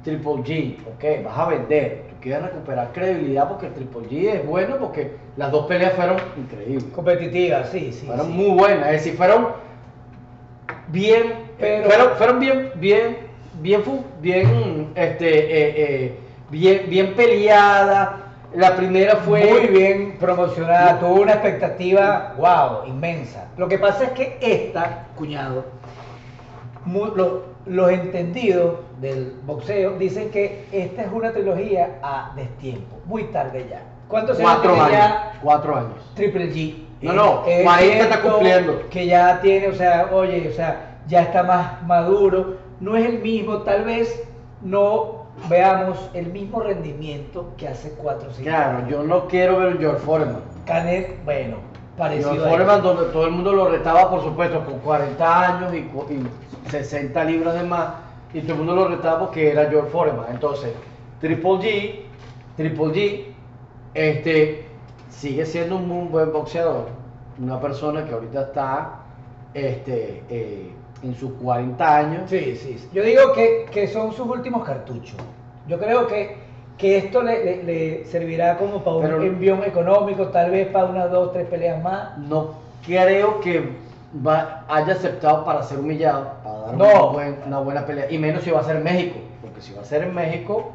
Triple 0.03 0.33
G, 0.43 0.77
ok, 0.87 1.25
vas 1.25 1.37
a 1.37 1.47
vender, 1.49 2.05
tú 2.09 2.15
quieres 2.21 2.43
recuperar 2.43 2.91
credibilidad 2.93 3.49
porque 3.49 3.67
el 3.67 3.73
Triple 3.73 4.01
G 4.09 4.29
es 4.35 4.45
bueno 4.47 4.77
porque 4.77 5.15
las 5.35 5.51
dos 5.51 5.65
peleas 5.65 5.93
fueron 5.93 6.17
increíbles. 6.37 6.85
Competitiva, 6.95 7.65
sí, 7.65 7.91
sí. 7.91 8.05
Fueron 8.05 8.27
sí. 8.27 8.31
muy 8.31 8.57
buenas, 8.57 8.87
es 8.87 8.91
decir, 8.93 9.15
fueron 9.15 9.47
bien, 10.87 11.33
Pero- 11.59 11.89
fueron, 11.89 12.09
fueron 12.17 12.39
bien, 12.39 12.71
bien, 12.75 13.17
bien, 13.61 13.81
bien, 14.21 14.91
este, 14.95 15.27
eh, 15.27 15.73
eh, 16.05 16.19
bien, 16.49 16.83
bien 16.89 17.13
peleadas. 17.15 18.09
La 18.53 18.75
primera 18.75 19.17
fue 19.17 19.45
muy 19.45 19.67
bien 19.67 20.17
promocionada, 20.19 20.99
tuvo 20.99 21.21
una 21.21 21.33
expectativa, 21.33 22.33
wow, 22.37 22.87
inmensa. 22.87 23.47
Lo 23.57 23.67
que 23.67 23.77
pasa 23.77 24.05
es 24.05 24.09
que 24.11 24.37
esta, 24.41 25.07
cuñado, 25.15 25.65
lo- 26.87 27.43
los 27.65 27.91
entendidos 27.91 28.79
del 28.99 29.35
boxeo 29.45 29.91
dicen 29.99 30.31
que 30.31 30.65
esta 30.71 31.03
es 31.03 31.11
una 31.11 31.31
trilogía 31.31 31.99
a 32.01 32.31
destiempo, 32.35 32.97
muy 33.05 33.25
tarde 33.25 33.67
ya. 33.69 33.83
¿Cuántos 34.07 34.39
años 34.39 34.49
cuatro 34.51 34.73
años, 34.73 34.91
ya 34.91 35.39
cuatro 35.43 35.75
años. 35.75 36.11
Triple 36.15 36.51
G? 36.51 36.83
No, 37.01 37.13
no, 37.13 37.43
Eh, 37.45 37.61
40 37.63 38.03
está 38.03 38.21
cumpliendo. 38.21 38.89
Que 38.89 39.05
ya 39.05 39.39
tiene, 39.41 39.67
o 39.67 39.75
sea, 39.75 40.09
oye, 40.11 40.49
o 40.49 40.53
sea, 40.53 40.97
ya 41.07 41.21
está 41.21 41.43
más 41.43 41.83
maduro, 41.83 42.57
no 42.79 42.97
es 42.97 43.05
el 43.05 43.19
mismo, 43.19 43.59
tal 43.59 43.83
vez 43.83 44.27
no 44.61 45.18
veamos 45.47 46.09
el 46.13 46.27
mismo 46.27 46.61
rendimiento 46.61 47.53
que 47.57 47.67
hace 47.67 47.91
4 47.93 48.29
o 48.29 48.31
5 48.31 48.49
Claro, 48.49 48.87
yo 48.87 49.03
no 49.03 49.27
quiero 49.27 49.59
ver 49.59 49.77
George 49.77 49.99
Foreman. 49.99 50.41
Canet, 50.65 51.23
bueno, 51.23 51.57
parecido 51.97 52.31
George 52.33 52.49
Foreman, 52.49 52.81
donde 52.81 53.05
todo 53.11 53.25
el 53.25 53.31
mundo 53.31 53.53
lo 53.53 53.69
retaba, 53.69 54.09
por 54.09 54.23
supuesto, 54.23 54.63
con 54.65 54.79
40 54.79 55.47
años 55.47 55.73
y, 55.73 55.77
y 55.77 56.27
60 56.69 57.23
libras 57.25 57.53
de 57.55 57.63
más, 57.63 57.93
y 58.33 58.41
todo 58.41 58.53
el 58.53 58.57
mundo 58.59 58.75
lo 58.75 58.87
retaba 58.87 59.19
porque 59.19 59.51
era 59.51 59.69
George 59.69 59.89
Foreman. 59.89 60.25
Entonces, 60.31 60.73
Triple 61.21 61.51
G, 61.51 61.99
Triple 62.57 62.85
G, 62.85 63.25
este, 63.93 64.65
sigue 65.09 65.45
siendo 65.45 65.77
un 65.77 65.87
muy 65.87 66.07
buen 66.07 66.31
boxeador, 66.31 66.87
una 67.39 67.59
persona 67.59 68.05
que 68.05 68.13
ahorita 68.13 68.41
está 68.41 68.99
este, 69.53 70.23
eh, 70.29 70.71
en 71.03 71.15
sus 71.15 71.31
40 71.41 71.95
años. 71.97 72.21
Sí, 72.29 72.57
sí. 72.61 72.77
sí. 72.77 72.89
Yo 72.93 73.03
digo 73.03 73.33
que, 73.33 73.65
que 73.71 73.87
son 73.87 74.11
sus 74.13 74.27
últimos 74.27 74.63
cartuchos. 74.65 75.15
Yo 75.67 75.79
creo 75.79 76.07
que, 76.07 76.37
que 76.77 76.97
esto 76.97 77.21
le, 77.21 77.43
le- 77.43 77.63
le 77.63 78.05
servirá 78.05 78.57
como 78.57 78.83
para 78.83 78.97
un 78.97 79.23
envión 79.23 79.63
económico, 79.63 80.27
tal 80.27 80.51
vez 80.51 80.67
para 80.67 80.85
unas 80.85 81.11
dos, 81.11 81.31
tres 81.33 81.47
peleas 81.47 81.81
más. 81.83 82.17
No 82.17 82.53
creo 82.85 83.39
que 83.39 83.69
va- 84.25 84.65
haya 84.67 84.93
aceptado 84.93 85.45
para 85.45 85.63
ser 85.63 85.79
humillado, 85.79 86.33
para 86.43 86.59
dar 86.59 86.73
No. 86.77 86.85
una, 86.85 87.01
buen- 87.13 87.37
una 87.45 87.59
buena 87.59 87.85
pelea, 87.85 88.11
y 88.11 88.17
menos 88.17 88.43
si 88.43 88.51
va 88.51 88.59
a 88.61 88.63
ser 88.63 88.77
en 88.77 88.83
México, 88.83 89.19
porque 89.41 89.61
si 89.61 89.73
va 89.73 89.81
a 89.81 89.85
ser 89.85 90.03
en 90.03 90.13
México, 90.15 90.71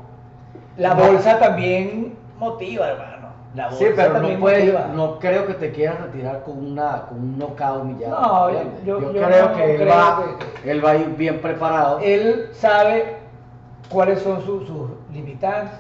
La 0.77 0.93
No. 0.95 1.05
bolsa 1.05 1.39
también 1.39 2.15
motiva, 2.39 2.89
hermano. 2.91 3.14
La 3.55 3.71
sí, 3.71 3.87
pero 3.95 4.19
no 4.21 4.29
motiva. 4.39 4.91
no 4.95 5.19
creo 5.21 5.47
que 5.47 5.55
te 5.55 5.71
quieras 5.71 6.01
retirar 6.01 6.43
con 6.43 6.59
una 6.73 7.03
con 7.03 7.19
un 7.21 7.39
knockout 7.39 7.83
humillado. 7.83 8.21
No, 8.21 8.51
yo- 8.51 8.61
yo, 8.85 9.01
yo 9.01 9.13
creo 9.13 9.49
no 9.49 9.57
que 9.57 9.71
él 9.71 9.77
creo 9.81 9.89
va, 9.95 10.25
que- 10.63 10.71
él 10.71 10.85
va 10.85 10.91
a 10.91 10.97
ir 10.97 11.07
bien 11.17 11.41
preparado. 11.41 12.01
Él 12.03 12.49
sabe 12.53 13.17
cuáles 13.89 14.21
son 14.23 14.43
sus, 14.43 14.67
sus 14.67 14.91
limitantes, 15.13 15.73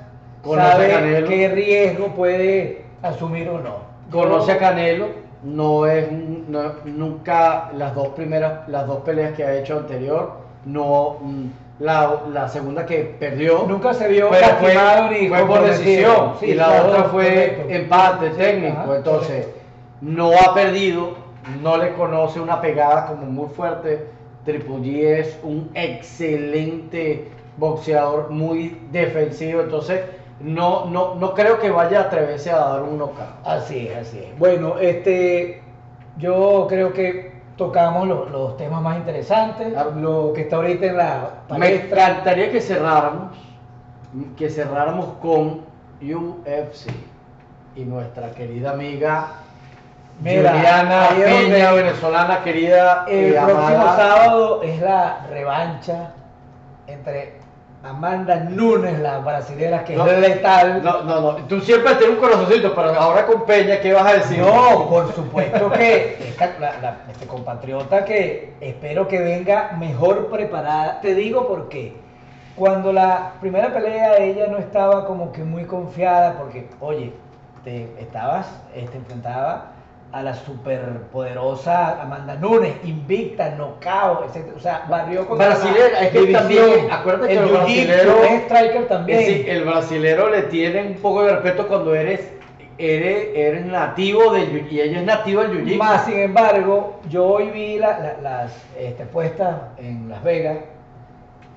sabe 0.44 1.24
qué 1.26 1.48
riesgo 1.48 2.08
puede 2.14 2.84
asumir 3.02 3.48
o 3.48 3.58
no. 3.58 3.76
Conoce 4.10 4.52
a 4.52 4.58
Canelo, 4.58 5.06
no 5.42 5.86
es 5.86 6.10
no- 6.12 6.74
nunca 6.84 7.70
las 7.76 7.94
dos 7.94 8.08
primeras, 8.08 8.68
las 8.68 8.86
dos 8.86 8.98
peleas 8.98 9.32
que 9.32 9.42
ha 9.44 9.52
hecho 9.56 9.78
anterior, 9.78 10.32
no 10.64 11.16
mm, 11.20 11.44
la, 11.78 12.22
la 12.32 12.48
segunda 12.48 12.86
que 12.86 13.00
perdió. 13.18 13.64
Nunca 13.66 13.94
se 13.94 14.08
vio 14.08 14.30
Pero 14.30 14.46
fue, 14.58 14.74
ni 15.10 15.28
fue 15.28 15.46
por 15.46 15.62
decisión 15.64 16.34
Sí, 16.40 16.46
y 16.46 16.54
la 16.54 16.66
claro, 16.66 16.88
otra 16.88 17.04
fue 17.04 17.24
correcto. 17.24 17.64
empate 17.68 18.30
técnico. 18.30 18.78
ajá, 18.80 18.96
Entonces, 18.96 19.46
correcto. 19.46 19.60
no 20.00 20.30
ha 20.38 20.54
perdido, 20.54 21.16
no 21.62 21.76
le 21.76 21.92
conoce 21.94 22.40
una 22.40 22.60
pegada 22.60 23.06
como 23.06 23.26
muy 23.26 23.48
fuerte. 23.48 24.06
Triple 24.44 24.76
G 24.76 25.04
es 25.20 25.38
un 25.42 25.70
excelente 25.74 27.30
boxeador, 27.56 28.30
muy 28.30 28.78
defensivo. 28.92 29.62
Entonces, 29.62 30.02
no, 30.40 30.86
no, 30.86 31.14
no 31.16 31.34
creo 31.34 31.58
que 31.58 31.70
vaya 31.70 32.00
a 32.00 32.02
atreverse 32.04 32.50
a 32.50 32.58
dar 32.58 32.82
un 32.82 32.98
knockout. 32.98 33.28
Así 33.44 33.88
es, 33.88 33.96
así 33.96 34.18
es. 34.18 34.38
Bueno, 34.38 34.78
este, 34.78 35.62
yo 36.18 36.66
creo 36.68 36.92
que 36.92 37.33
tocamos 37.56 38.06
los, 38.08 38.30
los 38.30 38.56
temas 38.56 38.82
más 38.82 38.96
interesantes, 38.96 39.72
Claro. 39.72 39.92
lo 39.92 40.32
que 40.32 40.42
está 40.42 40.56
ahorita 40.56 40.86
en 40.86 40.96
la 40.96 41.30
Me 41.56 41.74
encantaría 41.74 42.50
que 42.50 42.60
cerráramos, 42.60 43.32
que 44.36 44.48
cerráramos 44.50 45.06
con 45.20 45.60
UFC 46.02 46.90
y 47.76 47.84
nuestra 47.84 48.30
querida 48.30 48.72
amiga 48.72 49.28
Mira, 50.20 50.52
Juliana 50.52 51.08
Peña, 51.16 51.72
venezolana 51.72 52.42
querida. 52.44 53.04
El 53.08 53.34
próximo 53.34 53.58
amada. 53.82 53.96
sábado 53.96 54.62
es 54.62 54.80
la 54.80 55.26
revancha 55.28 56.12
entre 56.86 57.40
Amanda 57.84 58.36
Nunes, 58.36 58.98
la 59.00 59.18
brasilera 59.18 59.84
que 59.84 59.94
No, 59.94 60.06
es 60.06 60.18
letal. 60.18 60.82
No, 60.82 61.02
no, 61.02 61.20
no. 61.20 61.34
Tú 61.46 61.60
siempre 61.60 61.94
tienes 61.96 62.16
un 62.16 62.22
corazoncito, 62.22 62.74
pero 62.74 62.94
ahora 62.98 63.26
con 63.26 63.44
Peña, 63.44 63.78
¿qué 63.80 63.92
vas 63.92 64.06
a 64.06 64.14
decir? 64.14 64.38
No, 64.38 64.88
por 64.88 65.12
supuesto 65.14 65.70
que 65.72 66.16
esta, 66.28 66.54
la- 66.58 66.80
la- 66.80 66.96
este 67.10 67.26
compatriota 67.26 68.04
que 68.04 68.54
espero 68.60 69.06
que 69.06 69.18
venga 69.20 69.72
mejor 69.78 70.28
preparada. 70.28 71.00
Te 71.02 71.14
digo 71.14 71.46
por 71.46 71.68
qué. 71.68 71.94
Cuando 72.56 72.92
la 72.92 73.32
primera 73.40 73.72
pelea 73.74 74.16
ella 74.18 74.46
no 74.46 74.58
estaba 74.58 75.04
como 75.06 75.30
que 75.32 75.44
muy 75.44 75.64
confiada 75.64 76.34
porque, 76.38 76.68
oye, 76.80 77.12
te 77.64 77.88
estabas, 78.00 78.46
este, 78.74 78.96
enfrentaba 78.96 79.72
a 80.14 80.22
la 80.22 80.34
superpoderosa 80.34 82.00
Amanda 82.00 82.36
Nunes, 82.36 82.72
invicta, 82.84 83.50
knockout, 83.56 84.34
etc. 84.34 84.52
O 84.56 84.60
sea, 84.60 84.86
barrió 84.88 85.26
con 85.26 85.38
Brasilera, 85.38 86.00
es 86.02 86.10
que 86.12 86.26
también, 86.32 86.88
acuérdate 86.90 87.28
que 87.34 87.38
el 87.40 87.52
los 87.52 87.62
jiu-jitsu, 87.68 87.86
brasileros- 87.88 88.24
es 88.30 88.42
striker 88.42 88.88
también. 88.88 89.18
Es 89.18 89.26
decir, 89.26 89.50
el 89.50 89.64
brasilero 89.64 90.30
le 90.30 90.42
tiene 90.42 90.82
un 90.86 90.94
poco 90.94 91.24
de 91.24 91.32
respeto 91.32 91.66
cuando 91.66 91.94
eres, 91.96 92.30
eres, 92.78 93.28
eres 93.34 93.66
nativo 93.66 94.32
del 94.32 94.68
y 94.70 94.80
ella 94.80 95.00
es 95.00 95.04
nativa 95.04 95.42
del 95.48 95.64
jiu 95.64 95.78
Más, 95.78 96.04
sin 96.06 96.18
embargo, 96.20 97.00
yo 97.10 97.26
hoy 97.26 97.50
vi 97.50 97.78
la- 97.78 97.98
la- 97.98 98.20
las 98.22 98.52
este, 98.78 99.04
puestas 99.06 99.56
en 99.78 100.08
Las 100.08 100.22
Vegas. 100.22 100.58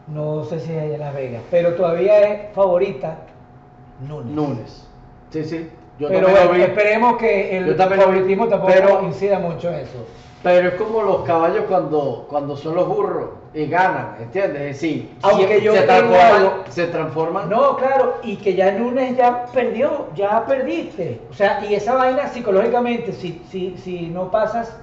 No 0.08 0.44
sé 0.46 0.60
si 0.62 0.72
es 0.72 0.82
allá 0.82 0.94
en 0.96 1.00
Las 1.00 1.14
Vegas, 1.14 1.42
pero 1.52 1.74
todavía 1.76 2.20
es 2.22 2.54
favorita 2.56 3.18
Nunes. 4.00 4.32
Nunes. 4.34 4.88
Sí, 5.32 5.44
sí. 5.44 5.70
Yo 6.00 6.10
pero 6.10 6.30
bueno, 6.30 6.52
vi. 6.52 6.62
esperemos 6.62 7.18
que 7.18 7.58
el 7.58 7.76
favoritismo 7.76 8.48
tampoco 8.48 8.74
pero- 8.74 9.02
incida 9.04 9.40
mucho 9.40 9.70
en 9.70 9.76
eso. 9.76 10.06
Pero 10.44 10.68
es 10.70 10.76
como 10.76 11.02
los 11.02 11.22
caballos 11.24 11.64
cuando, 11.68 12.28
cuando 12.30 12.56
son 12.56 12.76
los 12.76 12.88
burros 12.88 13.30
y 13.56 13.66
ganan, 13.66 14.18
¿entiendes? 14.22 14.62
Es 14.62 14.68
decir, 14.82 15.16
Aunque 15.24 15.62
yo 15.62 15.74
se, 15.74 15.82
transforman, 15.82 16.32
algo- 16.36 16.54
se 16.70 16.88
transforman. 16.88 17.50
No, 17.50 17.76
claro, 17.76 18.18
y 18.22 18.36
que 18.38 18.54
ya 18.54 18.72
Nunes 18.72 19.18
ya 19.18 19.48
perdió, 19.52 20.08
ya 20.16 20.46
perdiste. 20.46 21.22
O 21.32 21.34
sea, 21.34 21.66
y 21.68 21.74
esa 21.74 21.96
vaina 21.96 22.28
psicológicamente, 22.28 23.14
si, 23.14 23.42
si, 23.50 23.76
si 23.78 24.08
no 24.10 24.30
pasas 24.30 24.78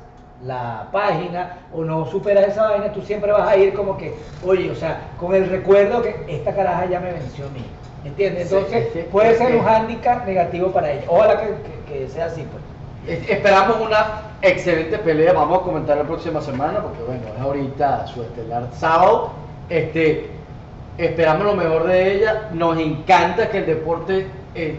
la 0.44 0.88
página 0.90 1.58
o 1.72 1.84
no 1.84 2.04
superas 2.06 2.48
esa 2.48 2.68
vaina, 2.70 2.92
tú 2.92 3.00
siempre 3.02 3.30
vas 3.30 3.48
a 3.48 3.56
ir 3.56 3.72
como 3.74 3.96
que, 3.96 4.12
oye, 4.44 4.70
o 4.70 4.74
sea, 4.74 5.12
con 5.20 5.34
el 5.36 5.48
recuerdo 5.48 6.02
que 6.02 6.16
esta 6.28 6.52
caraja 6.54 6.86
ya 6.86 6.98
me 6.98 7.12
venció 7.12 7.46
a 7.46 7.50
mí. 7.50 7.64
¿Entiendes? 8.04 8.52
Entonces, 8.52 8.88
sí, 8.92 9.00
puede 9.10 9.36
ser 9.36 9.56
un 9.56 9.64
hándicap 9.64 10.26
negativo 10.26 10.68
para 10.70 10.92
ella. 10.92 11.04
Ojalá 11.08 11.40
que, 11.40 11.46
que- 11.48 12.00
que 12.00 12.08
sea 12.08 12.26
así, 12.26 12.44
pues. 12.50 13.18
Es- 13.20 13.28
Esperamos 13.30 13.80
una 13.80 14.22
excelente 14.42 14.98
pelea. 14.98 15.32
Vamos 15.32 15.60
a 15.60 15.62
comentar 15.62 15.96
la 15.96 16.04
próxima 16.04 16.40
semana 16.40 16.80
porque, 16.80 17.02
bueno, 17.02 17.22
es 17.34 17.40
ahorita 17.40 18.06
su 18.06 18.22
estelar 18.22 18.68
sábado. 18.74 19.30
Este, 19.70 20.30
esperamos 20.98 21.44
lo 21.46 21.54
mejor 21.54 21.84
de 21.84 22.14
ella, 22.16 22.48
nos 22.52 22.78
encanta 22.78 23.48
que 23.48 23.58
el 23.58 23.66
deporte 23.66 24.26
eh, 24.54 24.78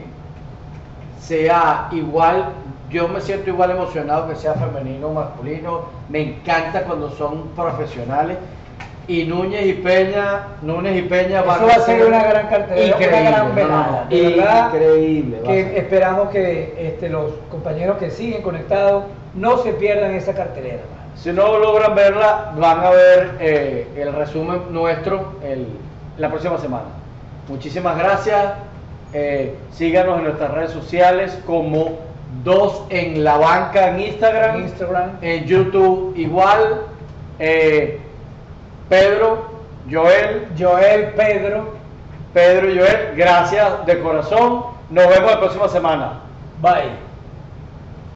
sea 1.20 1.88
igual, 1.92 2.50
yo 2.90 3.08
me 3.08 3.20
siento 3.22 3.50
igual 3.50 3.72
emocionado 3.72 4.28
que 4.30 4.36
sea 4.36 4.54
femenino 4.54 5.08
o 5.08 5.14
masculino, 5.14 5.82
me 6.10 6.22
encanta 6.22 6.84
cuando 6.84 7.10
son 7.12 7.48
profesionales 7.56 8.38
y 9.08 9.24
Núñez 9.26 9.66
y 9.68 9.74
Peña, 9.74 10.48
Núñez 10.62 10.98
y 10.98 11.02
Peña 11.04 11.42
Eso 11.42 11.48
va 11.48 11.74
a 11.76 11.80
ser 11.82 12.06
una 12.06 12.24
gran 12.24 12.48
cartelera, 12.48 12.98
una 12.98 13.08
gran 13.22 13.56
velada. 13.56 14.08
no, 14.10 14.16
De 14.16 14.22
verdad 14.36 14.74
increíble. 14.74 15.38
va 15.42 15.48
que 15.48 15.78
esperamos 15.78 16.30
que 16.30 16.74
este, 16.78 17.10
los 17.10 17.32
compañeros 17.52 17.98
que 17.98 18.10
siguen 18.10 18.42
conectados 18.42 19.04
no 19.36 19.58
se 19.58 19.74
pierdan 19.74 20.12
esa 20.16 20.34
cartelera. 20.34 20.82
Si 21.16 21.32
no 21.32 21.58
logran 21.60 21.96
verla, 21.96 22.54
van 22.58 22.80
a 22.80 22.90
ver 22.90 23.32
eh, 23.40 23.88
el 23.96 24.14
resumen 24.14 24.62
nuestro 24.72 25.34
el- 25.44 25.68
la 26.18 26.30
próxima 26.30 26.58
semana. 26.58 26.86
Muchísimas 27.48 27.98
gracias. 27.98 28.54
Eh, 29.14 29.56
síganos 29.72 30.18
en 30.18 30.24
nuestras 30.26 30.52
redes 30.52 30.72
sociales 30.72 31.38
como 31.46 32.00
dos 32.44 32.84
en 32.90 33.24
la 33.24 33.38
banca 33.38 33.90
en 33.90 34.02
Instagram, 34.02 34.56
En 34.58 34.62
Instagram. 34.64 35.10
en 35.22 35.46
YouTube 35.46 36.14
igual. 36.18 36.82
Eh, 37.40 38.00
Pedro, 38.90 39.46
Joel, 39.90 40.48
Joel, 40.58 41.14
Pedro, 41.16 41.74
Pedro 42.34 42.70
y 42.70 42.78
Joel, 42.78 43.14
gracias 43.16 43.86
de 43.86 44.00
corazón. 44.00 44.66
Nos 44.90 45.08
vemos 45.08 45.32
la 45.32 45.40
próxima 45.40 45.68
semana. 45.68 46.20
bye. 46.62 47.05